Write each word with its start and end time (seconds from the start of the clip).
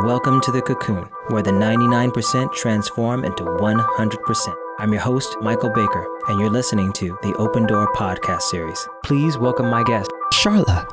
Welcome 0.00 0.40
to 0.40 0.50
the 0.50 0.62
cocoon, 0.62 1.06
where 1.28 1.42
the 1.42 1.50
99% 1.50 2.54
transform 2.54 3.26
into 3.26 3.44
100%. 3.44 4.54
I'm 4.78 4.90
your 4.90 5.02
host, 5.02 5.36
Michael 5.42 5.68
Baker, 5.68 6.08
and 6.28 6.40
you're 6.40 6.48
listening 6.48 6.94
to 6.94 7.18
the 7.20 7.34
Open 7.34 7.66
Door 7.66 7.92
podcast 7.92 8.40
series. 8.40 8.88
Please 9.04 9.36
welcome 9.36 9.68
my 9.68 9.82
guest, 9.82 10.10
Sola. 10.32 10.88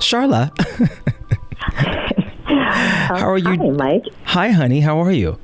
Sola. 0.00 0.50
How 2.46 3.28
are 3.28 3.36
you? 3.36 3.50
Hi, 3.50 3.68
Mike. 3.68 4.04
Hi, 4.24 4.48
honey. 4.48 4.80
How 4.80 4.98
are 4.98 5.12
you? 5.12 5.38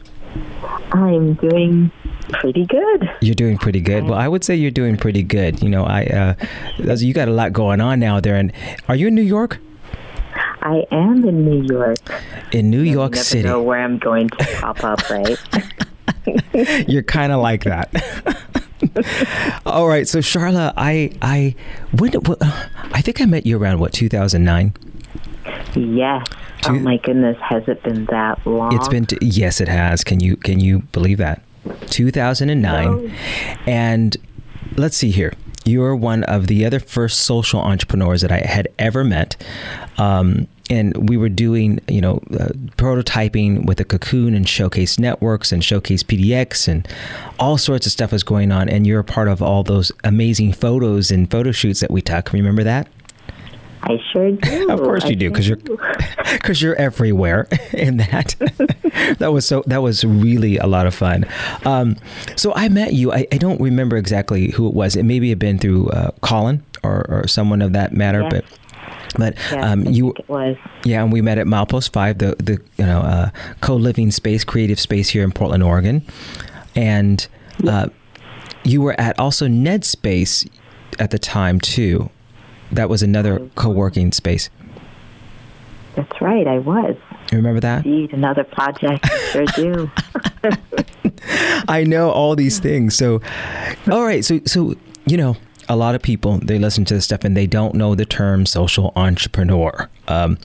I'm 0.92 1.34
doing 1.34 1.92
pretty 2.30 2.64
good. 2.64 3.10
You're 3.20 3.34
doing 3.34 3.58
pretty 3.58 3.82
good. 3.82 4.04
Well, 4.04 4.18
I 4.18 4.28
would 4.28 4.42
say 4.42 4.54
you're 4.54 4.70
doing 4.70 4.96
pretty 4.96 5.22
good. 5.22 5.62
You 5.62 5.68
know, 5.68 5.84
I 5.84 6.06
uh, 6.06 6.34
you 6.78 7.12
got 7.12 7.28
a 7.28 7.32
lot 7.32 7.52
going 7.52 7.82
on 7.82 8.00
now 8.00 8.20
there. 8.20 8.36
And 8.36 8.54
are 8.88 8.96
you 8.96 9.08
in 9.08 9.14
New 9.14 9.20
York? 9.20 9.58
I 10.64 10.84
am 10.90 11.24
in 11.28 11.44
New 11.44 11.62
York. 11.72 11.98
In 12.52 12.70
New 12.70 12.80
You 12.80 12.92
York 12.92 13.12
never 13.12 13.22
City. 13.24 13.46
know 13.48 13.62
where 13.62 13.80
I'm 13.80 13.98
going 13.98 14.28
to 14.30 14.44
pop 14.60 14.82
up, 14.82 15.08
right? 15.10 15.38
You're 16.88 17.02
kind 17.02 17.32
of 17.32 17.40
like 17.40 17.64
that. 17.64 17.90
All 19.66 19.88
right, 19.88 20.06
so 20.08 20.20
Sola, 20.20 20.72
I 20.76 21.12
I 21.22 21.54
when 21.98 22.12
what, 22.12 22.38
I 22.92 23.00
think 23.02 23.20
I 23.20 23.24
met 23.26 23.44
you 23.46 23.58
around 23.58 23.78
what 23.80 23.92
2009. 23.92 24.72
yes. 25.74 26.26
Oh 26.66 26.72
Do- 26.72 26.80
my 26.80 26.96
goodness, 26.98 27.36
has 27.40 27.66
it 27.68 27.82
been 27.82 28.06
that 28.06 28.46
long? 28.46 28.74
It's 28.74 28.88
been 28.88 29.04
t- 29.06 29.18
yes, 29.20 29.60
it 29.60 29.68
has. 29.68 30.02
Can 30.04 30.20
you 30.20 30.36
can 30.36 30.60
you 30.60 30.80
believe 30.92 31.18
that? 31.18 31.42
2009, 31.90 32.60
No. 33.06 33.10
and 33.66 34.16
let's 34.76 34.96
see 34.96 35.10
here. 35.10 35.32
You're 35.64 35.96
one 35.96 36.24
of 36.24 36.46
the 36.46 36.64
other 36.66 36.78
first 36.78 37.20
social 37.20 37.60
entrepreneurs 37.60 38.20
that 38.20 38.30
I 38.30 38.40
had 38.40 38.68
ever 38.78 39.02
met. 39.02 39.36
Um, 39.96 40.46
and 40.70 41.08
we 41.08 41.16
were 41.16 41.28
doing, 41.28 41.80
you 41.88 42.00
know, 42.00 42.20
uh, 42.32 42.48
prototyping 42.76 43.66
with 43.66 43.78
the 43.78 43.84
Cocoon 43.84 44.34
and 44.34 44.48
Showcase 44.48 44.98
Networks 44.98 45.52
and 45.52 45.62
Showcase 45.62 46.02
PDX 46.02 46.68
and 46.68 46.88
all 47.38 47.58
sorts 47.58 47.84
of 47.86 47.92
stuff 47.92 48.12
was 48.12 48.22
going 48.22 48.50
on. 48.50 48.68
And 48.68 48.86
you're 48.86 49.00
a 49.00 49.04
part 49.04 49.28
of 49.28 49.42
all 49.42 49.62
those 49.62 49.92
amazing 50.04 50.52
photos 50.52 51.10
and 51.10 51.30
photo 51.30 51.52
shoots 51.52 51.80
that 51.80 51.90
we 51.90 52.00
took. 52.00 52.32
Remember 52.32 52.64
that? 52.64 52.88
I 53.86 53.98
sure 54.12 54.30
do. 54.32 54.70
Of 54.70 54.80
course 54.80 55.04
I 55.04 55.08
you 55.08 55.16
do, 55.16 55.28
because 55.30 55.46
you're 55.46 55.58
because 55.58 56.62
you're 56.62 56.74
everywhere 56.76 57.46
in 57.74 57.98
that. 57.98 58.34
that 59.18 59.30
was 59.30 59.44
so 59.44 59.62
that 59.66 59.82
was 59.82 60.04
really 60.04 60.56
a 60.56 60.66
lot 60.66 60.86
of 60.86 60.94
fun. 60.94 61.26
Um, 61.66 61.96
so 62.36 62.54
I 62.54 62.70
met 62.70 62.94
you. 62.94 63.12
I, 63.12 63.26
I 63.30 63.36
don't 63.36 63.60
remember 63.60 63.98
exactly 63.98 64.52
who 64.52 64.66
it 64.68 64.72
was. 64.72 64.96
It 64.96 65.02
maybe 65.02 65.28
had 65.28 65.38
been 65.38 65.58
through 65.58 65.88
uh, 65.90 66.12
Colin 66.22 66.62
or, 66.82 67.04
or 67.10 67.28
someone 67.28 67.60
of 67.60 67.74
that 67.74 67.92
matter, 67.92 68.22
Yes. 68.22 68.30
but. 68.30 68.44
But 69.16 69.34
Yes, 69.50 69.64
um, 69.64 69.84
you, 69.84 70.12
it 70.12 70.28
was. 70.28 70.56
yeah, 70.84 71.02
and 71.02 71.12
we 71.12 71.22
met 71.22 71.38
at 71.38 71.46
Milepost 71.46 71.92
Five, 71.92 72.18
the 72.18 72.34
the 72.38 72.60
you 72.76 72.86
know 72.86 73.00
uh, 73.00 73.30
co-living 73.60 74.10
space, 74.10 74.44
creative 74.44 74.80
space 74.80 75.10
here 75.10 75.22
in 75.22 75.30
Portland, 75.32 75.62
Oregon, 75.62 76.04
and 76.74 77.26
uh, 77.66 77.88
you 78.64 78.80
were 78.82 78.98
at 79.00 79.18
also 79.18 79.46
Ned 79.46 79.84
Space 79.84 80.44
at 80.98 81.10
the 81.10 81.18
time 81.18 81.60
too. 81.60 82.10
That 82.72 82.88
was 82.88 83.02
another 83.02 83.48
co-working 83.54 84.10
space. 84.12 84.50
That's 85.94 86.20
right, 86.20 86.46
I 86.46 86.58
was. 86.58 86.96
You 87.30 87.36
remember 87.38 87.60
that? 87.60 87.84
Indeed, 87.86 88.12
another 88.12 88.42
project. 88.42 89.06
sure 89.30 89.44
do. 89.54 89.90
I 91.68 91.84
know 91.84 92.10
all 92.10 92.34
these 92.36 92.58
things. 92.58 92.96
So, 92.96 93.20
all 93.90 94.04
right. 94.04 94.24
So, 94.24 94.40
so 94.44 94.74
you 95.06 95.16
know, 95.16 95.36
a 95.68 95.76
lot 95.76 95.94
of 95.94 96.02
people 96.02 96.38
they 96.38 96.58
listen 96.58 96.84
to 96.86 96.94
this 96.94 97.04
stuff 97.04 97.24
and 97.24 97.36
they 97.36 97.46
don't 97.46 97.74
know 97.74 97.94
the 97.94 98.04
term 98.04 98.46
social 98.46 98.92
entrepreneur. 98.96 99.88
Um, 100.08 100.38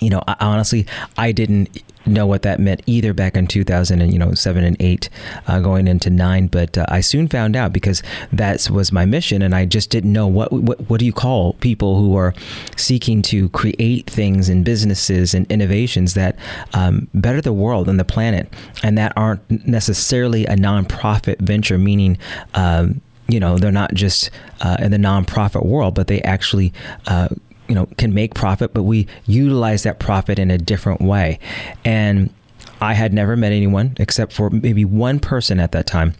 you 0.00 0.10
know, 0.10 0.22
I, 0.28 0.36
honestly, 0.40 0.86
I 1.16 1.32
didn't 1.32 1.82
know 2.06 2.26
what 2.26 2.42
that 2.42 2.58
meant 2.58 2.82
either 2.86 3.12
back 3.12 3.36
in 3.36 3.46
2000 3.46 4.00
and 4.00 4.12
you 4.12 4.18
know 4.18 4.32
seven 4.32 4.64
and 4.64 4.76
eight, 4.80 5.08
uh, 5.46 5.60
going 5.60 5.86
into 5.86 6.10
nine. 6.10 6.46
But 6.46 6.78
uh, 6.78 6.86
I 6.88 7.00
soon 7.00 7.28
found 7.28 7.56
out 7.56 7.72
because 7.72 8.02
that 8.32 8.68
was 8.70 8.92
my 8.92 9.04
mission, 9.04 9.42
and 9.42 9.54
I 9.54 9.64
just 9.64 9.90
didn't 9.90 10.12
know 10.12 10.26
what 10.26 10.52
what 10.52 10.88
what 10.88 11.00
do 11.00 11.06
you 11.06 11.12
call 11.12 11.54
people 11.54 11.98
who 11.98 12.16
are 12.16 12.34
seeking 12.76 13.22
to 13.22 13.48
create 13.50 14.08
things 14.08 14.48
and 14.48 14.64
businesses 14.64 15.34
and 15.34 15.50
innovations 15.50 16.14
that 16.14 16.36
um, 16.74 17.08
better 17.14 17.40
the 17.40 17.52
world 17.52 17.88
and 17.88 17.98
the 17.98 18.04
planet, 18.04 18.52
and 18.82 18.96
that 18.98 19.12
aren't 19.16 19.66
necessarily 19.66 20.46
a 20.46 20.56
nonprofit 20.56 21.38
venture, 21.38 21.78
meaning. 21.78 22.18
Um, 22.54 23.00
you 23.28 23.38
know, 23.38 23.58
they're 23.58 23.70
not 23.70 23.94
just 23.94 24.30
uh, 24.60 24.78
in 24.80 24.90
the 24.90 24.96
nonprofit 24.96 25.64
world, 25.64 25.94
but 25.94 26.06
they 26.06 26.20
actually 26.22 26.72
uh, 27.06 27.28
you 27.68 27.74
know 27.74 27.86
can 27.98 28.12
make 28.14 28.34
profit 28.34 28.72
but 28.74 28.82
we 28.82 29.06
utilize 29.26 29.82
that 29.82 29.98
profit 29.98 30.38
in 30.38 30.50
a 30.50 30.58
different 30.58 31.00
way. 31.00 31.38
And 31.84 32.32
i 32.80 32.94
had 32.94 33.12
never 33.12 33.36
met 33.36 33.52
anyone 33.52 33.96
except 33.98 34.32
for 34.32 34.50
maybe 34.50 34.84
one 34.84 35.20
person 35.20 35.60
at 35.60 35.72
that 35.72 35.86
time. 35.86 36.14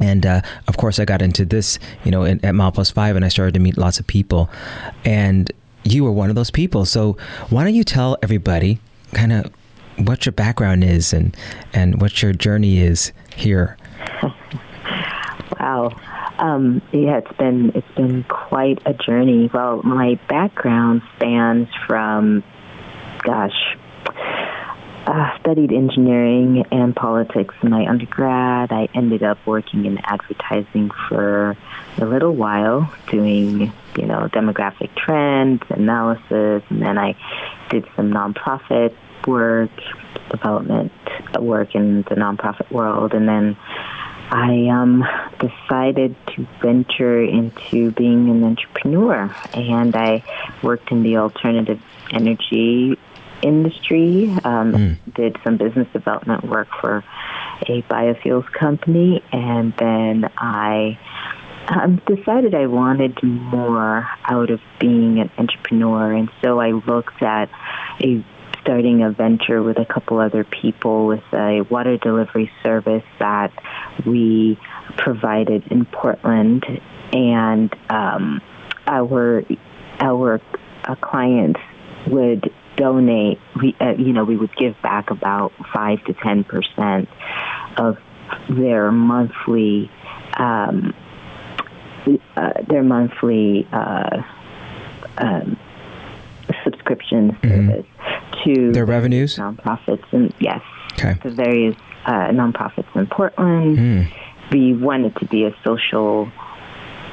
And 0.00 0.26
uh, 0.26 0.42
of 0.66 0.76
course 0.76 0.98
i 0.98 1.04
got 1.04 1.22
into 1.22 1.44
this 1.44 1.78
you 2.04 2.10
know 2.10 2.24
in, 2.24 2.44
at 2.44 2.54
Milepost 2.54 2.92
Five 2.92 3.16
and 3.16 3.24
i 3.24 3.28
started 3.28 3.54
to 3.54 3.60
meet 3.60 3.78
lots 3.78 3.98
of 4.00 4.06
people. 4.06 4.50
And 5.04 5.50
you 5.84 6.04
were 6.04 6.12
one 6.12 6.28
of 6.28 6.36
those 6.36 6.50
people. 6.50 6.84
So 6.84 7.16
why 7.48 7.64
don't 7.64 7.74
you 7.74 7.84
tell 7.84 8.16
everybody 8.22 8.80
kind 9.14 9.32
of 9.32 9.52
what 9.98 10.26
your 10.26 10.32
background 10.32 10.82
is 10.82 11.12
and 11.12 11.36
and 11.72 12.00
what 12.00 12.22
your 12.22 12.32
journey 12.32 12.78
is 12.78 13.12
here? 13.36 13.76
Wow. 15.60 15.94
Um, 16.38 16.82
yeah, 16.92 17.18
it's 17.18 17.36
been 17.36 17.72
it's 17.74 17.94
been 17.94 18.24
quite 18.24 18.80
a 18.86 18.94
journey. 18.94 19.50
Well, 19.52 19.82
my 19.82 20.18
background 20.28 21.02
spans 21.16 21.68
from, 21.86 22.42
gosh, 23.22 23.76
uh, 25.06 25.38
studied 25.40 25.72
engineering 25.72 26.64
and 26.70 26.94
politics 26.94 27.54
in 27.62 27.70
my 27.70 27.86
undergrad. 27.86 28.72
I 28.72 28.88
ended 28.94 29.22
up 29.22 29.38
working 29.46 29.84
in 29.84 29.98
advertising 30.04 30.90
for 31.08 31.56
a 31.98 32.04
little 32.04 32.34
while, 32.34 32.92
doing 33.08 33.72
you 33.96 34.06
know 34.06 34.28
demographic 34.32 34.94
trends 34.96 35.62
analysis, 35.68 36.62
and 36.70 36.82
then 36.82 36.98
I 36.98 37.16
did 37.70 37.84
some 37.96 38.12
nonprofit 38.12 38.94
work, 39.26 39.70
development 40.30 40.92
work 41.38 41.74
in 41.74 42.02
the 42.02 42.14
nonprofit 42.14 42.70
world, 42.70 43.12
and 43.12 43.28
then 43.28 43.56
I 44.32 44.68
um, 44.68 45.04
decided 45.38 46.16
to 46.28 46.46
venture 46.62 47.22
into 47.22 47.90
being 47.90 48.30
an 48.30 48.42
entrepreneur, 48.44 49.30
and 49.52 49.94
I 49.94 50.24
worked 50.62 50.90
in 50.90 51.02
the 51.02 51.18
alternative 51.18 51.82
energy 52.10 52.98
industry. 53.42 54.34
Um, 54.42 54.98
Did 55.14 55.36
some 55.44 55.58
business 55.58 55.86
development 55.92 56.44
work 56.44 56.68
for 56.80 57.04
a 57.68 57.82
biofuels 57.82 58.50
company, 58.52 59.22
and 59.32 59.74
then 59.76 60.30
I 60.38 60.98
um, 61.68 62.00
decided 62.06 62.54
I 62.54 62.68
wanted 62.68 63.22
more 63.22 64.08
out 64.24 64.50
of 64.50 64.60
being 64.80 65.20
an 65.20 65.30
entrepreneur, 65.36 66.10
and 66.10 66.30
so 66.42 66.58
I 66.58 66.70
looked 66.70 67.22
at 67.22 67.50
a 68.00 68.24
starting 68.62 69.02
a 69.02 69.10
venture 69.10 69.62
with 69.62 69.78
a 69.78 69.84
couple 69.84 70.18
other 70.18 70.44
people 70.44 71.06
with 71.06 71.24
a 71.32 71.62
water 71.68 71.96
delivery 71.98 72.50
service 72.62 73.04
that 73.18 73.52
we 74.06 74.58
provided 74.96 75.66
in 75.70 75.84
Portland, 75.84 76.64
and 77.12 77.74
um, 77.90 78.40
our 78.86 79.44
our 80.00 80.40
uh, 80.84 80.94
clients 80.96 81.60
would 82.06 82.52
donate. 82.76 83.38
We 83.60 83.76
uh, 83.80 83.94
you 83.98 84.12
know 84.12 84.24
we 84.24 84.36
would 84.36 84.54
give 84.56 84.80
back 84.82 85.10
about 85.10 85.52
five 85.74 86.02
to 86.04 86.14
ten 86.14 86.44
percent 86.44 87.08
of 87.76 87.98
their 88.48 88.90
monthly 88.92 89.90
um, 90.36 90.94
uh, 92.36 92.62
their 92.68 92.82
monthly 92.82 93.66
uh, 93.72 94.22
um, 95.18 95.56
subscription 96.64 97.36
service 97.42 97.86
to 98.44 98.72
their 98.72 98.84
revenues 98.84 99.36
nonprofits 99.36 100.04
and 100.12 100.32
yes, 100.38 100.60
okay 100.94 101.16
the 101.22 101.30
various 101.30 101.76
uh, 102.04 102.28
nonprofits 102.28 102.94
in 102.96 103.06
Portland. 103.06 103.78
Hmm. 103.78 104.02
We 104.50 104.74
wanted 104.74 105.16
to 105.16 105.26
be 105.26 105.44
a 105.44 105.54
social, 105.64 106.30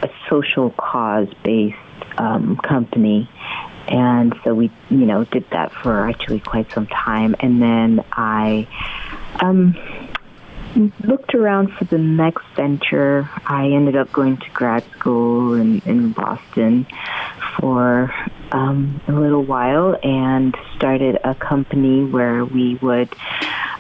a 0.01 0.09
social 0.29 0.71
cause 0.71 1.29
based 1.43 1.77
um, 2.17 2.57
company, 2.57 3.29
and 3.87 4.35
so 4.43 4.53
we, 4.53 4.71
you 4.89 5.05
know, 5.05 5.23
did 5.25 5.49
that 5.51 5.71
for 5.71 6.09
actually 6.09 6.41
quite 6.41 6.71
some 6.71 6.87
time. 6.87 7.35
And 7.39 7.61
then 7.61 8.03
I 8.11 8.67
um, 9.41 9.77
looked 11.03 11.33
around 11.33 11.71
for 11.73 11.85
the 11.85 11.97
next 11.97 12.43
venture. 12.55 13.29
I 13.45 13.67
ended 13.67 13.95
up 13.95 14.11
going 14.11 14.37
to 14.37 14.49
grad 14.51 14.83
school 14.97 15.53
in, 15.53 15.81
in 15.85 16.11
Boston 16.11 16.87
for 17.57 18.13
um, 18.51 19.01
a 19.07 19.11
little 19.11 19.43
while 19.43 19.97
and 20.03 20.55
started 20.75 21.19
a 21.23 21.35
company 21.35 22.05
where 22.05 22.45
we 22.45 22.75
would. 22.81 23.09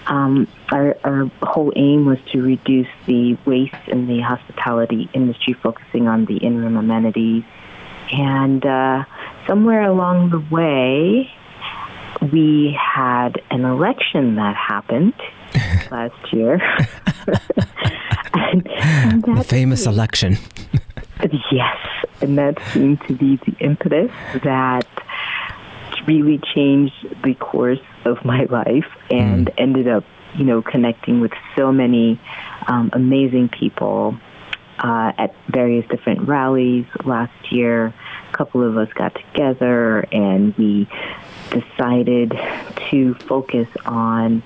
Um, 0.07 0.47
our, 0.69 0.97
our 1.03 1.31
whole 1.43 1.71
aim 1.75 2.05
was 2.05 2.17
to 2.31 2.41
reduce 2.41 2.87
the 3.05 3.37
waste 3.45 3.75
in 3.87 4.07
the 4.07 4.21
hospitality 4.21 5.07
industry, 5.13 5.53
focusing 5.53 6.07
on 6.07 6.25
the 6.25 6.37
in-room 6.37 6.77
amenities 6.77 7.43
And 8.11 8.65
uh, 8.65 9.05
somewhere 9.47 9.83
along 9.83 10.31
the 10.31 10.39
way, 10.53 11.29
we 12.31 12.77
had 12.79 13.41
an 13.51 13.65
election 13.65 14.35
that 14.35 14.55
happened 14.55 15.13
last 15.91 16.33
year. 16.33 16.59
and, 18.33 18.67
and 18.77 19.23
the 19.23 19.43
famous 19.43 19.85
election. 19.85 20.37
yes, 21.51 21.77
and 22.21 22.37
that 22.37 22.57
seemed 22.71 23.01
to 23.07 23.13
be 23.13 23.37
the 23.37 23.55
impetus 23.59 24.11
that 24.43 24.87
really 26.07 26.39
changed 26.55 26.93
the 27.23 27.33
course 27.35 27.79
of 28.05 28.23
my 28.25 28.45
life 28.45 28.87
and 29.09 29.47
mm. 29.47 29.53
ended 29.57 29.87
up, 29.87 30.03
you 30.35 30.43
know, 30.43 30.61
connecting 30.61 31.19
with 31.19 31.31
so 31.57 31.71
many 31.71 32.19
um, 32.67 32.89
amazing 32.93 33.49
people 33.49 34.17
uh, 34.79 35.11
at 35.17 35.35
various 35.49 35.87
different 35.89 36.27
rallies 36.27 36.85
last 37.03 37.51
year. 37.51 37.93
A 38.29 38.33
couple 38.33 38.63
of 38.63 38.77
us 38.77 38.91
got 38.93 39.13
together 39.15 39.99
and 40.11 40.55
we 40.57 40.87
decided 41.49 42.33
to 42.89 43.13
focus 43.15 43.67
on 43.85 44.41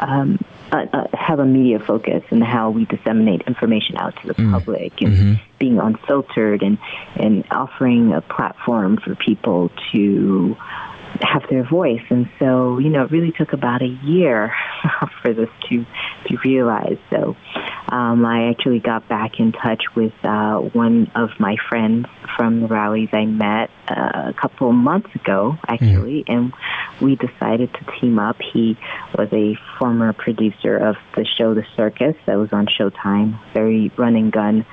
um, 0.00 0.38
uh, 0.72 0.86
uh, 0.92 1.06
have 1.12 1.38
a 1.38 1.44
media 1.44 1.78
focus 1.80 2.22
and 2.30 2.42
how 2.42 2.70
we 2.70 2.84
disseminate 2.84 3.42
information 3.46 3.96
out 3.96 4.14
to 4.22 4.28
the 4.28 4.34
mm. 4.34 4.52
public 4.52 4.92
and 5.00 5.12
mm-hmm. 5.12 5.32
being 5.58 5.78
unfiltered 5.78 6.62
and 6.62 6.78
and 7.16 7.44
offering 7.50 8.12
a 8.12 8.20
platform 8.20 8.96
for 8.96 9.14
people 9.14 9.70
to 9.92 10.56
have 11.22 11.42
their 11.50 11.64
voice. 11.64 12.02
And 12.10 12.28
so, 12.38 12.78
you 12.78 12.88
know, 12.88 13.04
it 13.04 13.10
really 13.10 13.32
took 13.32 13.52
about 13.52 13.82
a 13.82 13.98
year 14.04 14.52
for 15.22 15.32
this 15.32 15.48
to 15.68 15.84
be 16.28 16.36
realized. 16.44 17.00
So 17.10 17.36
um, 17.88 18.24
I 18.24 18.50
actually 18.50 18.80
got 18.80 19.08
back 19.08 19.38
in 19.38 19.52
touch 19.52 19.82
with 19.94 20.12
uh, 20.22 20.58
one 20.58 21.10
of 21.14 21.30
my 21.38 21.56
friends 21.68 22.06
from 22.36 22.60
the 22.60 22.66
rallies 22.68 23.08
I 23.12 23.26
met 23.26 23.70
uh, 23.88 24.30
a 24.30 24.34
couple 24.40 24.68
of 24.70 24.74
months 24.74 25.14
ago, 25.14 25.56
actually, 25.66 26.24
mm. 26.24 26.34
and 26.34 26.52
we 27.00 27.16
decided 27.16 27.72
to 27.74 28.00
team 28.00 28.18
up. 28.18 28.36
He 28.52 28.78
was 29.16 29.28
a 29.32 29.56
former 29.78 30.12
producer 30.12 30.76
of 30.76 30.96
the 31.16 31.26
show 31.38 31.54
The 31.54 31.64
Circus 31.76 32.14
that 32.26 32.36
was 32.36 32.52
on 32.52 32.66
Showtime, 32.66 33.38
very 33.52 33.90
run 33.96 34.16
and 34.16 34.32
gun 34.32 34.64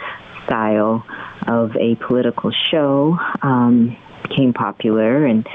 style 0.45 1.05
of 1.47 1.75
a 1.75 1.95
political 1.95 2.51
show. 2.71 3.17
Um, 3.41 3.97
became 4.27 4.53
popular 4.53 5.25
and 5.25 5.47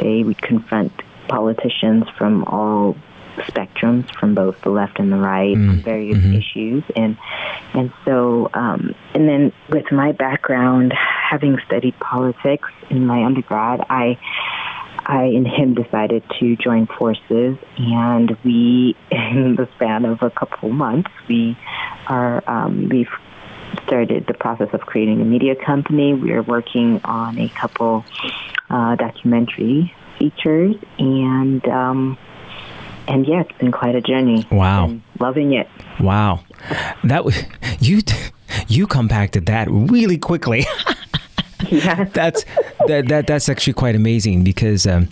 they 0.00 0.22
would 0.22 0.40
confront 0.42 0.92
politicians 1.28 2.04
from 2.18 2.44
all 2.44 2.96
spectrums 3.36 4.10
from 4.18 4.34
both 4.34 4.60
the 4.62 4.70
left 4.70 4.98
and 4.98 5.12
the 5.12 5.16
right 5.16 5.56
mm. 5.56 5.70
on 5.70 5.76
various 5.82 6.18
mm-hmm. 6.18 6.34
issues 6.34 6.84
and 6.96 7.16
and 7.74 7.92
so 8.04 8.50
um, 8.54 8.94
and 9.14 9.28
then 9.28 9.52
with 9.68 9.90
my 9.92 10.12
background 10.12 10.92
having 10.92 11.58
studied 11.66 11.98
politics 12.00 12.68
in 12.90 13.06
my 13.06 13.24
undergrad 13.24 13.80
I 13.88 14.18
I 15.06 15.24
and 15.24 15.46
him 15.46 15.74
decided 15.74 16.22
to 16.40 16.56
join 16.56 16.86
forces 16.86 17.56
and 17.78 18.36
we 18.44 18.96
in 19.10 19.56
the 19.56 19.68
span 19.76 20.04
of 20.04 20.22
a 20.22 20.30
couple 20.30 20.70
months 20.70 21.10
we 21.28 21.56
are 22.08 22.42
um, 22.46 22.88
we've 22.88 23.08
started 23.84 24.26
the 24.26 24.34
process 24.34 24.68
of 24.72 24.80
creating 24.82 25.20
a 25.20 25.24
media 25.24 25.54
company. 25.54 26.14
We 26.14 26.32
are 26.32 26.42
working 26.42 27.00
on 27.04 27.38
a 27.38 27.48
couple 27.50 28.04
uh, 28.68 28.96
documentary 28.96 29.94
features, 30.18 30.76
and 30.98 31.66
um, 31.68 32.18
and 33.08 33.26
yeah, 33.26 33.40
it's 33.40 33.58
been 33.58 33.72
quite 33.72 33.94
a 33.94 34.00
journey. 34.00 34.46
Wow, 34.50 34.96
loving 35.18 35.52
it. 35.52 35.68
Wow, 35.98 36.40
that 37.04 37.24
was 37.24 37.42
you. 37.80 38.00
You 38.66 38.86
compacted 38.86 39.46
that 39.46 39.68
really 39.70 40.18
quickly. 40.18 40.66
yeah, 41.68 42.04
that's 42.12 42.44
that, 42.86 43.08
that 43.08 43.26
that's 43.26 43.48
actually 43.48 43.74
quite 43.74 43.94
amazing 43.94 44.44
because. 44.44 44.86
Um, 44.86 45.08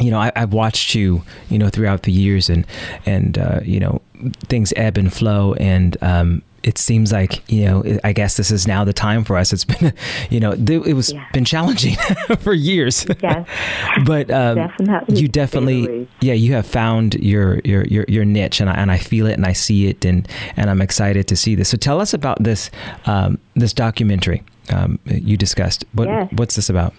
you 0.00 0.12
know, 0.12 0.20
I, 0.20 0.30
have 0.36 0.52
watched 0.52 0.94
you, 0.94 1.24
you 1.48 1.58
know, 1.58 1.70
throughout 1.70 2.04
the 2.04 2.12
years, 2.12 2.48
and 2.48 2.64
and 3.04 3.36
uh, 3.36 3.58
you 3.64 3.80
know, 3.80 4.00
things 4.46 4.72
ebb 4.76 4.96
and 4.96 5.12
flow, 5.12 5.54
and 5.54 5.96
um, 6.00 6.44
it 6.62 6.78
seems 6.78 7.12
like 7.12 7.48
you 7.50 7.64
know 7.64 7.98
i 8.04 8.12
guess 8.12 8.36
this 8.36 8.50
is 8.50 8.66
now 8.66 8.84
the 8.84 8.92
time 8.92 9.24
for 9.24 9.36
us. 9.36 9.52
It's 9.52 9.64
been 9.64 9.92
you 10.30 10.40
know 10.40 10.52
it 10.52 10.94
was 10.94 11.12
yeah. 11.12 11.26
been 11.32 11.44
challenging 11.44 11.96
for 12.40 12.52
years. 12.52 13.06
Yes. 13.22 13.46
But 14.04 14.30
um, 14.30 14.54
definitely. 14.56 15.20
you 15.20 15.28
definitely 15.28 16.08
yeah 16.20 16.34
you 16.34 16.52
have 16.54 16.66
found 16.66 17.14
your 17.14 17.60
your 17.64 17.84
your, 17.84 18.04
your 18.08 18.24
niche 18.24 18.60
and 18.60 18.70
I, 18.70 18.74
and 18.74 18.90
I 18.90 18.98
feel 18.98 19.26
it 19.26 19.32
and 19.32 19.44
i 19.44 19.52
see 19.52 19.88
it 19.88 20.04
and 20.04 20.28
and 20.56 20.70
i'm 20.70 20.80
excited 20.80 21.26
to 21.28 21.36
see 21.36 21.54
this. 21.54 21.68
So 21.68 21.76
tell 21.76 22.00
us 22.00 22.14
about 22.14 22.42
this 22.42 22.70
um, 23.06 23.38
this 23.54 23.72
documentary 23.72 24.42
um, 24.70 24.98
you 25.04 25.36
discussed. 25.36 25.84
What 25.92 26.08
yes. 26.08 26.28
what's 26.32 26.54
this 26.54 26.70
about? 26.70 26.94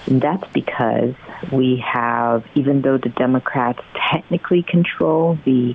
that's 0.07 0.51
because 0.53 1.15
we 1.53 1.83
have, 1.87 2.45
even 2.55 2.83
though 2.83 2.99
the 2.99 3.09
Democrats 3.11 3.81
technically 4.11 4.63
control 4.63 5.39
the 5.45 5.75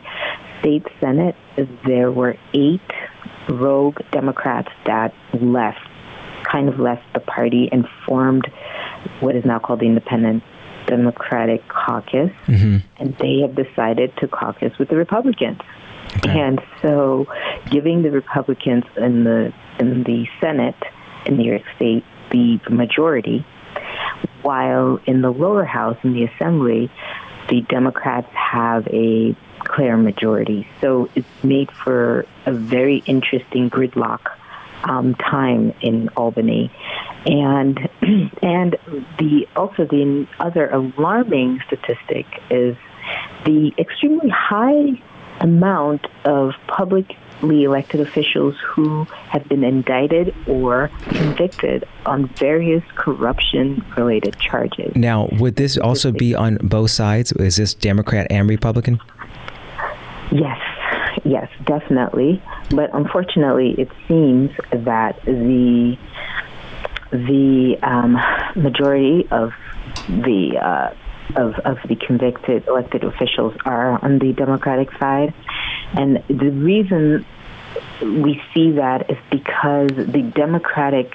state 0.59 0.85
Senate, 0.99 1.35
there 1.85 2.11
were 2.11 2.35
eight 2.53 2.81
rogue 3.49 3.99
Democrats 4.11 4.69
that 4.85 5.13
left, 5.33 5.79
kind 6.43 6.69
of 6.69 6.79
left 6.79 7.03
the 7.13 7.19
party 7.19 7.69
and 7.71 7.87
formed 8.05 8.47
what 9.19 9.35
is 9.35 9.45
now 9.45 9.59
called 9.59 9.79
the 9.79 9.85
Independent 9.85 10.43
Democratic 10.87 11.67
Caucus. 11.67 12.31
Mm-hmm. 12.47 12.77
And 12.97 13.17
they 13.17 13.39
have 13.41 13.55
decided 13.55 14.15
to 14.17 14.27
caucus 14.27 14.77
with 14.77 14.89
the 14.89 14.95
Republicans. 14.95 15.59
Okay. 16.17 16.39
And 16.39 16.61
so, 16.81 17.25
giving 17.71 18.03
the 18.03 18.11
Republicans 18.11 18.83
in 18.95 19.23
the 19.23 19.51
in 19.79 20.03
the 20.03 20.27
Senate 20.39 20.75
in 21.25 21.37
New 21.37 21.49
York 21.49 21.63
State 21.75 22.03
the 22.31 22.59
majority, 22.69 23.45
while 24.45 24.99
in 25.07 25.21
the 25.21 25.31
lower 25.31 25.65
house 25.65 25.97
in 26.03 26.13
the 26.13 26.23
Assembly, 26.23 26.91
the 27.49 27.61
Democrats 27.61 28.31
have 28.31 28.87
a 28.87 29.35
clear 29.59 29.97
majority. 29.97 30.67
So 30.81 31.09
it's 31.15 31.43
made 31.43 31.71
for 31.71 32.25
a 32.45 32.51
very 32.51 32.97
interesting 33.07 33.71
gridlock 33.71 34.19
um, 34.83 35.15
time 35.15 35.73
in 35.81 36.09
Albany, 36.09 36.71
and 37.25 37.89
and 38.43 38.77
the 39.17 39.47
also 39.55 39.85
the 39.85 40.27
other 40.39 40.69
alarming 40.69 41.61
statistic 41.65 42.27
is 42.51 42.77
the 43.45 43.71
extremely 43.79 44.29
high 44.29 45.01
amount 45.41 46.05
of 46.23 46.51
public 46.67 47.15
elected 47.41 47.99
officials 47.99 48.55
who 48.65 49.05
have 49.29 49.47
been 49.47 49.63
indicted 49.63 50.33
or 50.47 50.89
convicted 51.03 51.83
on 52.05 52.27
various 52.29 52.83
corruption 52.95 53.83
related 53.97 54.37
charges. 54.39 54.95
Now, 54.95 55.27
would 55.33 55.55
this 55.55 55.77
also 55.77 56.11
be 56.11 56.35
on 56.35 56.57
both 56.57 56.91
sides? 56.91 57.31
Is 57.33 57.57
this 57.57 57.73
Democrat 57.73 58.27
and 58.29 58.49
Republican? 58.49 58.99
Yes, 60.31 60.59
yes, 61.23 61.49
definitely. 61.65 62.41
But 62.71 62.89
unfortunately, 62.93 63.75
it 63.77 63.89
seems 64.07 64.51
that 64.71 65.19
the 65.25 65.97
the 67.11 67.77
um, 67.83 68.13
majority 68.55 69.27
of 69.31 69.53
the 70.07 70.57
uh, 70.61 70.93
of, 71.35 71.55
of 71.59 71.77
the 71.87 71.95
convicted 71.95 72.67
elected 72.67 73.03
officials 73.03 73.53
are 73.65 74.03
on 74.03 74.19
the 74.19 74.33
Democratic 74.33 74.91
side. 74.99 75.33
And 75.93 76.23
the 76.27 76.51
reason 76.51 77.25
we 78.01 78.41
see 78.53 78.71
that 78.71 79.09
is 79.09 79.17
because 79.31 79.89
the 79.89 80.31
Democratic 80.35 81.13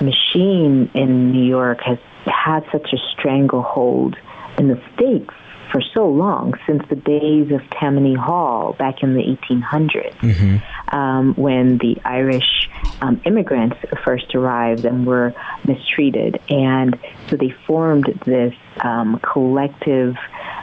machine 0.00 0.90
in 0.94 1.32
New 1.32 1.44
York 1.44 1.80
has 1.82 1.98
had 2.26 2.64
such 2.72 2.92
a 2.92 2.98
stranglehold 3.12 4.16
in 4.58 4.68
the 4.68 4.80
state 4.94 5.28
for 5.76 5.82
so 5.92 6.08
long, 6.08 6.54
since 6.66 6.82
the 6.88 6.96
days 6.96 7.52
of 7.52 7.60
Tammany 7.78 8.14
Hall 8.14 8.74
back 8.78 9.02
in 9.02 9.12
the 9.12 9.20
1800s, 9.20 10.16
mm-hmm. 10.20 10.96
um, 10.96 11.34
when 11.34 11.76
the 11.78 11.98
Irish 12.02 12.70
um, 13.02 13.20
immigrants 13.26 13.76
first 14.02 14.34
arrived 14.34 14.86
and 14.86 15.06
were 15.06 15.34
mistreated. 15.66 16.40
And 16.48 16.98
so 17.28 17.36
they 17.36 17.54
formed 17.66 18.06
this 18.24 18.54
um, 18.80 19.20
collective, 19.20 20.16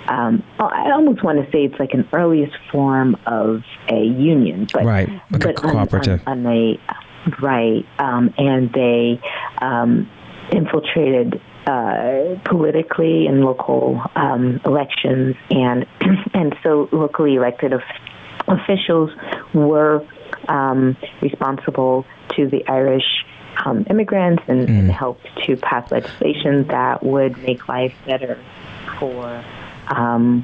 um, 0.08 0.44
I 0.58 0.90
almost 0.92 1.24
want 1.24 1.46
to 1.46 1.52
say 1.52 1.66
it's 1.66 1.80
like 1.80 1.94
an 1.94 2.10
earliest 2.12 2.56
form 2.72 3.16
of 3.28 3.62
a 3.90 4.04
union, 4.04 4.68
but, 4.74 4.84
right, 4.84 5.10
like 5.30 5.44
but 5.44 5.56
cooperative. 5.58 6.24
On, 6.26 6.40
on, 6.40 6.48
on 6.48 6.54
a, 6.58 7.40
right, 7.40 7.86
um, 8.00 8.34
and 8.40 8.74
they 8.74 9.22
um, 9.62 10.10
infiltrated 10.52 11.40
uh, 11.68 12.36
politically 12.46 13.28
in 13.28 13.42
local 13.42 14.02
um, 14.16 14.60
elections, 14.66 15.36
and 15.50 15.86
and 16.34 16.56
so 16.64 16.90
locally 16.92 17.36
elected 17.36 17.74
of, 17.74 17.82
officials 18.48 19.12
were 19.54 20.06
um, 20.48 20.98
responsible 21.22 22.06
to 22.36 22.48
the 22.48 22.68
Irish 22.68 23.26
um, 23.66 23.86
immigrants 23.90 24.44
and, 24.48 24.68
mm. 24.68 24.80
and, 24.80 24.92
helped 24.92 25.26
to 25.46 25.56
pass 25.58 25.92
legislation 25.92 26.68
that 26.68 27.04
would 27.04 27.38
make 27.44 27.68
life 27.70 27.94
better 28.06 28.44
for 29.00 29.44
um, 29.88 30.44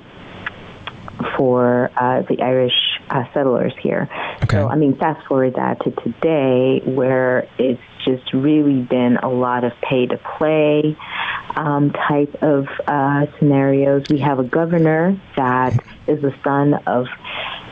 for 1.35 1.91
uh, 1.97 2.21
the 2.23 2.41
Irish 2.41 2.88
uh, 3.09 3.23
settlers 3.33 3.73
here. 3.81 4.09
Okay. 4.43 4.57
So, 4.57 4.67
I 4.67 4.75
mean, 4.75 4.97
fast 4.97 5.25
forward 5.27 5.55
that 5.55 5.81
to 5.83 5.91
today, 5.91 6.81
where 6.85 7.47
it's 7.57 7.81
just 8.05 8.33
really 8.33 8.81
been 8.81 9.17
a 9.17 9.29
lot 9.29 9.63
of 9.63 9.73
pay 9.81 10.05
to 10.07 10.17
play 10.37 10.97
um, 11.55 11.91
type 11.91 12.35
of 12.41 12.67
uh, 12.87 13.25
scenarios. 13.37 14.03
We 14.09 14.19
have 14.19 14.39
a 14.39 14.43
governor 14.43 15.19
that 15.35 15.73
is 16.07 16.21
the 16.21 16.33
son 16.43 16.75
of 16.87 17.07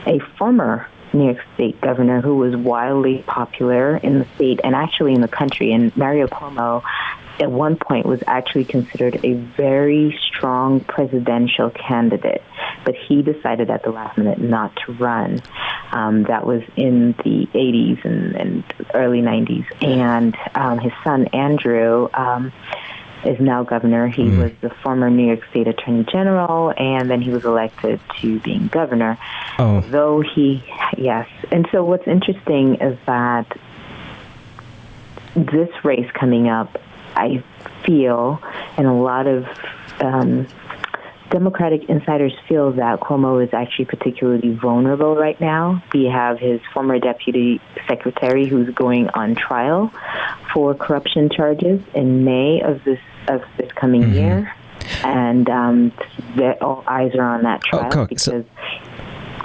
a 0.06 0.20
former 0.38 0.88
New 1.14 1.26
York 1.26 1.44
State 1.56 1.80
governor 1.82 2.22
who 2.22 2.36
was 2.36 2.56
wildly 2.56 3.24
popular 3.28 3.98
in 3.98 4.20
the 4.20 4.28
state 4.36 4.60
and 4.64 4.76
actually 4.76 5.14
in 5.14 5.22
the 5.22 5.28
country. 5.28 5.72
And 5.72 5.96
Mario 5.96 6.28
Cuomo 6.28 6.84
at 7.40 7.52
one 7.52 7.78
point 7.78 8.06
was 8.06 8.24
actually 8.28 8.66
considered 8.66 9.24
a 9.24 9.34
very 9.34 10.18
strong 10.28 10.80
presidential 10.80 11.70
candidate, 11.70 12.44
but 12.84 12.96
he 12.96 13.22
decided 13.22 13.70
at 13.70 13.84
the 13.84 13.92
last 13.92 14.18
minute 14.18 14.40
not 14.40 14.76
to 14.86 14.94
run. 14.94 15.40
Um, 15.92 16.24
that 16.24 16.46
was 16.46 16.64
in 16.76 17.14
the 17.24 17.48
80s 17.54 18.04
and, 18.04 18.36
and 18.36 18.64
early 18.94 19.22
90s. 19.22 19.66
And 19.82 20.36
um, 20.56 20.80
his 20.80 20.92
son, 21.04 21.28
Andrew, 21.28 22.10
um, 22.14 22.52
is 23.24 23.40
now 23.40 23.64
governor. 23.64 24.08
He 24.08 24.24
mm. 24.24 24.42
was 24.42 24.52
the 24.62 24.70
former 24.84 25.10
New 25.10 25.28
York 25.28 25.42
State 25.50 25.68
Attorney 25.68 26.06
General, 26.12 26.74
and 26.78 27.10
then 27.10 27.22
he 27.22 27.30
was 27.30 27.46
elected 27.46 28.00
to 28.20 28.40
being 28.40 28.68
governor. 28.68 29.18
Oh. 29.60 29.82
Though 29.82 30.22
he, 30.22 30.64
yes. 30.98 31.28
And 31.52 31.68
so 31.72 31.84
what's 31.84 32.08
interesting 32.08 32.76
is 32.76 32.98
that 33.06 33.58
this 35.36 35.70
race 35.84 36.10
coming 36.14 36.48
up 36.48 36.78
I 37.18 37.44
feel, 37.86 38.40
and 38.78 38.86
a 38.86 38.94
lot 38.94 39.28
of 39.28 39.46
um, 40.00 40.48
Democratic 41.30 41.90
insiders 41.90 42.34
feel 42.48 42.72
that 42.74 43.00
Cuomo 43.02 43.44
is 43.44 43.54
actually 43.54 43.86
particularly 43.86 44.54
vulnerable 44.54 45.16
right 45.16 45.40
now. 45.42 45.84
We 45.94 46.06
have 46.06 46.40
his 46.40 46.62
former 46.74 47.00
deputy 47.00 47.60
secretary 47.88 48.48
who's 48.48 48.70
going 48.74 49.10
on 49.10 49.36
trial 49.36 49.92
for 50.54 50.74
corruption 50.74 51.30
charges 51.30 51.82
in 51.94 52.24
May 52.24 52.62
of 52.62 52.84
this 52.86 53.00
of 53.28 53.42
this 53.58 53.70
coming 53.74 54.04
mm-hmm. 54.04 54.14
year, 54.14 54.56
and 55.04 55.50
um, 55.50 55.92
all 56.62 56.84
eyes 56.88 57.14
are 57.16 57.36
on 57.36 57.44
that 57.44 57.62
trial 57.62 57.90
oh, 57.92 58.06
because. 58.06 58.24
So- 58.24 58.46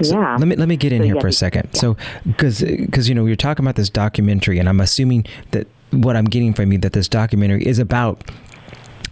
so 0.01 0.19
yeah. 0.19 0.37
Let 0.37 0.49
me 0.49 0.57
let 0.57 0.69
me 0.69 0.77
get 0.77 0.91
in 0.91 1.03
so 1.03 1.05
here 1.05 1.21
for 1.21 1.29
a 1.29 1.33
second. 1.33 1.71
Yeah. 1.75 1.81
So, 1.81 1.97
because 2.27 2.63
because 2.63 3.09
you 3.09 3.15
know 3.15 3.27
you're 3.27 3.37
talking 3.37 3.65
about 3.65 3.77
this 3.77 3.91
documentary, 3.91 4.59
and 4.59 4.69
I'm 4.69 4.81
assuming 4.81 5.27
that 5.53 5.69
what 5.93 6.17
I'm 6.17 6.25
getting 6.25 6.55
from 6.55 6.73
you 6.73 6.79
that 6.79 6.93
this 6.93 7.09
documentary 7.09 7.67
is 7.67 7.79
about 7.79 8.23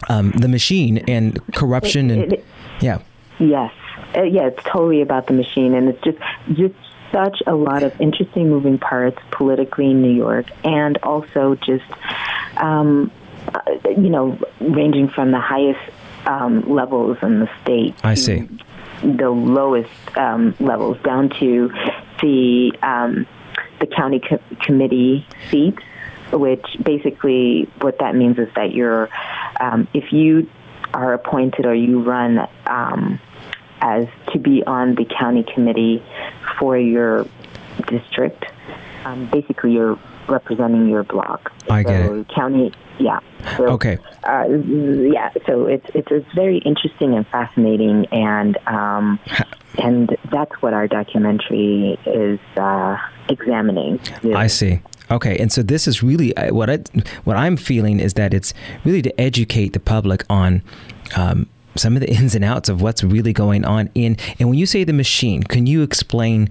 um, 0.09 0.33
the 0.33 0.49
machine 0.49 0.99
and 1.09 1.39
corruption 1.55 2.11
and 2.11 2.23
it, 2.23 2.33
it, 2.33 2.45
yeah. 2.81 3.01
Yes, 3.39 3.73
uh, 4.17 4.23
yeah, 4.23 4.49
it's 4.49 4.63
totally 4.65 5.03
about 5.03 5.27
the 5.27 5.33
machine, 5.33 5.75
and 5.75 5.89
it's 5.89 6.03
just 6.03 6.19
just 6.53 6.75
such 7.13 7.43
a 7.47 7.55
lot 7.55 7.83
of 7.83 7.99
interesting 8.01 8.49
moving 8.49 8.79
parts 8.79 9.19
politically 9.31 9.91
in 9.91 10.03
New 10.03 10.13
York, 10.13 10.47
and 10.65 10.99
also 10.99 11.55
just 11.57 11.85
um, 12.57 13.11
uh, 13.55 13.61
you 13.91 14.11
know 14.11 14.39
ranging 14.61 15.09
from 15.09 15.31
the 15.31 15.41
highest 15.41 15.81
um, 16.27 16.63
levels 16.69 17.19
in 17.23 17.41
the 17.41 17.49
state. 17.63 17.95
I 18.03 18.15
see. 18.15 18.49
The 19.03 19.31
lowest 19.31 19.91
um, 20.19 20.55
levels 20.61 20.99
down 21.03 21.31
to 21.41 21.73
the 22.21 22.73
um, 22.83 23.27
the 23.81 23.87
county 23.87 24.21
co- 24.21 24.41
committee 24.61 25.27
seats 25.51 25.83
which 26.33 26.65
basically 26.83 27.69
what 27.81 27.99
that 27.99 28.15
means 28.15 28.39
is 28.39 28.49
that 28.55 28.73
you're, 28.73 29.09
um, 29.61 29.89
if 29.95 30.13
you 30.13 30.49
are 30.95 31.15
appointed 31.15 31.67
or 31.67 31.75
you 31.75 32.03
run 32.03 32.47
um, 32.67 33.21
as 33.81 34.07
to 34.33 34.39
be 34.39 34.63
on 34.65 34.95
the 34.95 35.05
county 35.05 35.45
committee 35.55 36.03
for 36.59 36.77
your 36.77 37.27
district, 37.87 38.45
um, 39.05 39.29
basically 39.31 39.73
you're 39.73 39.99
representing 40.29 40.89
your 40.89 41.03
block. 41.03 41.53
I 41.69 41.83
get 41.83 42.01
it. 42.01 42.29
County, 42.29 42.73
yeah. 42.99 43.21
So, 43.57 43.69
okay. 43.71 43.99
Uh, 44.25 44.45
yeah. 44.49 45.31
So 45.47 45.67
it's 45.67 45.87
it's 45.95 46.09
it's 46.11 46.33
very 46.35 46.59
interesting 46.59 47.15
and 47.15 47.27
fascinating, 47.29 48.07
and 48.13 48.59
um, 48.67 49.19
and 49.79 50.17
that's 50.31 50.53
what 50.61 50.75
our 50.75 50.87
documentary 50.87 51.99
is 52.07 52.39
uh, 52.57 52.97
examining. 53.29 54.01
Really. 54.23 54.35
I 54.35 54.47
see. 54.47 54.83
Okay, 55.11 55.37
and 55.39 55.51
so 55.51 55.63
this 55.63 55.89
is 55.89 56.03
really 56.03 56.37
uh, 56.37 56.55
what 56.55 56.71
I 56.71 56.79
what 57.25 57.37
I'm 57.37 57.57
feeling 57.57 57.99
is 58.01 58.15
that 58.15 58.33
it's 58.33 58.55
really 58.85 59.03
to 59.03 59.21
educate 59.21 59.73
the 59.73 59.81
public 59.81 60.25
on. 60.31 60.63
Um, 61.17 61.49
some 61.77 61.95
of 61.95 62.01
the 62.01 62.11
ins 62.13 62.35
and 62.35 62.45
outs 62.45 62.69
of 62.69 62.83
what's 62.83 63.05
really 63.05 63.33
going 63.33 63.65
on 63.65 63.91
in 63.95 64.17
and 64.41 64.49
when 64.49 64.59
you 64.59 64.67
say 64.67 64.83
the 64.83 64.93
machine 64.93 65.45
can 65.45 65.69
you 65.69 65.83
explain 65.83 66.51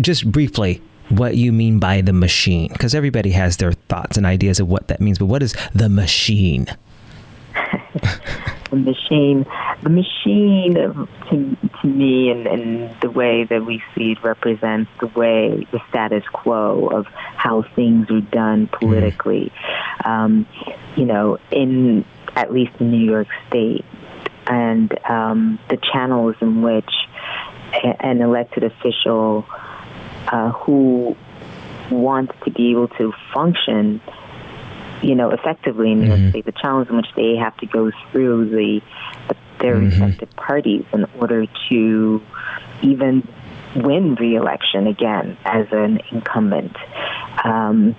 just 0.00 0.30
briefly 0.30 0.80
what 1.08 1.36
you 1.36 1.52
mean 1.52 1.80
by 1.80 2.00
the 2.00 2.12
machine 2.12 2.68
because 2.72 2.94
everybody 2.94 3.32
has 3.32 3.56
their 3.56 3.72
thoughts 3.72 4.16
and 4.16 4.24
ideas 4.24 4.60
of 4.60 4.68
what 4.68 4.86
that 4.86 5.00
means 5.00 5.18
but 5.18 5.26
what 5.26 5.42
is 5.42 5.56
the 5.74 5.88
machine 5.88 6.68
the 8.70 8.76
machine 8.76 9.46
the 9.82 9.90
machine 9.90 10.74
to, 10.74 11.56
to 11.80 11.86
me 11.86 12.30
and, 12.30 12.46
and 12.46 13.00
the 13.00 13.10
way 13.10 13.44
that 13.44 13.64
we 13.64 13.82
see 13.94 14.12
it 14.12 14.22
represents 14.22 14.90
the 15.00 15.06
way 15.08 15.66
the 15.72 15.80
status 15.88 16.24
quo 16.32 16.88
of 16.88 17.06
how 17.06 17.62
things 17.74 18.10
are 18.10 18.20
done 18.20 18.68
politically. 18.68 19.52
Um, 20.04 20.46
you 20.96 21.04
know, 21.04 21.38
in 21.50 22.04
at 22.36 22.52
least 22.52 22.72
in 22.80 22.90
New 22.90 23.04
York 23.04 23.28
State, 23.48 23.84
and 24.46 24.92
um, 25.08 25.58
the 25.68 25.78
channels 25.92 26.36
in 26.40 26.62
which 26.62 26.90
an 28.00 28.20
elected 28.20 28.64
official 28.64 29.46
uh, 30.28 30.50
who 30.52 31.16
wants 31.90 32.32
to 32.44 32.50
be 32.50 32.70
able 32.70 32.88
to 32.88 33.12
function 33.32 34.00
you 35.02 35.14
know, 35.14 35.30
effectively 35.30 35.92
in 35.92 36.00
New 36.00 36.06
York 36.08 36.20
mm-hmm. 36.20 36.30
State, 36.30 36.44
the 36.44 36.52
challenge 36.52 36.88
in 36.88 36.96
which 36.96 37.12
they 37.16 37.36
have 37.36 37.56
to 37.58 37.66
go 37.66 37.90
through 38.10 38.50
the, 38.50 38.80
the 39.28 39.36
their 39.60 39.76
mm-hmm. 39.76 40.02
respective 40.02 40.30
parties 40.36 40.84
in 40.92 41.04
order 41.18 41.46
to 41.68 42.22
even 42.82 43.26
win 43.76 44.14
re-election 44.14 44.86
again 44.86 45.36
as 45.44 45.66
an 45.70 46.00
incumbent. 46.10 46.74
Um, 47.44 47.94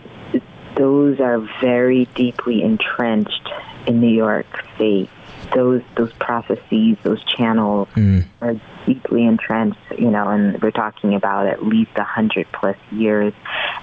those 0.75 1.19
are 1.19 1.39
very 1.61 2.05
deeply 2.15 2.63
entrenched 2.63 3.49
in 3.85 3.99
New 3.99 4.13
York 4.13 4.45
State, 4.75 5.09
those 5.53 5.81
those 5.95 6.11
processes, 6.13 6.97
those 7.03 7.23
channels 7.25 7.87
Mm. 7.95 8.25
are 8.41 8.55
deeply 8.85 9.25
entrenched, 9.25 9.79
you 9.97 10.09
know, 10.09 10.27
and 10.29 10.61
we're 10.61 10.71
talking 10.71 11.15
about 11.15 11.47
at 11.47 11.65
least 11.65 11.91
a 11.95 12.03
hundred 12.03 12.47
plus 12.51 12.77
years, 12.91 13.33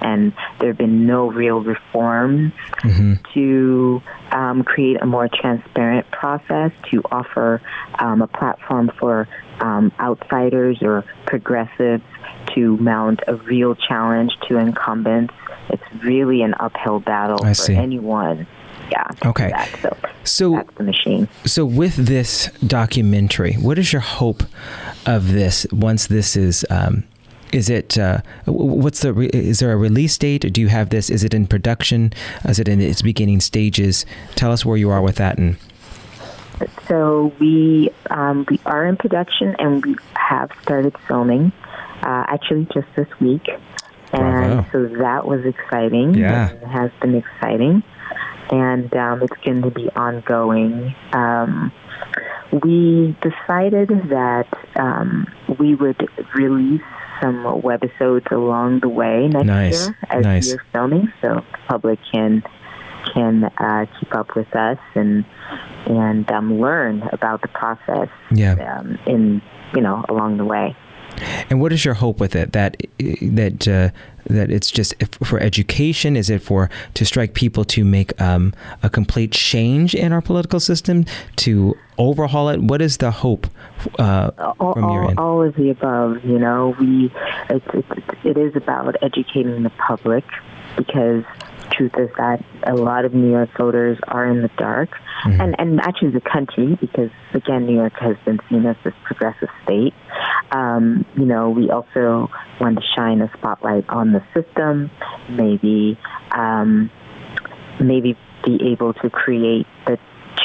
and 0.00 0.32
there 0.58 0.68
have 0.68 0.78
been 0.78 1.06
no 1.06 1.30
real 1.30 1.60
reforms 1.60 2.52
hmm 2.80 3.14
to 3.34 4.02
um, 4.32 4.62
create 4.62 5.00
a 5.00 5.06
more 5.06 5.28
transparent 5.28 6.10
process 6.10 6.72
to 6.90 7.02
offer 7.10 7.60
um, 7.98 8.22
a 8.22 8.26
platform 8.26 8.90
for 8.98 9.28
um, 9.60 9.92
outsiders 10.00 10.78
or 10.82 11.04
progressives 11.26 12.02
to 12.54 12.76
mount 12.78 13.20
a 13.26 13.36
real 13.36 13.74
challenge 13.74 14.32
to 14.48 14.56
incumbents. 14.56 15.34
It's 15.70 15.82
really 16.02 16.42
an 16.42 16.54
uphill 16.58 17.00
battle 17.00 17.44
I 17.44 17.50
for 17.50 17.54
see. 17.54 17.74
anyone. 17.74 18.46
Yeah. 18.90 19.06
Okay. 19.24 19.52
So 19.82 19.96
So 20.24 20.52
that's 20.52 20.74
the 20.76 20.84
machine. 20.84 21.28
So, 21.44 21.64
with 21.64 21.96
this 21.96 22.50
documentary, 22.66 23.54
what 23.54 23.78
is 23.78 23.92
your 23.92 24.00
hope 24.00 24.42
of 25.08 25.32
this 25.32 25.66
once 25.72 26.06
this 26.06 26.36
is? 26.36 26.64
Um, 26.70 27.04
is 27.50 27.70
it? 27.70 27.96
Uh, 27.96 28.20
what's 28.44 29.00
the? 29.00 29.12
Re- 29.14 29.30
is 29.32 29.60
there 29.60 29.72
a 29.72 29.76
release 29.76 30.16
date? 30.18 30.52
Do 30.52 30.60
you 30.60 30.68
have 30.68 30.90
this? 30.90 31.08
Is 31.08 31.24
it 31.24 31.32
in 31.32 31.46
production? 31.46 32.12
Is 32.44 32.58
it 32.58 32.68
in 32.68 32.80
its 32.80 33.00
beginning 33.00 33.40
stages? 33.40 34.04
Tell 34.34 34.52
us 34.52 34.64
where 34.66 34.76
you 34.76 34.90
are 34.90 35.00
with 35.00 35.16
that. 35.16 35.38
And 35.38 35.56
So 36.86 37.32
we 37.40 37.90
um, 38.10 38.44
we 38.50 38.60
are 38.66 38.84
in 38.86 38.96
production 38.96 39.56
and 39.58 39.84
we 39.84 39.96
have 40.14 40.50
started 40.62 40.94
filming. 41.08 41.52
Uh, 42.02 42.24
actually, 42.28 42.68
just 42.72 42.86
this 42.94 43.08
week, 43.18 43.48
and 44.12 44.62
Bravo. 44.62 44.66
so 44.70 44.96
that 44.98 45.26
was 45.26 45.44
exciting. 45.46 46.14
Yeah. 46.14 46.50
it 46.50 46.64
has 46.64 46.90
been 47.00 47.14
exciting, 47.14 47.82
and 48.50 48.94
um, 48.94 49.22
it's 49.22 49.36
going 49.42 49.62
to 49.62 49.70
be 49.70 49.88
ongoing. 49.96 50.94
Um, 51.12 51.72
we 52.52 53.16
decided 53.20 53.88
that 54.10 54.46
um, 54.76 55.26
we 55.58 55.74
would 55.74 56.08
release 56.34 56.82
some 57.20 57.44
webisodes 57.62 58.30
along 58.30 58.80
the 58.80 58.88
way 58.88 59.28
next 59.28 59.46
Nice. 59.46 59.86
year 59.86 59.98
as 60.10 60.24
Nice. 60.24 60.52
we're 60.52 60.64
filming, 60.72 61.12
so 61.20 61.34
the 61.34 61.58
public 61.68 61.98
can 62.12 62.42
can 63.14 63.44
uh, 63.44 63.86
keep 63.98 64.14
up 64.14 64.34
with 64.36 64.54
us 64.54 64.78
and 64.94 65.24
and 65.86 66.30
um, 66.30 66.60
learn 66.60 67.02
about 67.12 67.42
the 67.42 67.48
process 67.48 68.08
yeah, 68.30 68.78
um, 68.78 68.98
in 69.06 69.42
you 69.74 69.80
know 69.80 70.04
along 70.08 70.36
the 70.36 70.44
way. 70.44 70.76
And 71.50 71.60
what 71.60 71.72
is 71.72 71.84
your 71.84 71.94
hope 71.94 72.20
with 72.20 72.34
it? 72.34 72.52
That 72.52 72.76
that 72.98 73.68
uh, 73.68 73.90
that 74.26 74.50
it's 74.50 74.70
just 74.70 74.94
if- 75.00 75.14
for 75.24 75.40
education? 75.40 76.16
Is 76.16 76.30
it 76.30 76.42
for 76.42 76.70
to 76.94 77.04
strike 77.04 77.34
people 77.34 77.64
to 77.66 77.84
make 77.84 78.18
um, 78.20 78.54
a 78.82 78.90
complete 78.90 79.32
change 79.32 79.94
in 79.94 80.12
our 80.12 80.20
political 80.20 80.60
system 80.60 81.04
to 81.36 81.76
overhaul 81.96 82.48
it? 82.48 82.62
What 82.62 82.82
is 82.82 82.98
the 82.98 83.10
hope 83.10 83.46
uh, 83.98 84.30
all, 84.58 84.74
from 84.74 84.90
your 84.90 85.02
all, 85.02 85.08
end? 85.10 85.18
all 85.18 85.42
of 85.42 85.54
the 85.54 85.70
above. 85.70 86.24
You 86.24 86.38
know, 86.38 86.74
we 86.78 87.12
it's, 87.50 87.66
it's, 87.72 88.24
it 88.24 88.36
is 88.36 88.56
about 88.56 88.96
educating 89.02 89.62
the 89.62 89.70
public 89.70 90.24
because 90.76 91.24
truth 91.78 91.92
is 91.98 92.10
that 92.18 92.44
a 92.64 92.74
lot 92.74 93.04
of 93.06 93.14
New 93.14 93.30
York 93.30 93.48
voters 93.56 93.96
are 94.08 94.26
in 94.26 94.42
the 94.42 94.50
dark, 94.58 94.90
Mhm. 95.24 95.40
and 95.40 95.56
and 95.58 95.80
actually 95.80 96.10
the 96.10 96.20
country 96.20 96.76
because 96.80 97.10
again 97.32 97.64
New 97.66 97.76
York 97.76 97.94
has 98.00 98.16
been 98.26 98.40
seen 98.48 98.66
as 98.66 98.76
this 98.84 98.94
progressive 99.04 99.48
state. 99.64 99.94
Um, 100.52 101.04
you 101.14 101.24
know, 101.24 101.50
we 101.50 101.70
also 101.70 102.28
want 102.60 102.76
to 102.80 102.84
shine 102.96 103.22
a 103.22 103.30
spotlight 103.38 103.88
on 103.88 104.12
the 104.12 104.22
system, 104.34 104.90
maybe. 105.30 105.96
Um, 106.32 106.90
maybe 107.80 108.16
be 108.44 108.60
able 108.72 108.92
to 108.92 109.08
create 109.08 109.64
the 109.86 109.96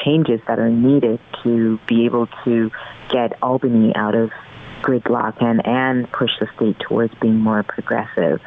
changes 0.05 0.39
that 0.47 0.59
are 0.59 0.69
needed 0.69 1.19
to 1.43 1.79
be 1.87 2.05
able 2.05 2.27
to 2.43 2.69
get 3.09 3.33
Albany 3.41 3.91
out 3.95 4.13
of 4.13 4.29
gridlock 4.83 5.41
and, 5.41 5.65
and 5.65 6.11
push 6.11 6.29
the 6.39 6.47
state 6.55 6.77
towards 6.79 7.13
being 7.15 7.39
more 7.39 7.63
progressive. 7.63 8.39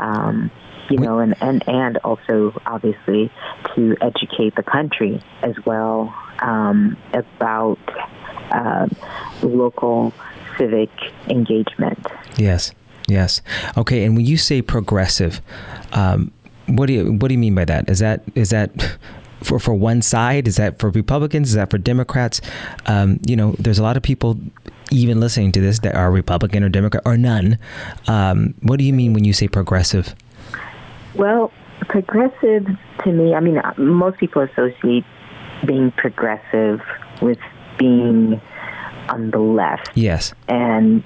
Um, 0.00 0.50
you 0.90 0.98
know, 0.98 1.18
and, 1.18 1.34
and, 1.40 1.66
and 1.68 1.96
also 1.98 2.60
obviously 2.66 3.30
to 3.74 3.96
educate 4.00 4.54
the 4.56 4.62
country 4.62 5.20
as 5.42 5.54
well 5.64 6.14
um, 6.40 6.96
about 7.12 7.78
uh, 8.50 8.86
local 9.42 10.12
civic 10.58 10.90
engagement. 11.28 12.06
Yes, 12.36 12.72
yes. 13.08 13.40
Okay, 13.76 14.04
and 14.04 14.16
when 14.16 14.26
you 14.26 14.36
say 14.36 14.62
progressive, 14.62 15.40
um, 15.92 16.32
what 16.66 16.86
do 16.86 16.92
you 16.92 17.12
what 17.12 17.28
do 17.28 17.34
you 17.34 17.38
mean 17.38 17.54
by 17.54 17.64
that? 17.64 17.88
Is 17.88 17.98
that 17.98 18.22
is 18.34 18.50
that 18.50 18.98
for 19.42 19.58
for 19.58 19.74
one 19.74 20.02
side? 20.02 20.48
Is 20.48 20.56
that 20.56 20.78
for 20.78 20.90
Republicans? 20.90 21.48
Is 21.48 21.54
that 21.54 21.70
for 21.70 21.78
Democrats? 21.78 22.40
Um, 22.86 23.20
you 23.26 23.36
know, 23.36 23.54
there's 23.58 23.78
a 23.78 23.82
lot 23.82 23.96
of 23.96 24.02
people 24.02 24.38
even 24.90 25.20
listening 25.20 25.52
to 25.52 25.60
this 25.60 25.80
that 25.80 25.94
are 25.94 26.10
Republican 26.10 26.62
or 26.62 26.68
Democrat 26.68 27.02
or 27.04 27.16
none. 27.16 27.58
Um, 28.06 28.54
what 28.62 28.78
do 28.78 28.84
you 28.84 28.92
mean 28.92 29.12
when 29.12 29.24
you 29.24 29.32
say 29.32 29.48
progressive? 29.48 30.14
Well, 31.14 31.52
progressive 31.88 32.66
to 33.04 33.12
me, 33.12 33.34
I 33.34 33.40
mean, 33.40 33.58
uh, 33.58 33.74
most 33.76 34.18
people 34.18 34.42
associate 34.42 35.04
being 35.66 35.90
progressive 35.92 36.80
with 37.20 37.38
being 37.78 38.40
on 39.08 39.30
the 39.30 39.38
left. 39.38 39.90
Yes. 39.94 40.32
and 40.48 41.04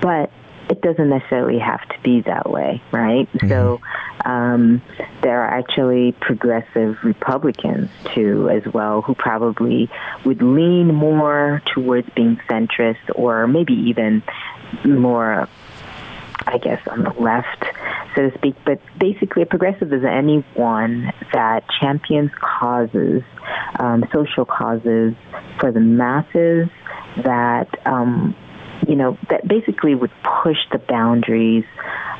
but 0.00 0.30
it 0.70 0.82
doesn't 0.82 1.08
necessarily 1.08 1.58
have 1.58 1.80
to 1.88 1.98
be 2.02 2.20
that 2.22 2.50
way, 2.50 2.82
right? 2.92 3.26
So 3.48 3.80
um, 4.24 4.82
there 5.22 5.40
are 5.40 5.58
actually 5.58 6.12
progressive 6.20 6.98
Republicans 7.02 7.90
too, 8.14 8.50
as 8.50 8.70
well, 8.72 9.00
who 9.00 9.14
probably 9.14 9.88
would 10.24 10.42
lean 10.42 10.94
more 10.94 11.62
towards 11.74 12.08
being 12.10 12.36
centrist, 12.50 12.98
or 13.14 13.46
maybe 13.46 13.72
even 13.72 14.22
more, 14.84 15.48
I 16.46 16.58
guess, 16.58 16.86
on 16.88 17.04
the 17.04 17.12
left, 17.12 17.64
so 18.18 18.28
to 18.28 18.38
speak. 18.38 18.56
But 18.64 18.80
basically, 18.98 19.42
a 19.42 19.46
progressive 19.46 19.92
is 19.92 20.02
anyone 20.04 21.12
that 21.32 21.64
champions 21.80 22.30
causes, 22.40 23.22
um, 23.78 24.04
social 24.12 24.44
causes 24.44 25.14
for 25.60 25.70
the 25.70 25.80
masses 25.80 26.68
that 27.24 27.68
um, 27.86 28.34
you 28.88 28.96
know 28.96 29.16
that 29.30 29.46
basically 29.46 29.94
would 29.94 30.12
push 30.42 30.58
the 30.72 30.78
boundaries 30.78 31.64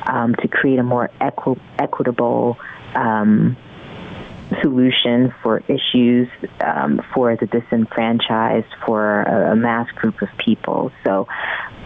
um, 0.07 0.35
to 0.35 0.47
create 0.47 0.79
a 0.79 0.83
more 0.83 1.09
equi- 1.19 1.61
equitable 1.77 2.57
um, 2.95 3.57
solution 4.61 5.33
for 5.43 5.61
issues 5.67 6.27
um, 6.61 7.01
for 7.13 7.35
the 7.35 7.45
disenfranchised, 7.45 8.67
for 8.85 9.21
a, 9.21 9.51
a 9.51 9.55
mass 9.55 9.89
group 9.91 10.21
of 10.21 10.29
people. 10.37 10.91
So, 11.05 11.27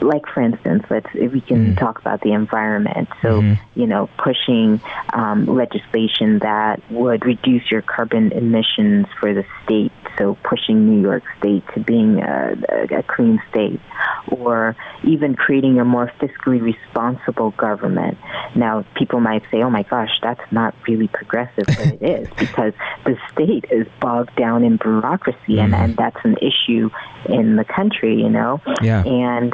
like 0.01 0.25
for 0.33 0.41
instance, 0.41 0.83
let's 0.89 1.07
if 1.13 1.31
we 1.31 1.41
can 1.41 1.53
Mm. 1.53 1.77
talk 1.77 1.99
about 1.99 2.21
the 2.21 2.31
environment. 2.33 3.09
So, 3.21 3.41
Mhm. 3.41 3.59
you 3.75 3.87
know, 3.87 4.09
pushing 4.17 4.81
um, 5.13 5.45
legislation 5.45 6.39
that 6.39 6.81
would 6.89 7.25
reduce 7.25 7.69
your 7.69 7.81
carbon 7.81 8.31
emissions 8.31 9.07
for 9.19 9.33
the 9.33 9.45
state. 9.63 9.91
So, 10.17 10.37
pushing 10.43 10.89
New 10.89 11.01
York 11.01 11.23
State 11.39 11.63
to 11.73 11.79
being 11.79 12.21
a, 12.21 12.55
a, 12.69 12.99
a 12.99 13.03
clean 13.03 13.41
state, 13.49 13.79
or 14.27 14.75
even 15.03 15.35
creating 15.35 15.79
a 15.79 15.85
more 15.85 16.11
fiscally 16.19 16.61
responsible 16.61 17.51
government. 17.51 18.17
Now, 18.55 18.85
people 18.95 19.19
might 19.19 19.43
say, 19.51 19.61
"Oh 19.63 19.69
my 19.69 19.83
gosh, 19.83 20.11
that's 20.21 20.41
not 20.51 20.73
really 20.87 21.07
progressive," 21.07 21.65
but 21.65 21.87
it 21.87 22.01
is 22.01 22.27
because 22.39 22.62
the 23.05 23.17
state 23.31 23.65
is 23.71 23.87
bogged 23.99 24.35
down 24.35 24.63
in 24.63 24.77
bureaucracy, 24.77 25.59
and, 25.59 25.73
and 25.73 25.95
mm-hmm. 25.95 26.01
that's 26.01 26.23
an 26.23 26.37
issue 26.37 26.89
in 27.27 27.55
the 27.55 27.65
country. 27.65 28.21
You 28.21 28.29
know, 28.29 28.61
Yeah. 28.81 29.03
and 29.03 29.53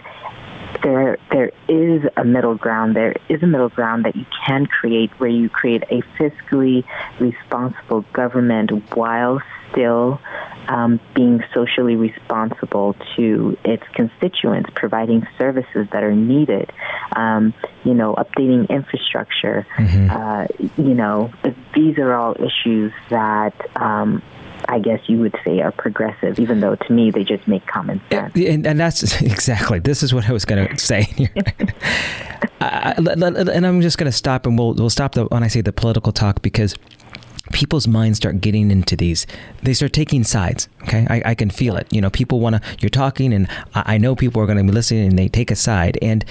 there 0.83 1.17
there 1.31 1.51
is 1.67 2.03
a 2.17 2.23
middle 2.23 2.55
ground. 2.55 2.95
There 2.95 3.15
is 3.27 3.41
a 3.43 3.47
middle 3.47 3.69
ground 3.69 4.05
that 4.05 4.15
you 4.15 4.25
can 4.45 4.65
create 4.65 5.11
where 5.19 5.29
you 5.29 5.49
create 5.49 5.83
a 5.89 6.01
fiscally 6.17 6.83
responsible 7.19 8.05
government 8.13 8.71
while 8.95 9.41
still 9.71 10.19
um, 10.67 10.99
being 11.15 11.43
socially 11.53 11.95
responsible 11.95 12.95
to 13.15 13.57
its 13.65 13.83
constituents, 13.93 14.69
providing 14.75 15.25
services 15.37 15.87
that 15.91 16.03
are 16.03 16.13
needed, 16.13 16.71
um, 17.15 17.53
you 17.83 17.93
know, 17.93 18.13
updating 18.15 18.69
infrastructure. 18.69 19.65
Mhm. 19.77 20.09
Uh, 20.11 20.47
you 20.77 20.93
know, 20.93 21.31
these 21.73 21.97
are 21.97 22.13
all 22.13 22.35
issues 22.35 22.91
that 23.09 23.53
um, 23.77 24.21
I 24.67 24.77
guess 24.77 24.99
you 25.07 25.17
would 25.19 25.35
say 25.43 25.61
are 25.61 25.71
progressive, 25.71 26.37
even 26.37 26.59
though 26.59 26.75
to 26.75 26.93
me 26.93 27.09
they 27.09 27.23
just 27.23 27.47
make 27.47 27.65
common 27.65 27.99
sense. 28.11 28.35
And, 28.35 28.67
and 28.67 28.79
that's 28.79 29.21
exactly 29.21 29.79
this 29.79 30.03
is 30.03 30.13
what 30.13 30.29
I 30.29 30.33
was 30.33 30.45
going 30.45 30.67
to 30.75 30.77
say. 30.77 31.07
I, 32.61 32.93
I- 32.97 32.97
and 32.97 33.65
I'm 33.65 33.81
just 33.81 33.97
going 33.97 34.11
to 34.11 34.15
stop 34.17 34.45
and 34.45 34.57
we'll 34.57 34.73
we'll 34.73 34.89
stop 34.89 35.13
the 35.13 35.25
when 35.25 35.43
I 35.43 35.47
say 35.47 35.61
the 35.61 35.73
political 35.73 36.11
talk 36.11 36.41
because 36.41 36.75
people's 37.51 37.87
minds 37.87 38.17
start 38.17 38.41
getting 38.41 38.71
into 38.71 38.95
these 38.95 39.25
they 39.63 39.73
start 39.73 39.93
taking 39.93 40.23
sides 40.23 40.67
okay 40.83 41.05
i, 41.09 41.21
I 41.31 41.35
can 41.35 41.49
feel 41.49 41.75
it 41.75 41.87
you 41.91 42.01
know 42.01 42.09
people 42.09 42.39
want 42.39 42.55
to 42.55 42.61
you're 42.79 42.89
talking 42.89 43.33
and 43.33 43.47
I, 43.73 43.95
I 43.95 43.97
know 43.97 44.15
people 44.15 44.41
are 44.41 44.45
going 44.45 44.57
to 44.57 44.63
be 44.63 44.71
listening 44.71 45.07
and 45.07 45.17
they 45.17 45.27
take 45.27 45.51
a 45.51 45.55
side 45.55 45.97
and 46.01 46.25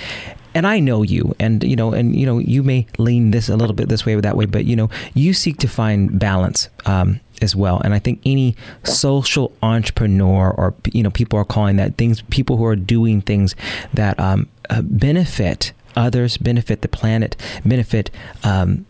and 0.54 0.66
I 0.66 0.80
know 0.80 1.02
you 1.02 1.36
and 1.38 1.62
you 1.62 1.76
know 1.76 1.92
and 1.92 2.16
you 2.16 2.24
know 2.24 2.38
you 2.38 2.62
may 2.62 2.86
lean 2.96 3.30
this 3.30 3.48
a 3.48 3.56
little 3.56 3.74
bit 3.74 3.88
this 3.88 4.06
way 4.06 4.14
or 4.14 4.20
that 4.22 4.36
way 4.36 4.46
but 4.46 4.64
you 4.64 4.74
know 4.74 4.88
you 5.14 5.34
seek 5.34 5.58
to 5.58 5.68
find 5.68 6.18
balance 6.18 6.68
um, 6.86 7.20
as 7.42 7.54
well. 7.54 7.80
And 7.84 7.94
I 7.94 7.98
think 7.98 8.20
any 8.24 8.56
social 8.84 9.52
entrepreneur 9.62 10.50
or 10.50 10.74
you 10.92 11.02
know 11.02 11.10
people 11.10 11.38
are 11.38 11.44
calling 11.44 11.76
that 11.76 11.96
things 11.96 12.22
people 12.22 12.56
who 12.56 12.64
are 12.64 12.76
doing 12.76 13.20
things 13.20 13.54
that 13.94 14.18
um, 14.18 14.48
uh, 14.70 14.82
benefit 14.82 15.72
others, 15.96 16.36
benefit 16.36 16.82
the 16.82 16.88
planet, 16.88 17.36
benefit. 17.64 18.10
Um, 18.44 18.86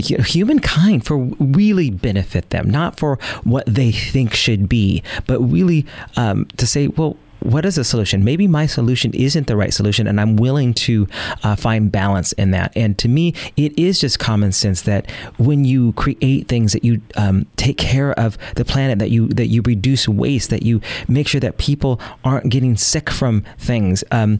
humankind 0.00 1.06
for 1.06 1.18
really 1.38 1.90
benefit 1.90 2.50
them, 2.50 2.68
not 2.68 2.98
for 2.98 3.18
what 3.44 3.66
they 3.66 3.92
think 3.92 4.34
should 4.34 4.68
be, 4.68 5.02
but 5.26 5.40
really 5.40 5.86
um, 6.16 6.46
to 6.56 6.66
say, 6.66 6.88
well, 6.88 7.16
what 7.40 7.64
is 7.64 7.78
a 7.78 7.84
solution? 7.84 8.22
Maybe 8.22 8.46
my 8.46 8.66
solution 8.66 9.12
isn't 9.14 9.46
the 9.46 9.56
right 9.56 9.72
solution, 9.72 10.06
and 10.06 10.20
I'm 10.20 10.36
willing 10.36 10.74
to 10.74 11.08
uh, 11.42 11.56
find 11.56 11.90
balance 11.90 12.32
in 12.32 12.50
that. 12.52 12.72
And 12.76 12.98
to 12.98 13.08
me, 13.08 13.34
it 13.56 13.78
is 13.78 13.98
just 13.98 14.18
common 14.18 14.52
sense 14.52 14.82
that 14.82 15.10
when 15.38 15.64
you 15.64 15.92
create 15.94 16.48
things, 16.48 16.72
that 16.72 16.84
you 16.84 17.00
um, 17.16 17.46
take 17.56 17.78
care 17.78 18.12
of 18.12 18.36
the 18.56 18.64
planet, 18.64 18.98
that 18.98 19.10
you 19.10 19.28
that 19.28 19.46
you 19.46 19.62
reduce 19.62 20.06
waste, 20.06 20.50
that 20.50 20.62
you 20.62 20.80
make 21.08 21.28
sure 21.28 21.40
that 21.40 21.58
people 21.58 22.00
aren't 22.24 22.50
getting 22.50 22.76
sick 22.76 23.10
from 23.10 23.42
things. 23.58 24.04
Um, 24.10 24.38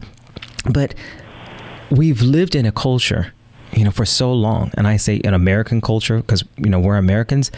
but 0.71 0.93
we've 1.89 2.21
lived 2.21 2.55
in 2.55 2.65
a 2.65 2.71
culture 2.71 3.33
you 3.73 3.83
know 3.83 3.91
for 3.91 4.05
so 4.05 4.33
long. 4.33 4.71
And 4.75 4.87
i 4.87 4.97
say 4.97 5.15
in 5.15 5.33
american 5.33 5.81
culture 5.81 6.17
because 6.17 6.43
you 6.57 6.69
know 6.69 6.79
we're 6.79 6.97
americans. 6.97 7.51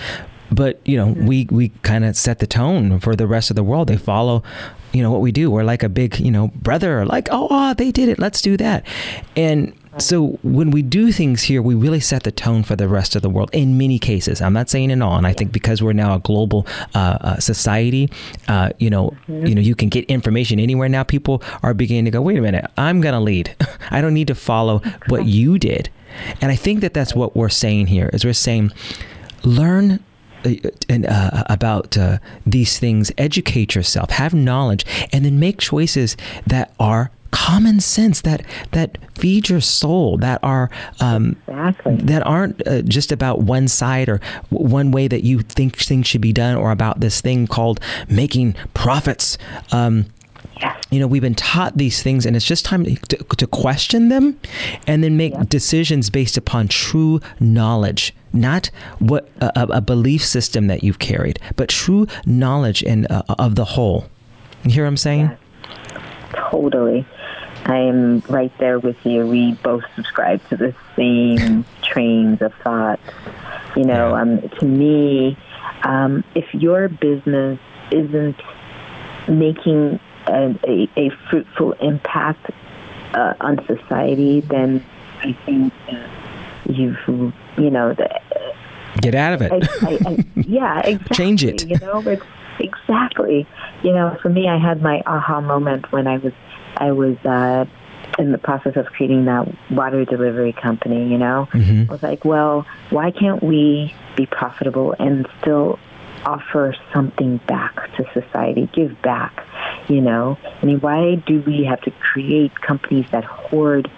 But 0.52 0.80
you 0.86 0.98
know 0.98 1.08
we 1.08 1.48
we 1.50 1.70
kind 1.82 2.06
of 2.06 2.16
set 2.16 2.40
the 2.40 2.48
tone 2.48 3.00
for 3.00 3.16
the 3.16 3.28
rest 3.28 3.50
of 3.50 3.56
the 3.56 3.64
world. 3.64 3.88
They 3.88 3.98
follow 3.98 4.44
you 4.94 5.02
know 5.02 5.12
what 5.12 5.22
we 5.22 5.32
do. 5.32 5.50
We're 5.50 5.64
like 5.64 5.84
a 5.84 5.90
big 5.90 6.20
you 6.20 6.32
know 6.32 6.50
brother 6.56 7.06
like 7.06 7.28
oh, 7.32 7.48
oh 7.50 7.74
they 7.74 7.92
did 7.92 8.10
it. 8.10 8.20
Let's 8.20 8.42
do 8.42 8.56
that. 8.58 8.86
And 9.36 9.74
so 10.00 10.40
when 10.42 10.72
we 10.72 10.82
do 10.82 11.12
things 11.12 11.44
here 11.44 11.62
we 11.62 11.76
really 11.76 12.00
set 12.00 12.24
the 12.24 12.32
tone 12.32 12.64
for 12.64 12.76
the 12.76 12.88
rest 12.88 13.16
of 13.16 13.22
the 13.22 13.30
world 13.30 13.50
in 13.54 13.78
many 13.78 14.00
cases. 14.00 14.42
I'm 14.42 14.54
not 14.54 14.70
saying 14.70 14.90
in 14.92 15.02
all. 15.02 15.18
And 15.18 15.28
i 15.28 15.34
think 15.34 15.52
because 15.52 15.82
we're 15.84 15.94
now 15.94 16.16
a 16.16 16.20
global 16.20 16.68
uh, 16.96 17.18
uh, 17.22 17.40
society 17.40 18.10
uh, 18.48 18.70
you 18.80 18.90
know 18.90 19.16
mm-hmm. 19.28 19.46
you 19.46 19.56
know 19.56 19.62
you 19.62 19.76
can 19.76 19.90
get 19.90 20.06
information 20.06 20.60
anywhere 20.60 20.90
now. 20.90 21.04
People 21.04 21.44
are 21.62 21.74
beginning 21.74 22.06
to 22.06 22.12
go 22.12 22.22
wait 22.22 22.38
a 22.38 22.42
minute. 22.42 22.70
I'm 22.78 23.02
gonna 23.02 23.22
lead. 23.22 23.56
I 23.92 24.02
don't 24.02 24.14
need 24.14 24.28
to 24.28 24.36
follow 24.36 24.80
what 25.08 25.26
you 25.38 25.58
did 25.58 25.90
and 26.42 26.52
i 26.52 26.56
think 26.56 26.82
that 26.82 26.94
that's 26.94 27.16
what 27.16 27.36
we're 27.36 27.50
saying 27.50 27.88
here 27.88 28.10
is 28.14 28.26
we're 28.26 28.34
saying 28.34 28.72
learn 29.44 30.00
uh, 30.46 30.56
and 30.90 31.06
uh, 31.06 31.44
about 31.48 31.98
uh, 31.98 32.18
these 32.46 32.78
things, 32.78 33.12
educate 33.18 33.76
yourself, 33.76 34.10
have 34.12 34.34
knowledge, 34.34 34.86
and 35.14 35.24
then 35.24 35.40
make 35.40 35.58
choices 35.58 36.18
that 36.46 36.74
are 36.80 37.12
common 37.32 37.80
sense 37.80 38.22
that 38.22 38.46
that 38.72 38.96
feed 39.18 39.50
your 39.50 39.60
soul 39.60 40.18
that 40.18 40.40
are 40.44 40.70
um, 41.00 41.36
exactly. 41.48 41.96
that 41.96 42.22
aren't 42.28 42.66
uh, 42.68 42.82
just 42.84 43.12
about 43.12 43.40
one 43.40 43.68
side 43.68 44.08
or 44.08 44.22
one 44.50 44.92
way 44.92 45.08
that 45.08 45.24
you 45.24 45.40
think 45.40 45.76
things 45.78 46.06
should 46.06 46.22
be 46.22 46.32
done 46.32 46.56
or 46.56 46.70
about 46.70 47.00
this 47.00 47.22
thing 47.22 47.48
called 47.48 47.80
making 48.08 48.54
profits 48.76 49.40
um, 49.72 50.06
you 50.94 51.00
know, 51.00 51.08
we've 51.08 51.22
been 51.22 51.36
taught 51.36 51.78
these 51.78 52.04
things, 52.04 52.26
and 52.26 52.36
it's 52.36 52.46
just 52.46 52.66
time 52.66 52.84
to, 52.84 52.96
to 53.18 53.48
question 53.48 54.10
them 54.10 54.40
and 54.86 55.04
then 55.04 55.18
make 55.18 55.34
decisions 55.50 56.10
based 56.10 56.38
upon 56.38 56.68
true 56.68 57.20
knowledge, 57.40 58.14
not 58.32 58.70
what 59.00 59.28
a, 59.42 59.78
a, 59.78 59.82
belief 59.82 60.24
system 60.24 60.68
that 60.68 60.84
you've 60.84 61.00
carried, 61.00 61.40
but 61.56 61.70
true 61.70 62.06
knowledge 62.26 62.84
and 62.84 63.12
uh, 63.12 63.24
of 63.40 63.56
the 63.56 63.66
whole. 63.66 64.06
You 64.64 64.72
hear 64.72 64.84
what 64.84 64.90
I'm 64.90 64.98
saying? 64.98 65.36
Totally. 66.34 67.06
I 67.66 67.78
am 67.78 68.20
right 68.30 68.52
there 68.60 68.78
with 68.78 68.98
you. 69.06 69.26
We 69.26 69.54
both 69.54 69.84
subscribe 69.96 70.48
to 70.50 70.58
the 70.58 70.76
same 70.96 71.66
trains 71.82 72.42
of 72.42 72.54
thought. 72.64 73.00
You 73.76 73.86
know, 73.86 74.16
um, 74.16 74.48
to 74.60 74.66
me, 74.66 75.38
um, 75.84 76.24
if 76.36 76.54
your 76.54 76.88
business 76.88 77.60
isn't 77.92 78.40
making 79.28 80.00
a, 80.28 80.56
a, 80.68 80.90
a 80.98 81.10
fruitful 81.30 81.74
impact 81.74 82.52
uh, 83.14 83.34
on 83.42 83.66
society, 83.66 84.42
then 84.42 84.84
I 85.22 85.34
think 85.46 85.74
you've, 86.70 86.98
you 87.08 87.70
know, 87.70 87.94
the, 87.94 88.22
get 89.02 89.16
out 89.16 89.34
of 89.34 89.42
it. 89.42 89.52
I, 89.52 89.58
I, 89.58 90.00
I, 90.06 90.26
yeah, 90.36 90.80
exactly. 90.80 91.16
Change 91.16 91.44
it. 91.44 91.68
You 91.68 91.78
know, 91.80 92.02
it's, 92.06 92.24
exactly. 92.60 93.48
You 93.84 93.94
know, 93.94 94.18
for 94.22 94.30
me, 94.30 94.48
I 94.48 94.58
had 94.58 94.82
my 94.82 95.02
aha 95.06 95.42
moment 95.42 95.92
when 95.92 96.08
I 96.08 96.18
was, 96.18 96.34
I 96.78 96.92
was. 96.92 97.18
Uh, 97.26 97.66
in 98.20 98.32
the 98.32 98.38
process 98.38 98.76
of 98.76 98.86
creating 98.86 99.26
that 99.26 99.48
water 99.72 100.06
delivery 100.06 100.54
company, 100.54 101.10
you 101.10 101.18
know, 101.18 101.48
mm-hmm. 101.52 101.90
I 101.90 101.92
was 101.92 102.04
like, 102.04 102.24
well, 102.24 102.64
why 102.92 103.10
can't 103.10 103.42
we 103.42 103.92
be 104.16 104.28
profitable 104.28 104.96
and 105.00 105.28
still 105.42 105.80
offer 106.26 106.76
something 106.94 107.38
back 107.48 107.76
to 107.96 108.06
society, 108.14 108.70
give 108.74 109.02
back, 109.02 109.46
you 109.88 110.02
know? 110.02 110.38
I 110.62 110.66
mean, 110.66 110.80
why 110.80 111.16
do 111.16 111.42
we 111.46 111.66
have 111.66 111.82
to 111.82 111.92
create 111.92 112.60
companies 112.62 113.06
that 113.12 113.24
hoard 113.24 113.90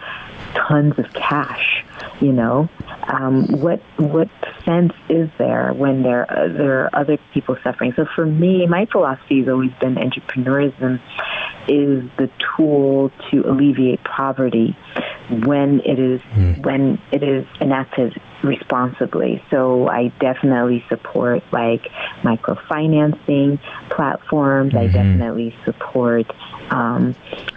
tons 0.54 0.98
of 0.98 1.12
cash, 1.14 1.84
you 2.20 2.32
know? 2.32 2.70
Um, 3.08 3.62
what 3.62 3.82
what 3.98 4.30
sense 4.64 4.94
is 5.10 5.30
there 5.38 5.74
when 5.74 6.02
there 6.04 6.26
uh, 6.32 6.48
there 6.48 6.86
are 6.86 6.90
other 6.94 7.18
people 7.34 7.56
suffering? 7.64 7.94
So 7.96 8.06
for 8.16 8.26
me, 8.26 8.66
my 8.66 8.86
philosophy 8.92 9.40
has 9.40 9.50
always 9.50 9.72
been 9.80 9.96
entrepreneurism 9.96 11.00
is 11.68 12.04
the 12.18 12.30
tool 12.56 13.12
to 13.32 13.42
alleviate 13.42 14.04
poverty 14.04 14.76
when 15.30 15.82
it 15.82 16.00
is 16.00 16.22
mm. 16.34 16.64
when 16.64 17.00
it 17.12 17.24
is 17.24 17.46
enacted 17.60 18.20
responsibly. 18.46 19.44
So 19.50 19.88
I 19.88 20.10
definitely 20.20 20.84
support 20.90 21.44
like 21.52 21.82
microfinancing 22.24 23.60
platforms. 23.90 24.74
Mm-hmm. 24.74 24.78
I 24.78 24.88
definitely 24.88 25.56
support, 25.66 26.26
um, 26.70 27.16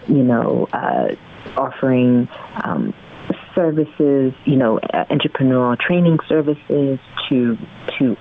you 0.09 0.23
know, 0.23 0.69
uh, 0.73 1.15
offering. 1.57 2.29
Um, 2.63 2.95
services, 3.55 4.33
you 4.45 4.57
know, 4.57 4.79
entrepreneurial 5.11 5.77
training 5.79 6.19
services 6.29 7.01
to 7.29 7.59
to 7.99 8.17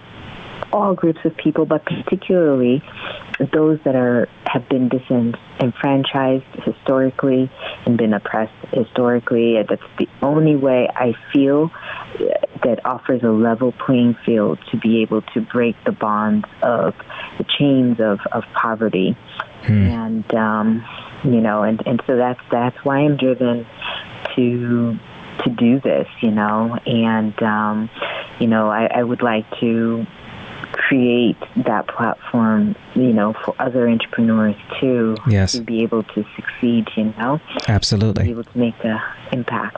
all 0.74 0.94
groups 0.94 1.20
of 1.26 1.36
people, 1.38 1.66
but 1.66 1.86
particularly 1.86 2.82
those 3.40 3.80
that 3.86 3.96
are 3.96 4.28
have 4.46 4.68
been 4.70 4.90
disenfranchised 4.90 6.46
historically 6.66 7.52
and 7.86 7.98
been 7.98 8.14
oppressed 8.14 8.54
historically. 8.74 9.56
That's 9.68 9.82
the 10.00 10.08
only 10.22 10.56
way 10.56 10.90
I 10.96 11.14
feel 11.32 11.72
that 12.64 12.80
offers 12.86 13.22
a 13.24 13.30
level 13.30 13.74
playing 13.86 14.16
field 14.26 14.60
to 14.72 14.78
be 14.78 15.02
able 15.02 15.22
to 15.34 15.42
break 15.42 15.76
the 15.86 15.92
bonds 15.92 16.48
of 16.64 16.96
the 17.38 17.46
chains 17.58 18.00
of, 18.00 18.20
of 18.32 18.44
poverty. 18.60 19.16
Hmm. 19.64 19.88
And 19.88 20.34
um, 20.34 20.86
you 21.24 21.42
know, 21.42 21.64
and, 21.64 21.82
and 21.86 22.02
so 22.08 22.16
that's 22.16 22.40
that's 22.52 22.78
why 22.84 23.00
I'm 23.00 23.18
driven 23.18 23.66
to 24.36 24.98
to 25.44 25.50
do 25.52 25.80
this, 25.80 26.08
you 26.22 26.32
know, 26.32 26.78
and 26.86 27.42
um, 27.44 27.90
you 28.40 28.48
know, 28.48 28.70
I, 28.70 28.88
I 28.94 29.04
would 29.04 29.22
like 29.22 29.46
to 29.60 30.06
create 30.74 31.38
that 31.66 31.88
platform, 31.88 32.76
you 32.96 33.14
know, 33.14 33.34
for 33.46 33.56
other 33.60 33.88
entrepreneurs 33.90 34.56
too, 34.80 35.16
yes. 35.28 35.54
to 35.54 35.62
be 35.62 35.84
able 35.84 36.04
to 36.04 36.26
succeed, 36.36 36.88
you 36.96 37.06
know, 37.18 37.40
absolutely, 37.68 38.26
be 38.26 38.32
able 38.32 38.44
to 38.44 38.58
make 38.58 38.76
an 38.84 39.00
impact. 39.32 39.78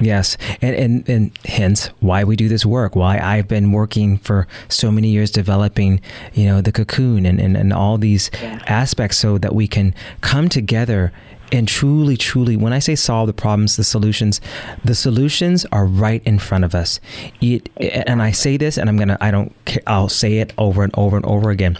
Yes, 0.00 0.36
and, 0.62 0.76
and 0.76 1.08
and 1.08 1.38
hence 1.44 1.86
why 1.98 2.22
we 2.22 2.36
do 2.36 2.48
this 2.48 2.64
work. 2.64 2.94
Why 2.94 3.18
I've 3.18 3.48
been 3.48 3.72
working 3.72 4.18
for 4.18 4.46
so 4.68 4.92
many 4.92 5.08
years 5.08 5.30
developing, 5.30 6.00
you 6.34 6.46
know, 6.46 6.60
the 6.60 6.70
cocoon 6.70 7.26
and, 7.26 7.40
and, 7.40 7.56
and 7.56 7.72
all 7.72 7.98
these 7.98 8.30
aspects 8.68 9.18
so 9.18 9.38
that 9.38 9.54
we 9.54 9.66
can 9.66 9.94
come 10.20 10.48
together 10.48 11.12
and 11.50 11.66
truly, 11.66 12.16
truly, 12.16 12.56
when 12.56 12.72
I 12.72 12.78
say 12.78 12.94
solve 12.94 13.26
the 13.26 13.32
problems, 13.32 13.76
the 13.76 13.84
solutions, 13.84 14.40
the 14.84 14.94
solutions 14.94 15.64
are 15.72 15.86
right 15.86 16.22
in 16.24 16.38
front 16.38 16.64
of 16.64 16.74
us. 16.74 17.00
It, 17.40 17.70
and 17.78 18.22
I 18.22 18.32
say 18.32 18.56
this, 18.56 18.76
and 18.76 18.88
I'm 18.88 18.96
gonna, 18.96 19.18
I 19.20 19.30
don't, 19.30 19.54
I'll 19.86 20.08
say 20.08 20.38
it 20.38 20.52
over 20.58 20.82
and 20.82 20.92
over 20.96 21.16
and 21.16 21.24
over 21.26 21.50
again. 21.50 21.78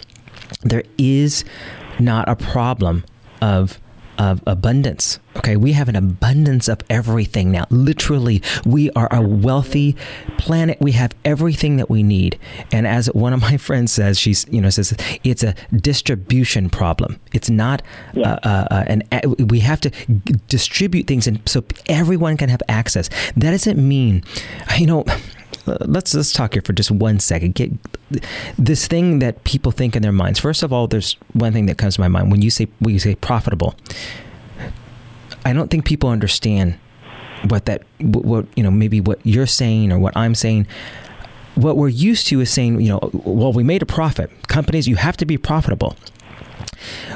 There 0.61 0.83
is 0.97 1.45
not 1.99 2.27
a 2.27 2.35
problem 2.35 3.05
of 3.41 3.79
of 4.19 4.43
abundance. 4.45 5.17
Okay, 5.37 5.55
we 5.55 5.71
have 5.71 5.87
an 5.87 5.95
abundance 5.95 6.67
of 6.67 6.81
everything 6.89 7.51
now. 7.51 7.65
Literally, 7.69 8.43
we 8.65 8.91
are 8.91 9.07
a 9.11 9.21
wealthy 9.21 9.95
planet. 10.37 10.77
We 10.81 10.91
have 10.91 11.13
everything 11.23 11.77
that 11.77 11.89
we 11.89 12.03
need. 12.03 12.37
And 12.71 12.85
as 12.85 13.07
one 13.13 13.31
of 13.33 13.39
my 13.41 13.55
friends 13.67 13.93
says, 13.93 14.19
she's 14.19 14.45
you 14.51 14.61
know 14.61 14.69
says 14.69 14.93
it's 15.23 15.41
a 15.41 15.55
distribution 15.73 16.69
problem. 16.69 17.19
It's 17.33 17.49
not 17.49 17.81
yeah. 18.13 18.33
uh, 18.33 18.39
uh, 18.43 18.67
uh 18.71 18.83
an 18.87 19.03
we 19.47 19.61
have 19.61 19.79
to 19.81 19.89
distribute 20.47 21.07
things 21.07 21.25
and 21.25 21.41
so 21.47 21.63
everyone 21.87 22.35
can 22.35 22.49
have 22.49 22.61
access. 22.67 23.09
That 23.37 23.51
doesn't 23.51 23.79
mean, 23.79 24.23
you 24.77 24.87
know 24.87 25.05
let's 25.65 26.13
let's 26.13 26.31
talk 26.31 26.53
here 26.53 26.61
for 26.61 26.73
just 26.73 26.91
one 26.91 27.19
second. 27.19 27.55
Get 27.55 27.71
this 28.57 28.87
thing 28.87 29.19
that 29.19 29.43
people 29.43 29.71
think 29.71 29.95
in 29.95 30.01
their 30.01 30.11
minds. 30.11 30.39
First 30.39 30.63
of 30.63 30.73
all, 30.73 30.87
there's 30.87 31.15
one 31.33 31.53
thing 31.53 31.65
that 31.67 31.77
comes 31.77 31.95
to 31.95 32.01
my 32.01 32.07
mind 32.07 32.31
when 32.31 32.41
you 32.41 32.49
say 32.49 32.67
when 32.79 32.93
you 32.93 32.99
say 32.99 33.15
profitable. 33.15 33.75
I 35.45 35.53
don't 35.53 35.69
think 35.69 35.85
people 35.85 36.09
understand 36.09 36.77
what 37.47 37.65
that 37.65 37.83
what 37.99 38.45
you 38.55 38.63
know 38.63 38.71
maybe 38.71 38.99
what 38.99 39.19
you're 39.23 39.47
saying 39.47 39.91
or 39.91 39.99
what 39.99 40.15
I'm 40.17 40.35
saying. 40.35 40.67
what 41.55 41.75
we're 41.77 41.89
used 41.89 42.27
to 42.27 42.39
is 42.39 42.49
saying, 42.49 42.79
you 42.79 42.89
know, 42.89 42.99
well, 43.13 43.51
we 43.51 43.63
made 43.63 43.81
a 43.81 43.85
profit. 43.85 44.31
Companies, 44.47 44.87
you 44.87 44.95
have 44.95 45.17
to 45.17 45.25
be 45.25 45.37
profitable. 45.37 45.95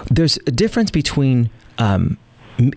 There's 0.10 0.38
a 0.47 0.51
difference 0.51 0.91
between 0.91 1.49
um, 1.77 2.17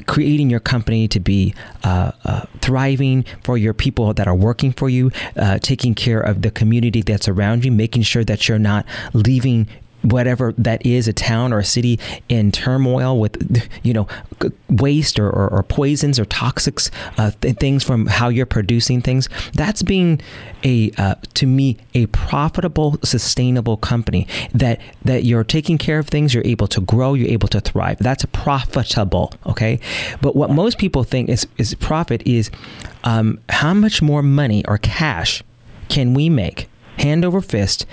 creating 0.06 0.50
your 0.50 0.60
company 0.60 1.08
to 1.08 1.20
be 1.20 1.54
uh, 1.84 2.12
uh, 2.24 2.46
thriving 2.60 3.24
for 3.44 3.58
your 3.58 3.74
people 3.74 4.14
that 4.14 4.26
are 4.26 4.34
working 4.34 4.72
for 4.72 4.88
you, 4.88 5.10
uh, 5.36 5.58
taking 5.58 5.94
care 5.94 6.20
of 6.20 6.42
the 6.42 6.50
community 6.50 7.02
that's 7.02 7.28
around 7.28 7.64
you, 7.64 7.72
making 7.72 8.02
sure 8.02 8.24
that 8.24 8.48
you're 8.48 8.58
not 8.58 8.86
leaving 9.12 9.68
whatever 10.10 10.52
that 10.56 10.84
is 10.84 11.08
a 11.08 11.12
town 11.12 11.52
or 11.52 11.58
a 11.58 11.64
city 11.64 11.98
in 12.28 12.52
turmoil 12.52 13.18
with 13.18 13.68
you 13.82 13.92
know 13.92 14.06
waste 14.68 15.18
or, 15.18 15.28
or, 15.28 15.48
or 15.48 15.62
poisons 15.62 16.18
or 16.18 16.24
toxics 16.24 16.90
uh, 17.18 17.30
th- 17.40 17.56
things 17.56 17.82
from 17.82 18.06
how 18.06 18.28
you're 18.28 18.46
producing 18.46 19.00
things 19.00 19.28
that's 19.54 19.82
being 19.82 20.20
a 20.64 20.90
uh, 20.98 21.14
to 21.34 21.46
me 21.46 21.76
a 21.94 22.06
profitable 22.06 22.98
sustainable 23.02 23.76
company 23.76 24.26
that 24.52 24.80
that 25.04 25.24
you're 25.24 25.44
taking 25.44 25.78
care 25.78 25.98
of 25.98 26.08
things 26.08 26.34
you're 26.34 26.46
able 26.46 26.66
to 26.66 26.80
grow 26.80 27.14
you're 27.14 27.30
able 27.30 27.48
to 27.48 27.60
thrive. 27.60 27.98
That's 27.98 28.24
profitable 28.26 29.32
okay? 29.46 29.80
But 30.20 30.36
what 30.36 30.50
most 30.50 30.78
people 30.78 31.04
think 31.04 31.28
is 31.28 31.46
is 31.58 31.74
profit 31.74 32.22
is 32.26 32.50
um, 33.04 33.40
how 33.48 33.74
much 33.74 34.02
more 34.02 34.22
money 34.22 34.64
or 34.66 34.78
cash 34.78 35.42
can 35.88 36.14
we 36.14 36.28
make 36.28 36.68
hand 36.98 37.24
over 37.24 37.40
fist 37.40 37.86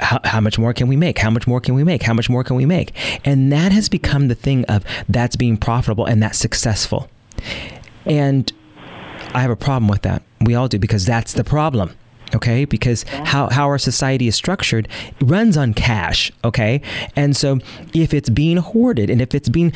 how, 0.00 0.20
how 0.24 0.40
much 0.40 0.58
more 0.58 0.72
can 0.72 0.88
we 0.88 0.96
make? 0.96 1.18
How 1.18 1.30
much 1.30 1.46
more 1.46 1.60
can 1.60 1.74
we 1.74 1.84
make? 1.84 2.02
How 2.02 2.14
much 2.14 2.28
more 2.28 2.44
can 2.44 2.56
we 2.56 2.66
make? 2.66 2.92
And 3.24 3.52
that 3.52 3.72
has 3.72 3.88
become 3.88 4.28
the 4.28 4.34
thing 4.34 4.64
of 4.66 4.84
that's 5.08 5.36
being 5.36 5.56
profitable 5.56 6.04
and 6.04 6.22
that's 6.22 6.38
successful. 6.38 7.08
And 8.04 8.52
I 9.34 9.40
have 9.40 9.50
a 9.50 9.56
problem 9.56 9.88
with 9.88 10.02
that. 10.02 10.22
We 10.40 10.54
all 10.54 10.68
do 10.68 10.78
because 10.78 11.06
that's 11.06 11.32
the 11.32 11.44
problem 11.44 11.94
okay? 12.34 12.64
Because 12.64 13.04
how, 13.04 13.48
how 13.50 13.66
our 13.66 13.78
society 13.78 14.28
is 14.28 14.34
structured 14.34 14.88
runs 15.20 15.56
on 15.56 15.74
cash 15.74 16.32
okay? 16.42 16.80
And 17.16 17.36
so 17.36 17.58
if 17.92 18.12
it's 18.14 18.28
being 18.28 18.58
hoarded 18.58 19.10
and 19.10 19.20
if 19.20 19.34
it's 19.34 19.48
being 19.48 19.72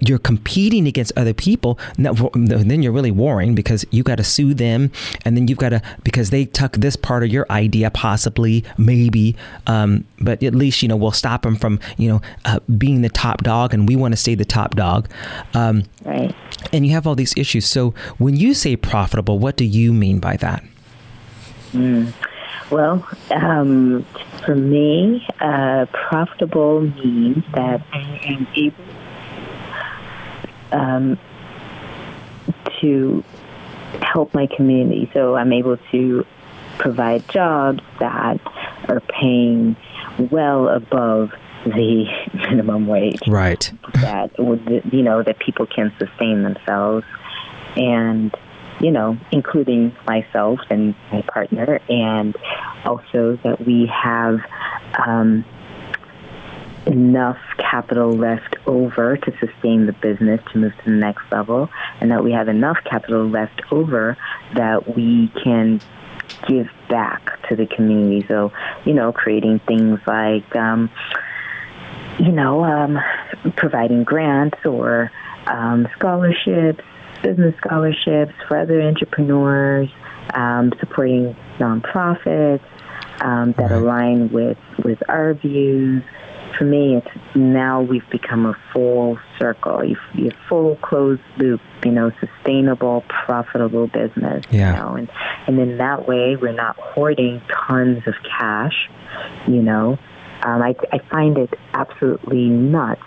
you're 0.00 0.18
competing 0.18 0.86
against 0.86 1.12
other 1.16 1.34
people 1.34 1.78
then 1.96 2.82
you're 2.82 2.92
really 2.92 3.10
warring 3.10 3.54
because 3.54 3.84
you 3.90 4.02
got 4.02 4.16
to 4.16 4.24
sue 4.24 4.54
them 4.54 4.90
and 5.24 5.36
then 5.36 5.48
you've 5.48 5.58
got 5.58 5.70
to 5.70 5.82
because 6.04 6.30
they 6.30 6.44
took 6.44 6.72
this 6.72 6.96
part 6.96 7.22
of 7.22 7.30
your 7.30 7.46
idea 7.50 7.90
possibly 7.90 8.64
maybe 8.78 9.36
um, 9.66 10.04
but 10.20 10.42
at 10.42 10.54
least 10.54 10.82
you 10.82 10.88
know 10.88 10.96
we'll 10.96 11.12
stop 11.12 11.42
them 11.42 11.56
from 11.56 11.78
you 11.96 12.08
know 12.08 12.20
uh, 12.44 12.58
being 12.78 13.02
the 13.02 13.08
top 13.08 13.42
dog 13.42 13.74
and 13.74 13.88
we 13.88 13.96
want 13.96 14.12
to 14.12 14.16
stay 14.16 14.34
the 14.34 14.44
top 14.44 14.74
dog 14.74 15.08
um, 15.54 15.84
right. 16.04 16.34
and 16.72 16.86
you 16.86 16.92
have 16.92 17.06
all 17.06 17.14
these 17.14 17.34
issues. 17.36 17.66
So 17.66 17.90
when 18.18 18.36
you 18.36 18.54
say 18.54 18.76
profitable 18.76 19.38
what 19.38 19.56
do 19.56 19.64
you 19.64 19.92
mean 19.92 20.18
by 20.18 20.36
that 20.38 20.62
Mm. 21.76 22.12
Well, 22.70 23.06
um, 23.30 24.04
for 24.44 24.56
me, 24.56 25.26
uh, 25.40 25.86
profitable 25.92 26.80
means 26.80 27.44
that 27.54 27.82
I 27.92 28.20
am 28.24 28.48
able 28.56 28.84
um, 30.72 31.18
to 32.80 33.22
help 34.02 34.34
my 34.34 34.46
community. 34.46 35.10
So 35.12 35.36
I'm 35.36 35.52
able 35.52 35.76
to 35.92 36.26
provide 36.78 37.28
jobs 37.28 37.82
that 38.00 38.40
are 38.88 39.00
paying 39.00 39.76
well 40.30 40.68
above 40.68 41.32
the 41.64 42.06
minimum 42.34 42.86
wage. 42.86 43.20
Right. 43.28 43.70
That 43.94 44.38
would, 44.38 44.82
you 44.92 45.02
know, 45.02 45.22
that 45.22 45.38
people 45.38 45.66
can 45.66 45.92
sustain 45.98 46.42
themselves 46.42 47.04
and 47.76 48.34
you 48.80 48.90
know, 48.90 49.16
including 49.32 49.94
myself 50.06 50.60
and 50.70 50.94
my 51.12 51.22
partner, 51.22 51.80
and 51.88 52.36
also 52.84 53.38
that 53.42 53.64
we 53.64 53.86
have 53.86 54.40
um, 55.06 55.44
enough 56.86 57.38
capital 57.58 58.12
left 58.12 58.56
over 58.66 59.16
to 59.16 59.32
sustain 59.38 59.86
the 59.86 59.92
business 59.92 60.40
to 60.52 60.58
move 60.58 60.72
to 60.78 60.84
the 60.84 60.96
next 60.96 61.22
level, 61.32 61.68
and 62.00 62.10
that 62.10 62.22
we 62.22 62.32
have 62.32 62.48
enough 62.48 62.78
capital 62.84 63.28
left 63.28 63.60
over 63.70 64.16
that 64.54 64.94
we 64.96 65.32
can 65.42 65.80
give 66.46 66.68
back 66.88 67.40
to 67.48 67.56
the 67.56 67.66
community. 67.66 68.24
So, 68.28 68.52
you 68.84 68.94
know, 68.94 69.12
creating 69.12 69.60
things 69.60 70.00
like, 70.06 70.54
um, 70.56 70.90
you 72.18 72.32
know, 72.32 72.64
um, 72.64 72.98
providing 73.56 74.04
grants 74.04 74.58
or 74.64 75.10
um, 75.46 75.88
scholarships 75.96 76.84
business 77.26 77.54
scholarships 77.58 78.32
for 78.46 78.56
other 78.58 78.80
entrepreneurs, 78.82 79.88
um, 80.34 80.72
supporting 80.78 81.34
nonprofits 81.58 82.62
um, 83.20 83.52
that 83.52 83.70
right. 83.70 83.72
align 83.72 84.30
with, 84.30 84.58
with 84.84 84.98
our 85.08 85.34
views. 85.34 86.04
For 86.56 86.64
me, 86.64 86.96
it's 86.96 87.08
now 87.34 87.82
we've 87.82 88.08
become 88.10 88.46
a 88.46 88.56
full 88.72 89.18
circle, 89.38 89.84
you, 89.84 89.96
you 90.14 90.30
full 90.48 90.76
closed 90.76 91.20
loop, 91.38 91.60
you 91.84 91.90
know, 91.90 92.12
sustainable, 92.20 93.04
profitable 93.08 93.88
business. 93.88 94.44
Yeah. 94.50 94.70
You 94.70 94.82
know? 94.82 94.94
and, 94.94 95.10
and 95.48 95.58
in 95.58 95.78
that 95.78 96.06
way, 96.06 96.36
we're 96.36 96.52
not 96.52 96.76
hoarding 96.78 97.42
tons 97.50 98.06
of 98.06 98.14
cash, 98.38 98.88
you 99.48 99.62
know. 99.62 99.98
Um, 100.44 100.62
I, 100.62 100.76
I 100.92 100.98
find 101.10 101.36
it 101.36 101.52
absolutely 101.74 102.48
nuts 102.48 103.02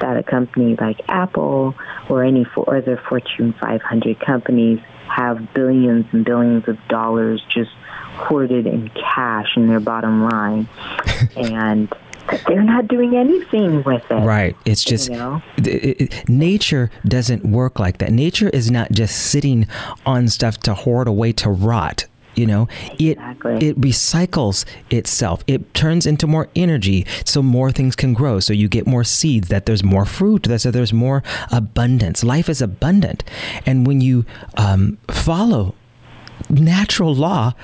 that 0.00 0.16
a 0.16 0.22
company 0.22 0.76
like 0.76 1.00
Apple 1.08 1.74
or 2.08 2.24
any 2.24 2.46
other 2.66 3.00
Fortune 3.08 3.54
500 3.60 4.20
companies 4.20 4.80
have 5.08 5.52
billions 5.54 6.06
and 6.12 6.24
billions 6.24 6.68
of 6.68 6.76
dollars 6.88 7.42
just 7.48 7.70
hoarded 8.14 8.66
in 8.66 8.88
cash 8.90 9.56
in 9.56 9.68
their 9.68 9.80
bottom 9.80 10.28
line. 10.28 10.68
and 11.36 11.92
they're 12.46 12.62
not 12.62 12.88
doing 12.88 13.16
anything 13.16 13.82
with 13.82 14.04
it. 14.10 14.14
Right. 14.14 14.56
It's 14.64 14.84
just 14.84 15.10
you 15.10 15.16
know? 15.16 15.42
it, 15.58 16.00
it, 16.00 16.28
nature 16.28 16.90
doesn't 17.04 17.44
work 17.44 17.78
like 17.78 17.98
that. 17.98 18.12
Nature 18.12 18.50
is 18.50 18.70
not 18.70 18.92
just 18.92 19.16
sitting 19.16 19.66
on 20.06 20.28
stuff 20.28 20.58
to 20.58 20.74
hoard 20.74 21.08
away 21.08 21.32
to 21.32 21.50
rot 21.50 22.06
you 22.34 22.46
know? 22.46 22.68
Exactly. 22.98 23.56
it 23.56 23.62
it 23.62 23.80
recycles 23.80 24.64
itself. 24.90 25.42
It 25.46 25.72
turns 25.74 26.06
into 26.06 26.26
more 26.26 26.48
energy 26.56 27.06
so 27.24 27.42
more 27.42 27.70
things 27.70 27.96
can 27.96 28.14
grow. 28.14 28.40
So 28.40 28.52
you 28.52 28.68
get 28.68 28.86
more 28.86 29.04
seeds 29.04 29.48
that 29.48 29.66
there's 29.66 29.84
more 29.84 30.04
fruit 30.04 30.44
that 30.44 30.60
so 30.60 30.70
there's 30.70 30.92
more 30.92 31.22
abundance. 31.50 32.24
Life 32.24 32.48
is 32.48 32.62
abundant. 32.62 33.24
And 33.66 33.86
when 33.86 34.00
you 34.00 34.24
um, 34.56 34.98
follow 35.08 35.74
natural 36.48 37.14
law 37.14 37.54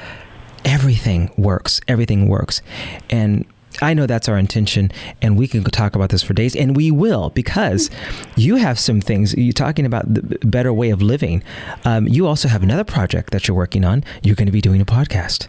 everything 0.66 1.31
works. 1.38 1.81
Everything 1.87 2.29
works. 2.29 2.61
And 3.09 3.46
I 3.83 3.95
know 3.95 4.07
that's 4.07 4.29
our 4.29 4.39
intention, 4.39 4.91
and 5.21 5.37
we 5.37 5.47
can 5.47 5.62
talk 5.65 5.95
about 5.95 6.11
this 6.11 6.23
for 6.23 6.33
days, 6.35 6.57
and 6.57 6.77
we 6.77 6.91
will 6.91 7.31
because 7.31 7.91
you 8.37 8.57
have 8.57 8.79
some 8.79 9.01
things. 9.01 9.35
You're 9.35 9.53
talking 9.53 9.85
about 9.85 10.12
the 10.12 10.39
better 10.47 10.73
way 10.73 10.91
of 10.91 11.03
living. 11.03 11.43
Um, 11.85 12.07
you 12.09 12.27
also 12.27 12.49
have 12.49 12.62
another 12.62 12.85
project 12.85 13.33
that 13.33 13.49
you're 13.49 13.57
working 13.57 13.85
on. 13.85 14.05
You're 14.23 14.37
going 14.37 14.47
to 14.47 14.53
be 14.53 14.61
doing 14.61 14.81
a 14.81 14.87
podcast. 14.87 15.49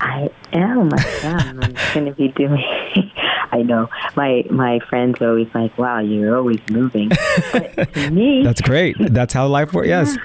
I 0.00 0.30
am. 0.52 0.90
I 0.92 1.20
am. 1.22 1.62
I'm 1.62 1.74
going 1.94 2.06
to 2.06 2.12
be 2.12 2.28
doing. 2.28 2.62
I 3.52 3.62
know 3.62 3.88
my 4.16 4.44
my 4.50 4.80
friends 4.80 5.20
are 5.20 5.28
always 5.28 5.48
like, 5.54 5.76
"Wow, 5.78 6.00
you're 6.00 6.36
always 6.36 6.58
moving." 6.70 7.10
But 7.52 7.92
to 7.94 8.10
me, 8.12 8.42
that's 8.42 8.60
great. 8.60 8.96
That's 8.98 9.32
how 9.32 9.46
life 9.46 9.72
works. 9.72 9.88
Yes. 9.88 10.16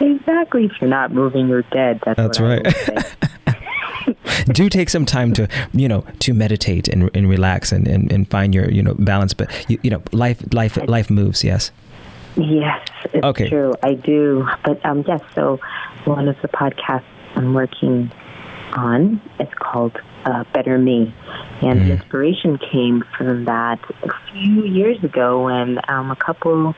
Exactly. 0.00 0.64
If 0.64 0.72
you're 0.80 0.88
not 0.88 1.12
moving, 1.12 1.48
you're 1.48 1.62
dead. 1.62 2.00
That's, 2.04 2.16
that's 2.16 2.40
right. 2.40 2.64
do 4.52 4.68
take 4.68 4.88
some 4.88 5.04
time 5.04 5.32
to 5.32 5.48
you 5.72 5.88
know 5.88 6.04
to 6.18 6.34
meditate 6.34 6.88
and, 6.88 7.10
and 7.14 7.28
relax 7.28 7.72
and, 7.72 7.86
and, 7.86 8.10
and 8.12 8.28
find 8.30 8.54
your 8.54 8.70
you 8.70 8.82
know 8.82 8.94
balance 8.94 9.34
but 9.34 9.50
you, 9.68 9.78
you 9.82 9.90
know 9.90 10.02
life 10.12 10.42
life 10.52 10.76
life 10.88 11.10
moves 11.10 11.44
yes 11.44 11.70
yes 12.36 12.86
it's 13.12 13.24
okay. 13.24 13.48
true 13.48 13.74
i 13.82 13.94
do 13.94 14.46
but 14.64 14.84
um 14.84 15.04
yes 15.06 15.20
so 15.34 15.58
one 16.04 16.28
of 16.28 16.36
the 16.42 16.48
podcasts 16.48 17.04
i'm 17.36 17.54
working 17.54 18.10
on 18.72 19.20
is 19.38 19.48
called 19.58 19.96
uh, 20.24 20.44
better 20.52 20.78
me 20.78 21.14
and 21.62 21.80
mm. 21.80 21.86
the 21.86 21.92
inspiration 21.94 22.58
came 22.58 23.02
from 23.16 23.44
that 23.46 23.78
a 24.02 24.10
few 24.32 24.64
years 24.64 25.02
ago 25.02 25.44
when 25.44 25.78
um, 25.88 26.10
a 26.10 26.16
couple 26.16 26.74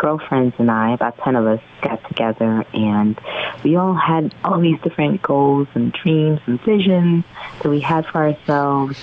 girlfriends 0.00 0.54
and 0.58 0.70
I, 0.70 0.94
about 0.94 1.18
10 1.18 1.36
of 1.36 1.46
us, 1.46 1.60
got 1.82 2.02
together 2.08 2.64
and 2.72 3.20
we 3.62 3.76
all 3.76 3.94
had 3.94 4.34
all 4.42 4.58
these 4.58 4.80
different 4.80 5.20
goals 5.20 5.68
and 5.74 5.92
dreams 5.92 6.40
and 6.46 6.58
visions 6.62 7.24
that 7.62 7.68
we 7.68 7.80
had 7.80 8.06
for 8.06 8.18
ourselves. 8.28 8.98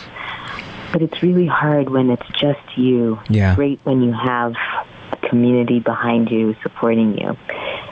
But 0.92 1.04
it's 1.04 1.22
really 1.22 1.46
hard 1.46 1.90
when 1.90 2.10
it's 2.10 2.28
just 2.40 2.60
you. 2.76 3.20
Yeah. 3.30 3.56
great 3.56 3.80
when 3.84 4.02
you 4.02 4.12
have 4.12 4.56
a 5.12 5.18
community 5.30 5.80
behind 5.80 6.32
you 6.32 6.56
supporting 6.64 7.16
you. 7.20 7.38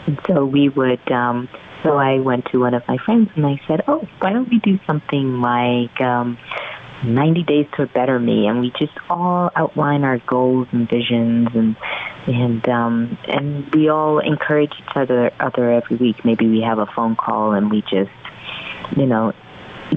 And 0.08 0.20
so 0.26 0.44
we 0.44 0.70
would, 0.70 1.12
um, 1.12 1.48
so 1.84 1.98
I 1.98 2.20
went 2.20 2.46
to 2.48 2.60
one 2.60 2.74
of 2.74 2.88
my 2.88 2.98
friends 2.98 3.30
and 3.36 3.46
I 3.46 3.62
said, 3.68 3.84
oh, 3.88 4.08
why 4.20 4.34
don't 4.34 4.50
we 4.50 4.58
do 4.60 4.80
something 4.88 5.42
like, 5.42 6.02
um, 6.02 6.40
90 7.04 7.44
days 7.44 7.68
to 7.76 7.84
a 7.84 7.88
better 7.88 8.18
me 8.18 8.48
and 8.48 8.62
we 8.62 8.72
just 8.80 8.98
all 9.10 9.52
outline 9.56 10.04
our 10.04 10.18
goals 10.20 10.68
and 10.72 10.90
visions 10.90 11.50
and 11.54 11.76
and 12.28 12.68
um 12.70 13.18
and 13.28 13.74
we 13.74 13.90
all 13.90 14.20
encourage 14.20 14.72
each 14.80 14.96
other 14.96 15.32
other 15.40 15.72
every 15.72 15.98
week 15.98 16.26
maybe 16.26 16.48
we 16.48 16.62
have 16.62 16.80
a 16.80 16.86
phone 16.88 17.16
call 17.16 17.54
and 17.54 17.70
we 17.70 17.82
just 17.84 18.12
you 18.96 19.06
know, 19.06 19.34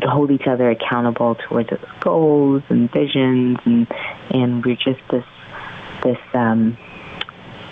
hold 0.03 0.31
each 0.31 0.47
other 0.47 0.71
accountable 0.71 1.35
towards 1.35 1.71
those 1.71 1.81
goals 2.01 2.63
and 2.69 2.91
visions, 2.91 3.59
and 3.65 3.87
and 4.31 4.65
we're 4.65 4.77
just 4.77 5.01
this 5.11 5.25
this 6.03 6.19
um, 6.35 6.77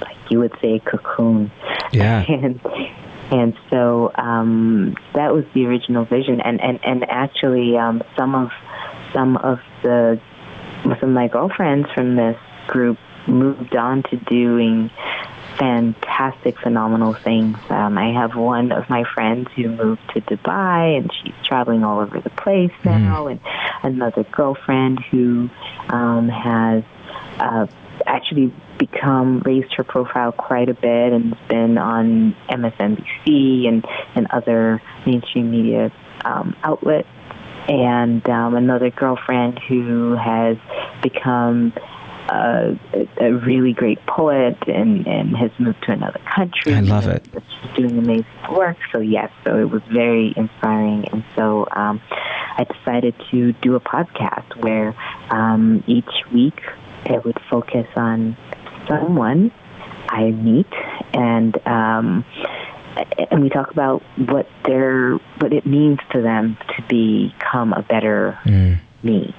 like 0.01 0.17
you 0.31 0.39
would 0.39 0.53
say 0.61 0.79
cocoon. 0.81 1.51
Yeah. 1.93 2.25
and 2.29 2.61
and 3.31 3.57
so 3.71 4.13
um, 4.15 4.97
that 5.15 5.33
was 5.33 5.45
the 5.55 5.67
original 5.67 6.05
vision, 6.05 6.41
and 6.41 6.61
and 6.61 6.81
and 6.85 7.09
actually 7.09 7.77
um, 7.77 8.03
some 8.17 8.35
of 8.35 8.51
some 9.13 9.37
of 9.37 9.61
the 9.83 10.21
some 10.83 10.93
of 10.93 11.09
my 11.09 11.29
girlfriends 11.29 11.89
from 11.93 12.17
this 12.17 12.39
group 12.67 12.99
moved 13.29 13.77
on 13.77 14.03
to 14.05 14.17
doing 14.17 14.91
fantastic, 15.59 16.59
phenomenal 16.61 17.15
things. 17.15 17.57
Um, 17.71 17.97
I 17.97 18.13
have 18.13 18.37
one 18.37 18.73
of 18.73 18.89
my 18.91 19.05
friends 19.15 19.49
who 19.57 19.69
moved 19.69 20.03
to 20.15 20.21
Dubai, 20.21 20.99
and 20.99 21.11
she's 21.23 21.35
traveling 21.45 21.85
all 21.85 22.01
over 22.01 22.21
the 22.21 22.31
place 22.31 22.73
now, 22.85 23.25
mm. 23.25 23.33
and 23.33 23.95
another 23.95 24.25
girlfriend 24.25 25.01
who 25.11 25.49
um, 25.89 26.29
has 26.29 26.85
uh, 27.39 27.67
actually 28.07 28.53
become 28.79 29.41
raised 29.41 29.73
her 29.75 29.85
profile 29.85 30.33
quite 30.33 30.69
a 30.69 30.75
bit 30.75 31.13
and 31.13 31.35
has 31.35 31.49
been 31.49 31.79
on 31.79 32.37
MSNBC 32.51 33.67
and 33.67 33.85
and 34.15 34.27
other 34.31 34.83
mainstream 35.07 35.51
media 35.51 35.91
um, 36.25 36.57
outlets. 36.63 37.09
And 37.69 38.29
um, 38.29 38.55
another 38.55 38.91
girlfriend 38.91 39.59
who 39.59 40.15
has 40.15 40.57
become 41.03 41.73
a, 42.29 42.79
a 43.21 43.33
really 43.33 43.73
great 43.73 44.05
poet 44.07 44.57
and, 44.67 45.07
and 45.07 45.37
has 45.37 45.51
moved 45.59 45.83
to 45.85 45.93
another 45.93 46.21
country. 46.35 46.75
I 46.75 46.81
love 46.81 47.07
it. 47.07 47.27
She's 47.33 47.77
doing 47.77 47.99
amazing 47.99 48.27
work. 48.51 48.77
So, 48.93 48.99
yes, 48.99 49.31
so 49.45 49.59
it 49.59 49.71
was 49.71 49.83
very 49.93 50.35
inspiring. 50.37 51.09
And 51.13 51.25
so 51.35 51.67
um, 51.71 52.01
I 52.11 52.65
decided 52.65 53.15
to 53.31 53.53
do 53.55 53.77
a 53.77 53.81
podcast 53.81 54.57
where 54.63 54.95
um, 55.31 55.85
each 55.87 56.11
week 56.33 56.61
it 57.05 57.25
would 57.25 57.39
focus 57.51 57.87
on 57.97 58.37
someone 58.89 59.53
I 60.09 60.31
meet 60.31 60.73
and 61.13 61.57
um, 61.67 62.25
and 63.31 63.43
we 63.43 63.49
talk 63.49 63.71
about 63.71 64.03
what 64.17 64.49
their 64.65 65.15
what 65.39 65.53
it 65.53 65.67
means 65.67 65.99
to 66.13 66.23
them 66.23 66.57
to 66.77 66.83
become 66.83 67.73
a 67.73 67.83
better 67.83 68.39
mm 68.45 68.79
me. 69.03 69.35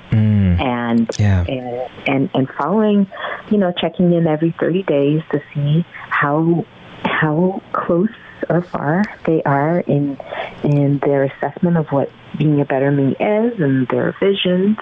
And, 0.87 1.09
yeah. 1.19 1.45
and 1.47 2.07
and 2.07 2.29
and 2.33 2.49
following, 2.57 3.07
you 3.51 3.57
know, 3.57 3.71
checking 3.71 4.13
in 4.13 4.27
every 4.27 4.55
30 4.59 4.83
days 4.83 5.21
to 5.31 5.41
see 5.53 5.85
how 6.09 6.65
how 7.03 7.61
close 7.73 8.09
or 8.49 8.61
far 8.61 9.03
they 9.25 9.41
are 9.43 9.79
in 9.81 10.17
in 10.63 10.99
their 10.99 11.23
assessment 11.23 11.77
of 11.77 11.87
what 11.87 12.11
being 12.37 12.61
a 12.61 12.65
better 12.65 12.91
me 12.91 13.15
is 13.19 13.59
and 13.59 13.87
their 13.87 14.15
visions. 14.19 14.77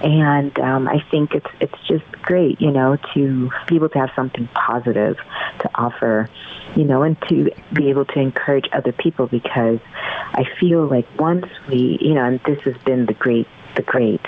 And 0.00 0.56
um, 0.60 0.86
I 0.86 1.02
think 1.10 1.34
it's 1.34 1.50
it's 1.60 1.86
just 1.88 2.04
great, 2.22 2.60
you 2.60 2.70
know, 2.70 2.96
to 3.14 3.50
be 3.66 3.76
able 3.76 3.88
to 3.90 3.98
have 3.98 4.10
something 4.14 4.48
positive 4.54 5.16
to 5.60 5.70
offer, 5.74 6.30
you 6.76 6.84
know, 6.84 7.02
and 7.02 7.20
to 7.28 7.50
be 7.72 7.90
able 7.90 8.04
to 8.04 8.20
encourage 8.20 8.66
other 8.72 8.92
people 8.92 9.26
because 9.26 9.80
I 10.32 10.44
feel 10.60 10.86
like 10.86 11.08
once 11.18 11.46
we, 11.68 11.98
you 12.00 12.14
know, 12.14 12.24
and 12.24 12.40
this 12.46 12.60
has 12.62 12.76
been 12.84 13.06
the 13.06 13.14
great 13.14 13.48
the 13.74 13.82
great 13.82 14.24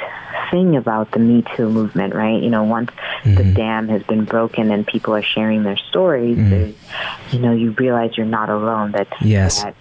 thing 0.50 0.76
about 0.76 1.12
the 1.12 1.18
Me 1.18 1.44
Too 1.56 1.68
movement, 1.68 2.14
right? 2.14 2.42
You 2.42 2.50
know, 2.50 2.64
once 2.64 2.90
mm-hmm. 3.22 3.34
the 3.34 3.44
dam 3.44 3.88
has 3.88 4.02
been 4.04 4.24
broken 4.24 4.70
and 4.70 4.86
people 4.86 5.14
are 5.14 5.22
sharing 5.22 5.62
their 5.62 5.76
stories, 5.76 6.38
mm-hmm. 6.38 7.34
you 7.34 7.42
know, 7.42 7.52
you 7.52 7.72
realize 7.72 8.16
you're 8.16 8.26
not 8.26 8.50
alone. 8.50 8.92
That 8.92 9.08
yes. 9.20 9.62
that 9.62 9.74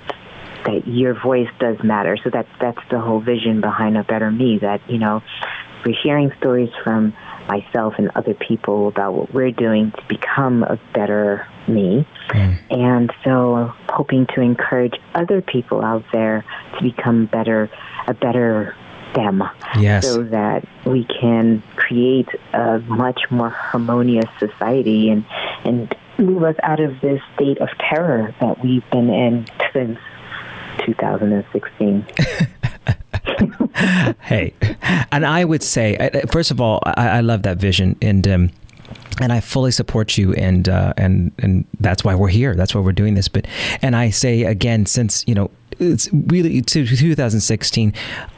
that 0.66 0.88
your 0.88 1.20
voice 1.20 1.50
does 1.60 1.78
matter. 1.84 2.18
So 2.24 2.30
that's 2.30 2.50
that's 2.60 2.82
the 2.90 3.00
whole 3.00 3.20
vision 3.20 3.62
behind 3.62 3.98
a 3.98 4.04
better 4.04 4.32
me. 4.32 4.60
That 4.60 4.82
you 4.90 4.98
know, 4.98 5.22
we're 5.86 5.98
hearing 6.02 6.32
stories 6.38 6.70
from 6.84 7.14
myself 7.48 7.96
and 7.98 8.12
other 8.16 8.36
people 8.36 8.88
about 8.88 9.14
what 9.14 9.34
we're 9.34 9.52
doing 9.52 9.92
to 9.92 10.04
become 10.08 10.64
a 10.64 10.80
better 10.94 11.48
me. 11.68 12.08
Mm. 12.30 12.60
And 12.70 13.14
so 13.24 13.74
hoping 13.90 14.28
to 14.36 14.42
encourage 14.42 14.94
other 15.16 15.42
people 15.42 15.84
out 15.84 16.06
there 16.14 16.46
to 16.78 16.84
become 16.84 17.26
better 17.26 17.70
a 18.08 18.14
better 18.14 18.76
them 19.20 19.44
yes. 19.78 20.08
so 20.08 20.24
that 20.24 20.66
we 20.86 21.06
can 21.20 21.62
create 21.76 22.30
a 22.54 22.80
much 22.88 23.22
more 23.30 23.50
harmonious 23.50 24.30
society 24.40 25.10
and, 25.10 25.26
and 25.64 25.96
move 26.18 26.44
us 26.44 26.56
out 26.64 26.80
of 26.80 27.00
this 27.02 27.22
state 27.36 27.58
of 27.60 27.70
terror 27.80 28.34
that 28.40 28.64
we've 28.64 28.88
been 28.92 29.10
in 29.10 29.46
since 29.74 30.00
2016. 30.86 32.06
hey, 34.22 34.54
and 35.12 35.26
I 35.26 35.44
would 35.46 35.64
say, 35.64 36.10
first 36.32 36.52
of 36.52 36.62
all, 36.62 36.82
I, 36.86 37.10
I 37.10 37.20
love 37.22 37.44
that 37.44 37.58
vision, 37.58 37.98
and 38.02 38.28
um, 38.28 38.52
and 39.20 39.34
I 39.34 39.40
fully 39.40 39.72
support 39.72 40.18
you, 40.18 40.34
and 40.34 40.68
uh, 40.68 40.94
and 40.98 41.32
and 41.40 41.66
that's 41.80 42.04
why 42.04 42.16
we're 42.16 42.30
here. 42.30 42.56
That's 42.56 42.74
why 42.74 42.82
we're 42.82 42.92
doing 42.92 43.16
this. 43.16 43.28
But 43.28 43.48
and 43.82 43.96
I 43.96 44.10
say 44.10 44.44
again, 44.44 44.86
since 44.86 45.24
you 45.28 45.36
know 45.36 45.52
it's 45.80 46.10
really 46.12 46.62
to 46.62 46.86
2016 46.86 47.94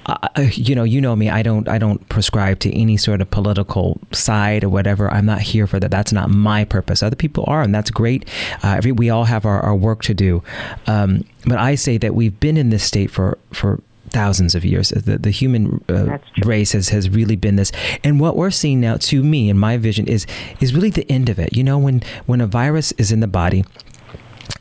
uh, 0.05 0.27
you 0.51 0.75
know 0.75 0.83
you 0.83 1.01
know 1.01 1.15
me. 1.15 1.29
I 1.29 1.41
don't 1.41 1.67
i 1.67 1.77
don't 1.77 2.07
prescribe 2.09 2.59
to 2.59 2.75
any 2.77 2.97
sort 2.97 3.21
of 3.21 3.31
political 3.31 3.99
side 4.11 4.63
or 4.63 4.69
whatever. 4.69 5.11
I'm 5.11 5.25
not 5.25 5.41
here 5.41 5.67
for 5.67 5.79
that. 5.79 5.91
That's 5.91 6.13
not 6.13 6.29
my 6.29 6.65
purpose. 6.65 7.01
Other 7.01 7.15
people 7.15 7.43
are 7.47 7.61
and 7.61 7.73
that's 7.73 7.91
great. 7.91 8.27
Uh, 8.63 8.75
every, 8.77 8.91
we 8.91 9.09
all 9.09 9.25
have 9.25 9.45
our, 9.45 9.59
our 9.61 9.75
work 9.75 10.03
to 10.03 10.13
do. 10.13 10.43
Um, 10.87 11.23
but 11.45 11.57
i 11.57 11.75
say 11.75 11.97
that 11.97 12.13
we've 12.13 12.39
been 12.39 12.57
in 12.57 12.69
this 12.69 12.83
state 12.83 13.09
for 13.09 13.37
for 13.51 13.81
thousands 14.11 14.55
of 14.55 14.63
years. 14.63 14.89
The, 14.89 15.17
the 15.17 15.31
human 15.31 15.83
uh, 15.89 16.17
race 16.43 16.73
has, 16.73 16.89
has 16.89 17.09
really 17.09 17.35
been 17.35 17.55
this. 17.55 17.71
And 18.03 18.19
what 18.19 18.35
we're 18.35 18.51
seeing 18.51 18.79
now, 18.79 18.97
to 18.97 19.23
me, 19.23 19.49
and 19.49 19.59
my 19.59 19.77
vision, 19.77 20.07
is 20.07 20.27
is 20.59 20.73
really 20.73 20.89
the 20.89 21.09
end 21.11 21.29
of 21.29 21.39
it. 21.39 21.55
You 21.55 21.63
know, 21.63 21.77
when 21.77 22.03
when 22.25 22.41
a 22.41 22.47
virus 22.47 22.91
is 22.93 23.11
in 23.11 23.19
the 23.19 23.27
body, 23.27 23.65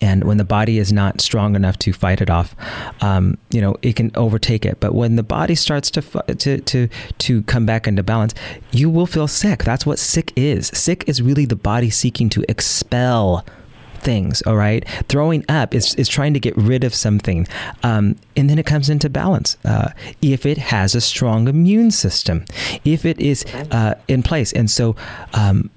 and 0.01 0.25
when 0.25 0.39
the 0.39 0.45
body 0.45 0.79
is 0.79 0.93
not 0.93 1.21
strong 1.21 1.55
enough 1.55 1.79
to 1.81 1.93
fight 1.93 2.21
it 2.21 2.31
off, 2.31 2.55
um, 3.03 3.37
you 3.51 3.61
know, 3.61 3.77
it 3.83 3.97
can 3.97 4.11
overtake 4.15 4.65
it. 4.65 4.81
But 4.81 4.95
when 4.95 5.17
the 5.17 5.23
body 5.23 5.55
starts 5.55 5.91
to 5.93 6.03
to 6.03 6.61
to 6.61 6.89
to 7.19 7.43
come 7.43 7.67
back 7.67 7.87
into 7.87 8.03
balance, 8.03 8.35
you 8.71 8.89
will 8.89 9.07
feel 9.07 9.29
sick. 9.29 9.65
That's 9.65 9.85
what 9.85 9.99
sick 9.99 10.33
is. 10.37 10.69
Sick 10.69 11.05
is 11.07 11.21
really 11.21 11.45
the 11.45 11.57
body 11.57 11.91
seeking 11.91 12.29
to 12.31 12.45
expel 12.49 13.45
things 14.01 14.43
all 14.43 14.57
right? 14.57 14.87
Throwing 15.09 15.45
up 15.49 15.75
is, 15.75 15.95
is 15.95 16.09
trying 16.09 16.35
to 16.35 16.41
get 16.41 16.57
rid 16.57 16.85
of 16.85 16.95
something. 16.95 17.47
Um, 17.83 18.17
and 18.37 18.49
then 18.49 18.59
it 18.59 18.67
comes 18.67 18.89
into 18.89 19.09
balance. 19.09 19.57
Uh, 19.65 19.91
if 20.23 20.47
it 20.47 20.59
has 20.59 20.95
a 20.95 21.01
strong 21.01 21.49
immune 21.49 21.91
system 21.91 22.45
if 22.85 23.05
it 23.05 23.19
is 23.21 23.45
uh, 23.71 23.95
in 24.09 24.23
place. 24.23 24.53
And 24.53 24.71
so 24.71 24.97
um, 25.35 25.71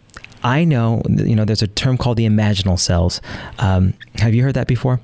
I 0.44 0.64
know, 0.64 1.02
you 1.08 1.36
know, 1.36 1.46
there's 1.46 1.62
a 1.62 1.68
term 1.68 1.98
called 1.98 2.18
the 2.18 2.26
imaginal 2.26 2.80
cells. 2.80 3.22
Um, 3.60 3.94
have 4.16 4.34
you 4.34 4.44
heard 4.44 4.56
that 4.56 4.68
before? 4.68 5.00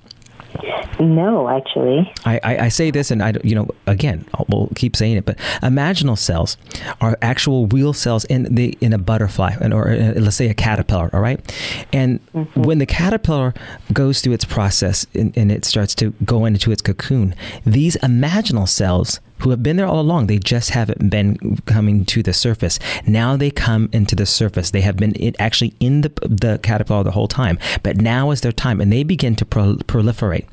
No, 1.00 1.48
actually. 1.50 2.12
I, 2.26 2.40
I, 2.44 2.58
I, 2.66 2.70
say 2.70 2.92
this, 2.92 3.10
and 3.10 3.24
I, 3.24 3.34
you 3.44 3.56
know, 3.56 3.70
again, 3.88 4.26
we'll 4.50 4.70
keep 4.76 4.98
saying 4.98 5.16
it, 5.16 5.26
but 5.26 5.38
imaginal 5.62 6.18
cells 6.18 6.58
are 7.00 7.18
actual 7.22 7.68
real 7.68 7.94
cells 7.94 8.26
in 8.26 8.54
the 8.54 8.78
in 8.82 8.92
a 8.92 8.98
butterfly, 8.98 9.56
and 9.62 9.74
or 9.74 9.92
uh, 9.92 10.14
let's 10.18 10.36
say 10.36 10.50
a 10.50 10.54
caterpillar. 10.54 11.10
All 11.14 11.22
right, 11.22 11.40
and 11.94 12.20
mm-hmm. 12.34 12.64
when 12.64 12.80
the 12.80 12.86
caterpillar 12.86 13.54
goes 13.94 14.20
through 14.20 14.34
its 14.34 14.44
process 14.46 15.06
and, 15.16 15.36
and 15.38 15.52
it 15.52 15.64
starts 15.64 15.96
to 15.96 16.12
go 16.26 16.46
into 16.46 16.72
its 16.72 16.82
cocoon, 16.82 17.34
these 17.66 17.96
imaginal 17.98 18.68
cells 18.68 19.22
who 19.40 19.50
have 19.50 19.64
been 19.64 19.78
there 19.78 19.86
all 19.86 20.00
along. 20.00 20.28
They 20.28 20.40
just 20.40 20.72
haven't 20.72 21.10
been 21.10 21.58
coming 21.66 22.06
to 22.06 22.24
the 22.24 22.34
surface. 22.34 22.80
Now 23.06 23.36
they 23.36 23.52
come 23.52 23.90
into 23.92 24.16
the 24.16 24.26
surface. 24.26 24.72
They 24.72 24.82
have 24.82 24.98
been 24.98 25.14
actually 25.40 25.74
in 25.80 26.02
the, 26.02 26.10
the 26.22 26.60
caterpillar 26.62 27.04
the 27.04 27.12
whole 27.12 27.28
time, 27.28 27.58
but 27.84 27.98
now 27.98 28.32
is 28.32 28.42
their 28.42 28.52
time 28.52 28.82
and 28.82 28.92
they 28.92 29.04
begin 29.04 29.36
to 29.38 29.46
pro- 29.46 29.76
proliferate. 29.76 30.46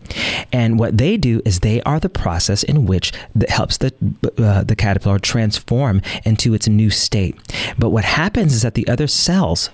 And 0.52 0.78
what 0.78 0.98
they 0.98 1.16
do 1.16 1.42
is 1.44 1.60
they 1.60 1.82
are 1.82 2.00
the 2.00 2.08
process 2.08 2.62
in 2.62 2.86
which 2.86 3.12
that 3.34 3.50
helps 3.50 3.78
the, 3.78 3.92
uh, 4.38 4.62
the 4.64 4.76
caterpillar 4.76 5.18
transform 5.18 6.02
into 6.24 6.54
its 6.54 6.68
new 6.68 6.90
state. 6.90 7.36
But 7.78 7.90
what 7.90 8.04
happens 8.04 8.54
is 8.54 8.62
that 8.62 8.74
the 8.74 8.88
other 8.88 9.06
cells 9.06 9.70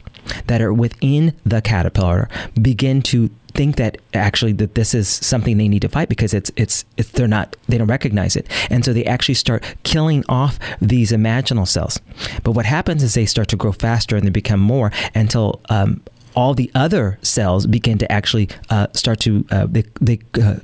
that 0.46 0.62
are 0.62 0.72
within 0.72 1.34
the 1.44 1.60
caterpillar 1.60 2.28
begin 2.60 3.02
to 3.02 3.30
think 3.54 3.76
that 3.76 3.98
actually 4.14 4.52
that 4.52 4.74
this 4.74 4.94
is 4.94 5.08
something 5.08 5.58
they 5.58 5.68
need 5.68 5.82
to 5.82 5.88
fight 5.88 6.08
because 6.08 6.34
it's 6.34 6.50
it's, 6.56 6.84
it's 6.96 7.10
they're 7.10 7.28
not 7.28 7.56
they 7.68 7.78
don't 7.78 7.88
recognize 7.88 8.36
it. 8.36 8.46
And 8.70 8.84
so 8.84 8.92
they 8.92 9.04
actually 9.04 9.34
start 9.34 9.64
killing 9.82 10.24
off 10.28 10.58
these 10.80 11.12
imaginal 11.12 11.66
cells. 11.66 12.00
But 12.42 12.52
what 12.52 12.66
happens 12.66 13.02
is 13.02 13.14
they 13.14 13.26
start 13.26 13.48
to 13.48 13.56
grow 13.56 13.72
faster 13.72 14.16
and 14.16 14.26
they 14.26 14.30
become 14.30 14.60
more 14.60 14.90
until 15.14 15.60
um, 15.68 16.02
all 16.34 16.54
the 16.54 16.70
other 16.74 17.18
cells 17.22 17.66
begin 17.66 17.98
to 17.98 18.10
actually 18.10 18.48
uh, 18.70 18.86
start 18.92 19.20
to 19.20 19.46
uh, 19.50 19.66
they, 19.68 19.84
they 20.00 20.18
uh, 20.40 20.56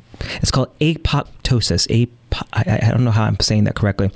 it's 0.43 0.51
called 0.51 0.77
apoptosis. 0.79 1.87
Ap- 1.91 2.47
I, 2.53 2.81
I 2.83 2.91
don't 2.91 3.05
know 3.05 3.11
how 3.11 3.25
I'm 3.25 3.41
saying 3.41 3.65
that 3.65 3.75
correctly 3.75 4.11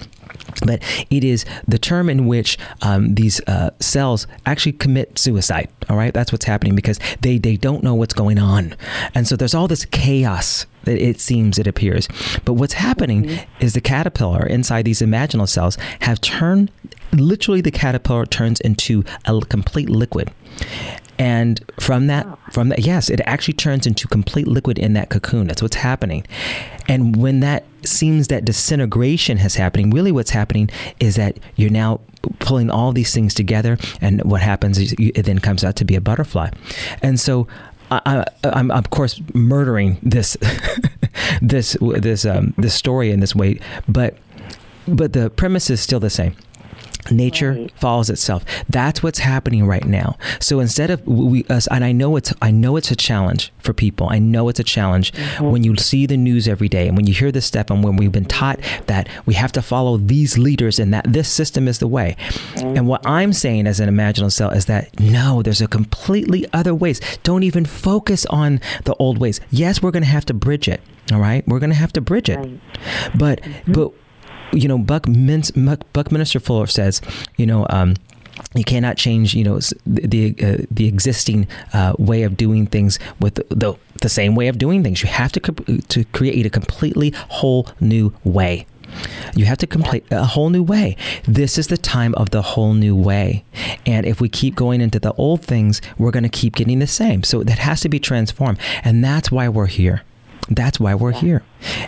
but 0.65 0.83
it 1.11 1.25
is 1.25 1.45
the 1.67 1.79
term 1.79 2.09
in 2.09 2.27
which 2.27 2.59
um, 2.83 3.15
these 3.15 3.41
uh, 3.47 3.71
cells 3.81 4.27
actually 4.47 4.73
commit 4.73 5.19
suicide. 5.19 5.69
All 5.89 5.97
right, 5.97 6.15
that's 6.15 6.33
what's 6.33 6.45
happening 6.45 6.75
because 6.75 6.99
they 7.21 7.39
they 7.39 7.57
don't 7.57 7.83
know 7.83 7.95
what's 7.95 8.15
going 8.15 8.39
on, 8.39 8.75
and 9.15 9.27
so 9.27 9.37
there's 9.37 9.55
all 9.55 9.69
this 9.69 9.85
chaos. 9.87 10.67
That 10.85 11.01
it 11.01 11.21
seems 11.21 11.61
it 11.61 11.69
appears, 11.69 12.09
but 12.45 12.55
what's 12.55 12.73
happening 12.73 13.25
mm-hmm. 13.25 13.65
is 13.65 13.75
the 13.75 13.81
caterpillar 13.81 14.45
inside 14.45 14.85
these 14.85 15.01
imaginal 15.01 15.49
cells 15.49 15.79
have 16.01 16.21
turned. 16.21 16.73
Literally, 17.13 17.61
the 17.61 17.71
caterpillar 17.71 18.27
turns 18.27 18.59
into 18.61 19.05
a 19.27 19.39
complete 19.43 19.89
liquid, 19.89 20.33
and 21.19 21.65
from 21.79 22.07
that 22.07 22.27
from 22.53 22.69
that 22.71 22.81
yes 22.81 23.11
it 23.11 23.21
actually 23.27 23.55
turns 23.55 23.87
into 23.87 24.09
complete 24.09 24.47
liquid 24.47 24.79
in 24.79 24.93
that 24.95 25.09
cocoon. 25.11 25.47
That's 25.49 25.63
what's 25.63 25.77
happening. 25.77 26.27
And 26.89 27.17
when 27.17 27.41
that 27.41 27.65
seems 27.85 28.29
that 28.29 28.45
disintegration 28.45 29.39
has 29.39 29.57
happening 29.57 29.91
really 29.91 30.13
what's 30.13 30.31
happening 30.31 30.71
is 31.01 31.17
that 31.17 31.39
you're 31.57 31.71
now 31.71 32.01
pulling 32.39 32.71
all 32.71 32.93
these 32.93 33.13
things 33.13 33.35
together 33.35 33.77
and 34.01 34.23
what 34.23 34.41
happens 34.41 34.79
is 34.79 34.95
it 34.99 35.25
then 35.25 35.39
comes 35.39 35.65
out 35.65 35.77
to 35.77 35.85
be 35.85 35.95
a 35.95 36.01
butterfly. 36.01 36.51
And 37.03 37.19
so 37.19 37.49
I, 37.91 38.25
am 38.45 38.71
of 38.71 38.91
course 38.91 39.21
murdering 39.35 39.99
this 40.03 40.37
this 41.43 41.77
this 41.81 42.25
um, 42.25 42.55
this 42.57 42.75
story 42.75 43.11
in 43.11 43.21
this 43.21 43.35
way 43.35 43.61
but 43.87 44.17
but 44.89 45.13
the 45.13 45.31
premise 45.31 45.71
is 45.71 45.81
still 45.81 46.01
the 46.01 46.11
same 46.11 46.35
nature 47.11 47.53
right. 47.53 47.73
follows 47.73 48.09
itself 48.09 48.45
that's 48.69 49.03
what's 49.03 49.19
happening 49.19 49.67
right 49.67 49.85
now 49.85 50.17
so 50.41 50.61
instead 50.61 50.91
of 50.91 51.05
we 51.07 51.45
us 51.45 51.67
and 51.69 51.85
i 51.85 51.91
know 51.91 52.17
it's 52.17 52.33
i 52.41 52.51
know 52.51 52.77
it's 52.77 52.91
a 52.91 52.97
challenge 52.97 53.53
for 53.59 53.73
people 53.73 54.09
i 54.11 54.19
know 54.19 54.49
it's 54.49 54.61
a 54.61 54.65
challenge 54.65 55.13
mm-hmm. 55.13 55.51
when 55.51 55.65
you 55.65 55.77
see 55.77 56.07
the 56.07 56.17
news 56.17 56.47
every 56.47 56.69
day 56.69 56.87
and 56.87 56.97
when 56.97 57.07
you 57.07 57.15
hear 57.15 57.33
this 57.33 57.47
stuff 57.47 57.71
and 57.71 57.83
when 57.83 57.97
we've 57.97 58.13
been 58.13 58.25
taught 58.25 58.59
that 58.87 59.09
we 59.27 59.35
have 59.35 59.53
to 59.53 59.63
follow 59.63 59.97
these 59.97 60.39
leaders 60.39 60.79
and 60.79 60.93
that 60.95 61.05
this 61.13 61.29
system 61.29 61.67
is 61.67 61.79
the 61.79 61.89
way 61.89 62.17
mm-hmm. 62.19 62.77
and 62.77 62.87
what 62.87 63.05
i'm 63.07 63.33
saying 63.33 63.67
as 63.67 63.81
an 63.81 63.89
imaginal 63.89 64.31
cell 64.31 64.51
is 64.51 64.67
that 64.67 64.99
no 65.01 65.43
there's 65.43 65.61
a 65.61 65.69
completely 65.69 66.47
other 66.53 66.75
ways 66.75 67.01
don't 67.23 67.43
even 67.43 67.65
focus 67.65 68.25
on 68.27 68.61
the 68.85 68.95
old 68.95 69.19
ways 69.19 69.41
yes 69.51 69.83
we're 69.83 69.91
going 69.91 70.03
to 70.03 70.09
have 70.09 70.25
to 70.25 70.35
bridge 70.35 70.69
it 70.69 70.81
all 71.13 71.19
right 71.19 71.47
we're 71.49 71.59
going 71.59 71.71
to 71.71 71.77
have 71.77 71.93
to 71.93 72.01
bridge 72.01 72.29
it 72.29 72.37
right. 72.37 72.61
but 73.19 73.41
mm-hmm. 73.41 73.73
but 73.73 73.93
you 74.53 74.69
know, 74.69 74.79
Buck 74.79 75.07
Buckminster 75.93 76.41
Fuller 76.41 76.67
says, 76.67 77.01
you 77.37 77.47
know, 77.47 77.67
um, 77.71 77.95
you 78.55 78.65
cannot 78.65 78.97
change, 78.97 79.35
you 79.35 79.45
know, 79.45 79.61
the 79.87 80.35
uh, 80.43 80.65
the 80.71 80.87
existing 80.87 81.47
uh, 81.73 81.95
way 81.99 82.23
of 82.23 82.37
doing 82.37 82.67
things 82.67 82.99
with 83.21 83.35
the, 83.35 83.47
the, 83.55 83.75
the 84.01 84.09
same 84.09 84.35
way 84.35 84.49
of 84.49 84.59
doing 84.59 84.83
things. 84.83 85.03
You 85.03 85.09
have 85.09 85.33
to 85.33 85.41
to 85.41 86.05
create 86.07 86.47
a 86.47 86.51
completely 86.51 87.11
whole 87.29 87.69
new 87.81 88.13
way. 88.25 88.67
You 89.35 89.47
have 89.47 89.59
to 89.59 89.67
complete 89.67 90.05
a 90.11 90.25
whole 90.25 90.51
new 90.51 90.63
way. 90.63 90.97
This 91.25 91.57
is 91.57 91.69
the 91.69 91.79
time 91.79 92.15
of 92.17 92.31
the 92.31 92.43
whole 92.43 92.75
new 92.75 92.95
way. 92.95 93.45
And 93.87 94.05
if 94.05 94.21
we 94.21 94.29
keep 94.29 94.55
going 94.55 94.83
into 94.83 95.01
the 95.01 95.13
old 95.15 95.43
things, 95.43 95.81
we're 95.97 96.11
going 96.11 96.25
to 96.25 96.29
keep 96.29 96.57
getting 96.57 96.79
the 96.79 96.87
same. 96.87 97.23
So 97.23 97.43
that 97.43 97.59
has 97.59 97.81
to 97.81 97.89
be 97.89 97.99
transformed. 97.99 98.59
And 98.85 99.03
that's 99.03 99.31
why 99.31 99.49
we're 99.49 99.67
here. 99.67 100.03
That's 100.51 100.79
why 100.79 100.95
we're 100.95 101.13
here. 101.13 101.43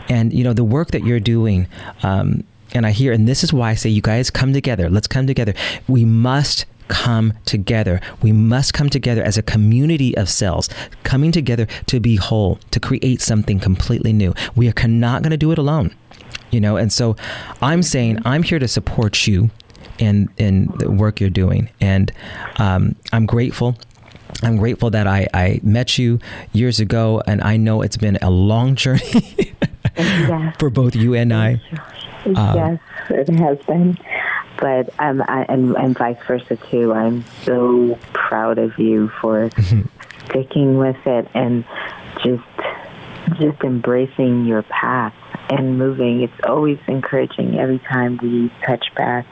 And, 0.08 0.32
you 0.32 0.44
know, 0.44 0.54
the 0.54 0.64
work 0.64 0.92
that 0.92 1.04
you're 1.04 1.20
doing, 1.20 1.66
um, 2.02 2.44
and 2.74 2.84
I 2.86 2.90
hear, 2.90 3.12
and 3.12 3.28
this 3.28 3.44
is 3.44 3.52
why 3.52 3.70
I 3.70 3.74
say, 3.74 3.88
you 3.88 4.02
guys 4.02 4.30
come 4.30 4.52
together. 4.52 4.90
Let's 4.90 5.06
come 5.06 5.26
together. 5.26 5.54
We 5.86 6.04
must 6.04 6.66
come 6.88 7.32
together. 7.44 8.00
We 8.20 8.32
must 8.32 8.74
come 8.74 8.90
together 8.90 9.22
as 9.22 9.38
a 9.38 9.42
community 9.42 10.16
of 10.16 10.28
cells, 10.28 10.68
coming 11.02 11.32
together 11.32 11.66
to 11.86 12.00
be 12.00 12.16
whole, 12.16 12.58
to 12.72 12.80
create 12.80 13.20
something 13.20 13.60
completely 13.60 14.12
new. 14.12 14.34
We 14.54 14.68
are 14.68 14.88
not 14.88 15.22
going 15.22 15.30
to 15.30 15.36
do 15.36 15.52
it 15.52 15.58
alone, 15.58 15.94
you 16.50 16.60
know. 16.60 16.76
And 16.76 16.92
so, 16.92 17.16
I'm 17.62 17.82
saying 17.82 18.20
I'm 18.24 18.42
here 18.42 18.58
to 18.58 18.68
support 18.68 19.26
you 19.26 19.50
in 19.98 20.28
in 20.36 20.66
the 20.78 20.90
work 20.90 21.20
you're 21.20 21.30
doing, 21.30 21.70
and 21.80 22.12
um, 22.56 22.96
I'm 23.12 23.26
grateful. 23.26 23.76
I'm 24.42 24.56
grateful 24.56 24.90
that 24.90 25.06
I, 25.06 25.28
I 25.32 25.60
met 25.62 25.96
you 25.96 26.18
years 26.52 26.80
ago, 26.80 27.22
and 27.26 27.40
I 27.42 27.56
know 27.56 27.82
it's 27.82 27.96
been 27.96 28.18
a 28.20 28.30
long 28.30 28.74
journey 28.74 29.54
for 30.58 30.70
both 30.70 30.94
you 30.96 31.14
and 31.14 31.32
I. 31.32 31.62
Um, 32.26 32.56
yes, 32.56 32.80
it 33.10 33.28
has 33.38 33.58
been. 33.66 33.98
But 34.58 34.94
um, 34.98 35.22
I, 35.26 35.44
and, 35.48 35.74
and 35.76 35.98
vice 35.98 36.16
versa 36.26 36.56
too. 36.70 36.92
I'm 36.92 37.24
so 37.42 37.98
proud 38.12 38.58
of 38.58 38.78
you 38.78 39.10
for 39.20 39.50
sticking 40.28 40.78
with 40.78 40.96
it 41.06 41.28
and 41.34 41.64
just 42.22 42.42
just 43.38 43.62
embracing 43.62 44.44
your 44.44 44.62
path 44.62 45.14
and 45.50 45.78
moving. 45.78 46.22
It's 46.22 46.32
always 46.44 46.78
encouraging 46.86 47.58
every 47.58 47.78
time 47.78 48.18
we 48.22 48.52
touch 48.66 48.86
back, 48.96 49.26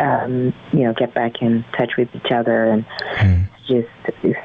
um, 0.00 0.54
you 0.72 0.84
know, 0.84 0.92
get 0.92 1.14
back 1.14 1.42
in 1.42 1.64
touch 1.76 1.92
with 1.96 2.08
each 2.14 2.30
other 2.30 2.64
and 2.64 2.86
mm. 3.16 3.48
just 3.66 3.88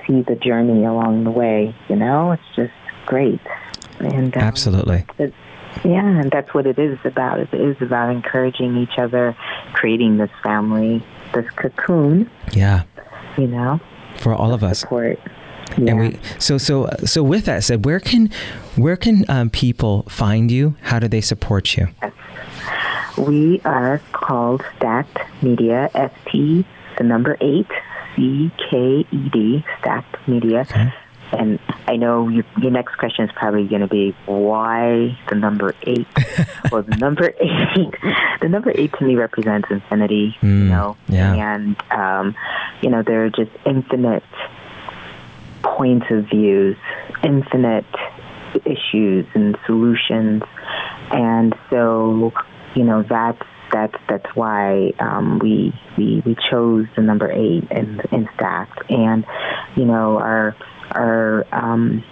see 0.08 0.22
the 0.22 0.36
journey 0.41 0.84
along 0.86 1.26
the 1.26 1.32
way. 1.32 1.76
You 1.89 1.95
know, 1.95 2.32
it's 2.32 2.43
just 2.56 2.74
great. 3.06 3.41
And 3.99 4.36
um, 4.36 4.43
absolutely, 4.43 5.06
it's, 5.20 5.36
yeah, 5.84 6.05
and 6.05 6.32
that's 6.32 6.53
what 6.53 6.65
it 6.65 6.78
is 6.80 6.97
about. 7.03 7.39
It 7.39 7.53
is 7.53 7.82
about 7.82 8.11
encouraging 8.11 8.78
each 8.78 8.97
other, 8.97 9.36
creating 9.74 10.17
this 10.17 10.32
family, 10.41 11.03
this 11.34 11.49
cocoon. 11.51 12.30
Yeah. 12.51 12.84
You 13.38 13.47
know, 13.47 13.80
for 14.17 14.34
all 14.34 14.53
of 14.53 14.63
us. 14.63 14.80
Support. 14.80 15.19
Yeah. 15.78 15.91
And 15.91 15.99
we 15.99 16.19
so 16.39 16.57
so 16.57 16.89
so 17.03 17.24
with 17.24 17.45
that 17.45 17.63
said, 17.63 17.86
where 17.86 17.99
can 17.99 18.30
where 18.76 18.95
can 18.95 19.26
um, 19.28 19.49
people 19.49 20.03
find 20.03 20.51
you? 20.51 20.76
How 20.82 20.99
do 20.99 21.07
they 21.07 21.21
support 21.21 21.76
you? 21.76 21.88
We 23.17 23.61
are 23.65 24.01
called 24.11 24.63
Stacked 24.78 25.19
Media, 25.41 25.89
S 25.93 26.11
T 26.32 26.65
the 26.97 27.03
number 27.03 27.38
eight 27.41 27.67
C 28.15 28.51
K 28.69 29.05
E 29.11 29.30
D, 29.32 29.65
Stacked 29.80 30.28
Media. 30.28 30.61
Okay. 30.61 30.93
And 31.34 31.60
I 31.88 31.96
know 31.96 32.30
you, 32.30 32.44
your 32.62 32.72
next 32.72 32.96
question 32.98 33.26
is 33.26 33.32
probably 33.36 33.68
going 33.68 33.82
to 33.82 33.88
be 33.88 34.16
why 34.26 35.18
the 35.30 35.36
number 35.36 35.76
eight? 35.84 36.08
well, 36.72 36.84
the 36.84 36.96
number 36.98 37.34
eight, 37.40 37.96
the 38.42 38.50
number 38.50 38.72
eight 38.76 38.94
to 38.94 39.04
me 39.04 39.16
represents 39.16 39.68
infinity. 39.70 40.38
Mm, 40.42 40.64
you 40.64 40.70
know, 40.70 40.98
yeah. 41.08 41.34
and 41.34 41.76
um, 41.92 42.36
you 42.82 42.90
know 42.90 43.04
there 43.04 43.26
are 43.26 43.30
just 43.30 43.52
infinite 43.66 44.24
points 45.64 46.06
of 46.10 46.26
views, 46.30 46.78
infinite 47.24 47.86
issues 48.66 49.26
and 49.34 49.58
solutions, 49.66 50.44
and 51.12 51.56
so 51.70 52.32
you 52.76 52.84
know 52.84 53.04
that's 53.04 53.42
that's 53.72 53.96
that's 54.08 54.36
why 54.36 54.94
um, 55.00 55.40
we 55.40 55.74
we 55.98 56.22
we 56.26 56.36
chose 56.50 56.86
the 56.96 57.02
number 57.02 57.32
eight 57.32 57.66
in 57.72 58.02
in 58.12 58.30
stacked, 58.36 58.90
and 58.90 59.26
you 59.76 59.86
know 59.86 60.20
our 60.20 60.56
our 60.96 61.46
um, 61.52 62.04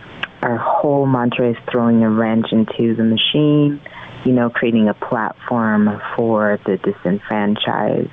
our 0.42 0.58
whole 0.58 1.06
mantra 1.06 1.52
is 1.52 1.58
throwing 1.72 2.04
a 2.04 2.10
wrench 2.10 2.48
into 2.52 2.96
the 2.96 3.04
machine. 3.04 3.82
You 4.26 4.34
know, 4.34 4.50
creating 4.50 4.88
a 4.88 4.94
platform 4.94 6.00
for 6.16 6.60
the 6.66 6.78
disenfranchised 6.78 8.10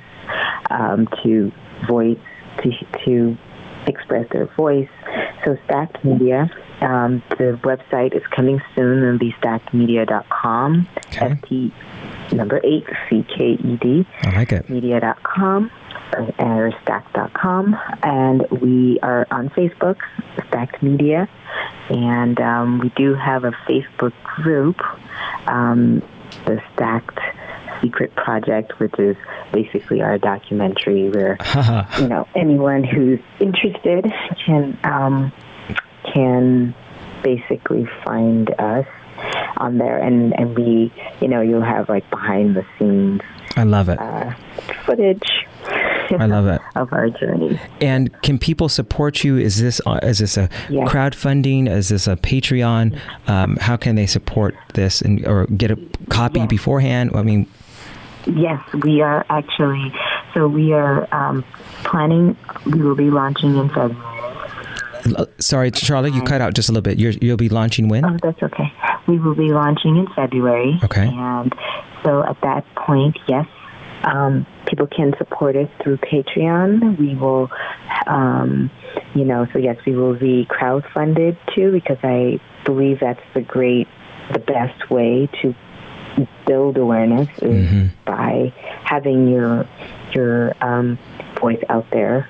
um, 0.71 1.07
to 1.23 1.51
voice 1.87 2.17
to 2.63 2.71
to 3.05 3.37
express 3.85 4.27
their 4.31 4.47
voice. 4.55 4.89
So 5.45 5.57
Stacked 5.65 6.03
Media. 6.03 6.49
Um, 6.81 7.21
the 7.31 7.59
website 7.63 8.15
is 8.15 8.23
coming 8.33 8.61
soon. 8.73 9.03
It'll 9.03 9.19
be 9.19 9.33
stackedmedia.com. 9.33 10.87
Okay. 11.07 11.25
S-T 11.33 11.73
number 12.33 12.61
eight, 12.63 12.85
C-K-E-D. 13.09 14.07
I 14.21 14.29
like 14.35 14.53
it. 14.53 14.69
Media.com 14.69 15.71
or 16.13 16.71
stack.com. 16.83 17.77
And 18.03 18.49
we 18.61 18.99
are 19.01 19.27
on 19.31 19.49
Facebook, 19.49 19.97
Stacked 20.47 20.81
Media. 20.81 21.27
And 21.89 22.39
um, 22.39 22.79
we 22.79 22.89
do 22.89 23.15
have 23.15 23.43
a 23.43 23.51
Facebook 23.67 24.13
group, 24.23 24.79
um, 25.47 26.01
the 26.45 26.61
Stacked 26.73 27.19
Secret 27.81 28.15
Project, 28.15 28.79
which 28.79 28.93
is 28.99 29.15
basically 29.51 30.01
our 30.01 30.17
documentary 30.17 31.09
where, 31.09 31.37
you 31.99 32.07
know, 32.07 32.27
anyone 32.35 32.83
who's 32.83 33.19
interested 33.39 34.11
can, 34.45 34.77
um, 34.83 35.31
can 36.13 36.75
basically 37.23 37.87
find 38.05 38.49
us 38.59 38.85
on 39.57 39.77
there 39.77 39.97
and 39.97 40.33
and 40.39 40.55
we 40.55 40.91
you 41.19 41.27
know 41.27 41.41
you'll 41.41 41.61
have 41.61 41.89
like 41.89 42.09
behind 42.09 42.55
the 42.55 42.65
scenes 42.77 43.21
i 43.57 43.63
love 43.63 43.89
it 43.89 43.99
uh, 43.99 44.33
footage 44.85 45.45
I 46.17 46.25
love 46.25 46.47
it. 46.55 46.61
of 46.75 46.91
our 46.93 47.09
journey. 47.09 47.59
And 47.81 48.09
can 48.21 48.37
people 48.39 48.69
support 48.69 49.23
you? 49.23 49.37
Is 49.37 49.61
this 49.61 49.81
uh, 49.85 49.99
is 50.03 50.19
this 50.19 50.37
a 50.37 50.49
yes. 50.69 50.89
crowdfunding? 50.89 51.69
Is 51.69 51.89
this 51.89 52.07
a 52.07 52.15
Patreon? 52.15 52.99
Um, 53.27 53.57
how 53.57 53.77
can 53.77 53.95
they 53.95 54.05
support 54.05 54.55
this 54.73 55.01
and 55.01 55.25
or 55.25 55.45
get 55.47 55.71
a 55.71 55.77
copy 56.09 56.39
yes. 56.39 56.49
beforehand? 56.49 57.11
I 57.15 57.23
mean, 57.23 57.47
yes, 58.25 58.61
we 58.83 59.01
are 59.01 59.25
actually. 59.29 59.93
So 60.33 60.47
we 60.47 60.73
are 60.73 61.07
um, 61.13 61.43
planning. 61.83 62.37
We 62.65 62.81
will 62.81 62.95
be 62.95 63.09
launching 63.09 63.57
in 63.57 63.69
February. 63.69 64.05
Sorry, 65.39 65.71
Charlotte, 65.73 66.13
you 66.13 66.21
cut 66.21 66.41
out 66.41 66.53
just 66.53 66.69
a 66.69 66.71
little 66.71 66.83
bit. 66.83 66.99
you 66.99 67.29
will 67.29 67.37
be 67.37 67.49
launching 67.49 67.87
when? 67.87 68.05
Oh, 68.05 68.17
that's 68.21 68.41
okay. 68.43 68.71
We 69.07 69.17
will 69.17 69.33
be 69.33 69.49
launching 69.49 69.97
in 69.97 70.07
February. 70.13 70.79
Okay. 70.83 71.07
And 71.07 71.53
so 72.03 72.23
at 72.23 72.39
that 72.41 72.65
point, 72.75 73.17
yes, 73.27 73.47
um, 74.03 74.45
people 74.69 74.87
can 74.87 75.13
support 75.17 75.55
us 75.55 75.69
through 75.81 75.97
Patreon. 75.97 76.97
We 76.97 77.15
will, 77.15 77.49
um, 78.07 78.69
you 79.15 79.25
know, 79.25 79.47
so 79.51 79.59
yes, 79.59 79.77
we 79.85 79.95
will 79.95 80.15
be 80.15 80.45
crowdfunded 80.49 81.37
too 81.55 81.71
because 81.71 81.97
I 82.03 82.39
believe 82.65 82.99
that's 82.99 83.21
the 83.33 83.41
great, 83.41 83.87
the 84.31 84.39
best 84.39 84.89
way 84.89 85.29
to 85.41 85.55
build 86.45 86.77
awareness 86.77 87.29
is 87.41 87.65
mm-hmm. 87.67 87.87
by 88.05 88.53
having 88.83 89.27
your 89.27 89.67
your 90.13 90.53
um, 90.61 90.97
voice 91.39 91.61
out 91.69 91.85
there 91.91 92.29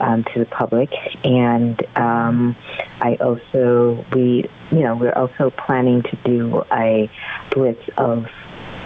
um, 0.00 0.24
to 0.34 0.40
the 0.40 0.46
public. 0.46 0.90
And 1.24 1.80
um, 1.96 2.56
I 3.00 3.16
also 3.16 4.04
we 4.12 4.48
you 4.70 4.80
know 4.80 4.96
we're 4.96 5.12
also 5.14 5.50
planning 5.50 6.02
to 6.02 6.16
do 6.24 6.62
a 6.72 7.10
blitz 7.50 7.82
of 7.96 8.26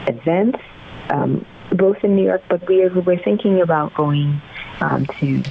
events 0.06 0.60
um, 1.10 1.44
both 1.72 2.02
in 2.02 2.16
New 2.16 2.24
York, 2.24 2.42
but 2.48 2.66
we 2.68 2.82
are, 2.82 3.00
we're 3.00 3.22
thinking 3.22 3.60
about 3.60 3.94
going 3.94 4.40
um, 4.80 5.06
to 5.20 5.42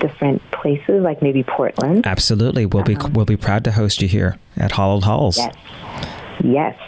different 0.00 0.42
places, 0.50 1.02
like 1.02 1.22
maybe 1.22 1.42
Portland. 1.42 2.06
Absolutely, 2.06 2.66
we'll 2.66 2.82
be 2.82 2.96
um, 2.96 3.12
we'll 3.12 3.24
be 3.24 3.36
proud 3.36 3.64
to 3.64 3.72
host 3.72 4.02
you 4.02 4.08
here 4.08 4.38
at 4.56 4.72
Hollowed 4.72 5.04
Halls. 5.04 5.38
Yes, 5.38 5.56
yes, 6.42 6.78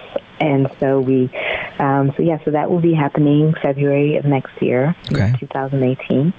and 0.41 0.69
so 0.81 0.99
we, 0.99 1.31
um, 1.79 2.13
so 2.17 2.23
yeah, 2.23 2.43
so 2.45 2.51
that 2.51 2.71
will 2.71 2.81
be 2.81 2.95
happening 2.95 3.55
February 3.63 4.17
of 4.17 4.25
next 4.25 4.61
year, 4.61 4.97
okay. 5.13 5.35
2018, 5.39 6.33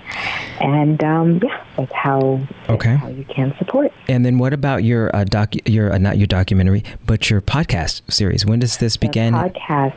and 0.60 1.04
um, 1.04 1.40
yeah, 1.44 1.64
that's 1.78 1.94
how 1.94 2.42
okay 2.70 2.96
how 2.96 3.08
you 3.08 3.24
can 3.26 3.56
support. 3.58 3.94
And 4.08 4.26
then 4.26 4.38
what 4.38 4.54
about 4.54 4.84
your 4.84 5.16
uh, 5.16 5.24
doc 5.24 5.54
your 5.66 5.94
uh, 5.94 5.98
not 5.98 6.18
your 6.18 6.28
documentary, 6.28 6.84
but 7.06 7.30
your 7.30 7.42
podcast 7.42 8.02
series? 8.12 8.46
When 8.46 8.60
does 8.60 8.78
this 8.78 8.98
the 8.98 9.08
begin? 9.08 9.34
Podcast 9.34 9.96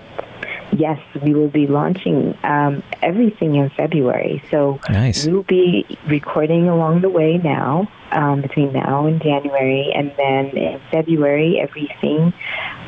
Yes, 0.78 1.00
we 1.22 1.34
will 1.34 1.48
be 1.48 1.66
launching 1.66 2.36
um, 2.42 2.82
everything 3.02 3.54
in 3.56 3.70
February. 3.70 4.42
So 4.50 4.78
nice. 4.88 5.26
we 5.26 5.32
will 5.32 5.42
be 5.42 5.98
recording 6.06 6.68
along 6.68 7.00
the 7.00 7.08
way 7.08 7.38
now, 7.38 7.88
um, 8.12 8.42
between 8.42 8.72
now 8.72 9.06
and 9.06 9.22
January, 9.22 9.90
and 9.94 10.12
then 10.16 10.56
in 10.56 10.80
February, 10.90 11.58
everything 11.60 12.32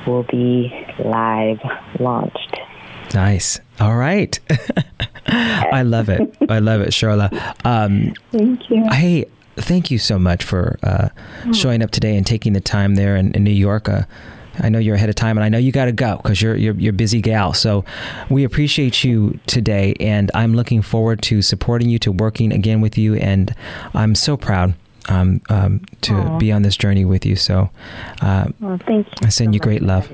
will 0.07 0.25
be 0.25 0.73
live 0.99 1.61
launched. 1.99 2.57
Nice. 3.15 3.61
All 3.81 3.97
right. 3.97 4.39
I 5.27 5.83
love 5.83 6.09
it. 6.09 6.37
I 6.49 6.59
love 6.59 6.81
it, 6.81 6.93
Sola. 6.93 7.31
Um, 7.65 8.15
Thank 8.33 8.71
you. 8.71 8.85
Hey, 8.91 9.27
thank 9.57 9.91
you 9.91 9.99
so 9.99 10.19
much 10.19 10.45
for 10.45 10.79
uh, 10.83 11.09
oh. 11.47 11.53
showing 11.53 11.83
up 11.83 11.91
today 11.91 12.17
and 12.17 12.27
taking 12.27 12.53
the 12.53 12.61
time 12.61 12.95
there 12.95 13.17
in, 13.17 13.33
in 13.33 13.45
New 13.45 13.51
York. 13.51 13.89
Uh, 13.89 14.03
I 14.61 14.69
know 14.69 14.79
you're 14.79 14.95
ahead 14.95 15.09
of 15.09 15.15
time, 15.15 15.37
and 15.37 15.45
I 15.45 15.49
know 15.49 15.59
you 15.59 15.73
got 15.73 15.87
to 15.87 15.93
go 15.93 16.17
because 16.17 16.41
you're, 16.43 16.57
you're 16.57 16.75
you're 16.75 16.93
busy 16.93 17.21
gal. 17.21 17.53
So 17.53 17.85
we 18.31 18.45
appreciate 18.45 19.05
you 19.05 19.39
today, 19.47 19.95
and 20.01 20.31
I'm 20.35 20.55
looking 20.55 20.83
forward 20.83 21.23
to 21.23 21.43
supporting 21.43 21.89
you, 21.89 21.99
to 22.01 22.13
working 22.13 22.53
again 22.53 22.81
with 22.81 22.99
you, 22.99 23.15
and 23.17 23.55
I'm 23.95 24.15
so 24.15 24.37
proud 24.37 24.75
um, 25.09 25.41
um, 25.49 25.81
to 26.03 26.13
Aww. 26.13 26.39
be 26.39 26.53
on 26.53 26.63
this 26.63 26.77
journey 26.77 27.05
with 27.05 27.25
you. 27.25 27.37
So, 27.37 27.71
uh, 28.21 28.49
well, 28.61 28.79
thank 28.87 29.07
you. 29.07 29.13
I 29.23 29.29
send 29.29 29.51
so 29.51 29.53
you 29.55 29.61
great 29.61 29.83
love. 29.83 30.11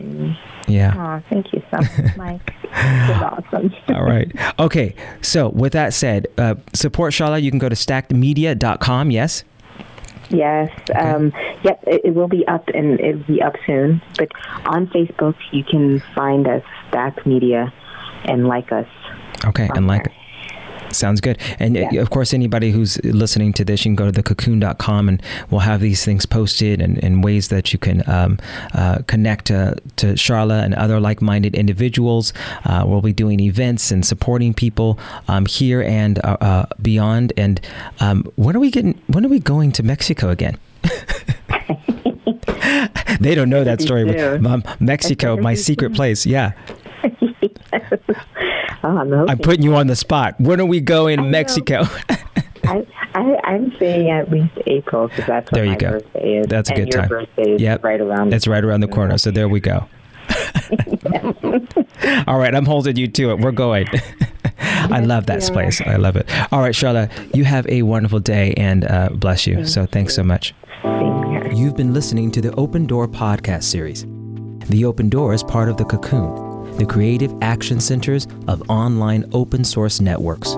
Yeah. 0.67 0.95
Aww, 0.95 1.23
thank 1.29 1.53
you 1.53 1.63
so 1.71 1.77
much, 2.03 2.17
Mike. 2.17 2.55
awesome. 2.75 3.75
All 3.89 4.05
right. 4.05 4.31
Okay. 4.59 4.95
So, 5.21 5.49
with 5.49 5.73
that 5.73 5.93
said, 5.93 6.27
uh, 6.39 6.55
support 6.73 7.15
Sola. 7.15 7.39
You 7.39 7.51
can 7.51 7.59
go 7.59 7.69
to 7.69 7.75
stackedmedia.com. 7.77 9.11
Yes. 9.11 9.45
Yes. 10.31 10.71
Okay. 10.91 10.99
Um, 10.99 11.33
yep. 11.63 11.83
It, 11.87 12.03
it, 12.05 12.15
will 12.15 12.29
be 12.29 12.47
up 12.47 12.69
and 12.69 12.99
it 13.01 13.17
will 13.17 13.25
be 13.25 13.43
up 13.43 13.55
soon. 13.67 14.03
But 14.17 14.29
on 14.67 14.87
Facebook, 14.89 15.37
you 15.53 15.65
can 15.65 16.01
find 16.15 16.47
us 16.47 16.63
Stack 16.89 17.27
Media 17.27 17.73
and 18.25 18.47
like 18.47 18.73
us. 18.73 18.89
Okay, 19.45 19.69
and 19.75 19.87
like. 19.87 20.05
There. 20.05 20.24
Sounds 20.97 21.21
good. 21.21 21.39
And 21.59 21.77
yeah. 21.77 22.01
of 22.01 22.11
course, 22.11 22.33
anybody 22.35 22.71
who's 22.71 23.03
listening 23.05 23.53
to 23.55 23.65
this, 23.65 23.85
you 23.85 23.91
can 23.91 23.97
go 23.97 24.11
to 24.11 24.23
thecocoon.com 24.23 25.09
and 25.09 25.23
we'll 25.51 25.61
have 25.61 25.81
these 25.81 26.05
things 26.05 26.27
posted 26.27 26.81
and, 26.81 27.03
and 27.03 27.25
ways 27.25 27.49
that 27.49 27.73
you 27.73 27.79
can 27.79 28.09
um, 28.09 28.39
uh, 28.75 28.99
connect 29.07 29.47
to, 29.47 29.77
to 29.97 30.17
Sola 30.17 30.63
and 30.63 30.75
other 30.75 31.01
like 31.01 31.21
minded 31.23 31.55
individuals. 31.55 32.33
Uh, 32.65 32.85
we'll 32.87 33.03
be 33.03 33.13
doing 33.13 33.41
events 33.41 33.91
and 33.91 34.05
supporting 34.05 34.55
people 34.55 34.99
um, 35.29 35.47
here 35.47 35.83
and 35.83 36.19
uh, 36.25 36.37
uh 36.41 36.67
beyond. 36.81 37.33
And 37.37 37.61
um, 38.01 38.25
when 38.37 38.57
are 38.57 38.61
we 38.61 38.71
getting, 38.71 39.01
when 39.07 39.25
are 39.25 39.29
we 39.29 39.41
going 39.41 39.73
to 39.73 39.83
Mexico 39.83 40.31
again? 40.31 40.59
they 43.21 43.35
don't 43.35 43.49
know 43.49 43.65
that 43.65 43.81
story. 43.81 44.05
Mexico, 44.81 45.37
my 45.37 45.55
secret 45.55 45.95
place. 45.95 46.27
Yeah. 46.27 46.53
Oh, 48.85 48.99
I'm, 48.99 49.31
I'm, 49.31 49.39
putting 49.39 49.63
you 49.63 49.75
on 49.77 49.87
the 49.87 49.97
spot. 49.97 50.39
When 50.39 50.61
are 50.61 50.67
we 50.67 50.79
going 50.79 51.17
to 51.17 51.23
Mexico? 51.23 51.85
I, 52.65 52.87
I, 53.15 53.55
am 53.55 53.75
saying 53.79 54.11
at 54.11 54.31
least 54.31 54.53
April 54.67 55.09
because 55.09 55.27
that's 55.27 55.51
there 55.53 55.65
you 55.65 55.77
go. 55.77 55.93
birthday 55.93 56.39
is. 56.39 56.47
That's 56.49 56.69
a 56.69 56.75
good 56.75 56.91
time. 56.91 57.09
Birthday 57.09 57.55
is 57.55 57.63
yep. 57.63 57.83
right 57.83 57.99
around. 57.99 58.31
That's 58.31 58.47
right 58.47 58.63
around 58.63 58.81
the 58.81 58.89
corner. 58.89 59.17
So 59.17 59.31
there 59.31 59.49
we 59.49 59.61
go. 59.61 59.89
All 62.27 62.39
right, 62.39 62.55
I'm 62.55 62.67
holding 62.67 62.97
you 62.97 63.09
to 63.09 63.31
it. 63.31 63.39
We're 63.39 63.53
going. 63.53 63.87
I 64.59 65.01
love 65.01 65.25
that 65.27 65.41
place. 65.45 65.81
I 65.81 65.97
love 65.97 66.17
it. 66.17 66.29
All 66.53 66.61
right, 66.61 66.75
Sola, 66.75 67.09
you 67.33 67.45
have 67.45 67.67
a 67.69 67.83
wonderful 67.83 68.21
day 68.21 68.53
and 68.59 68.85
uh, 68.85 69.09
bless 69.15 69.47
you. 69.47 69.65
so 69.65 69.87
thanks 69.87 70.15
so 70.15 70.23
much. 70.23 70.55
You've 71.55 71.77
been 71.77 71.95
listening 71.95 72.31
to 72.33 72.43
the 72.43 72.55
Open 72.57 72.87
Door 72.87 73.09
podcast 73.09 73.65
series. 73.65 74.05
The 74.69 74.85
Open 74.85 75.09
Door 75.09 75.33
is 75.33 75.43
part 75.43 75.71
of 75.71 75.79
the 75.79 75.85
Cocoon 75.85 76.54
the 76.77 76.87
creative 76.87 77.33
action 77.43 77.81
centers 77.81 78.27
of 78.49 78.69
online 78.69 79.25
open 79.33 79.65
source 79.65 80.01
networks. 80.01 80.53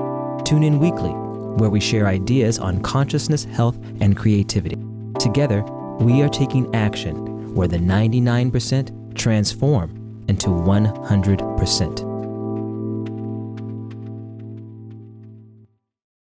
Tune 0.45 0.63
in 0.63 0.79
weekly, 0.79 1.11
where 1.11 1.71
we 1.71 1.81
share 1.81 2.07
ideas 2.07 2.59
on 2.59 2.81
consciousness, 2.83 3.45
health, 3.45 3.77
and 4.01 4.17
creativity. 4.17 4.79
Together, 5.19 5.63
we 6.01 6.23
are 6.23 6.29
taking 6.29 6.75
action 6.75 7.55
where 7.55 7.69
the 7.69 7.79
99% 7.79 9.15
transform 9.15 10.25
into 10.29 10.49
100%. 10.49 12.16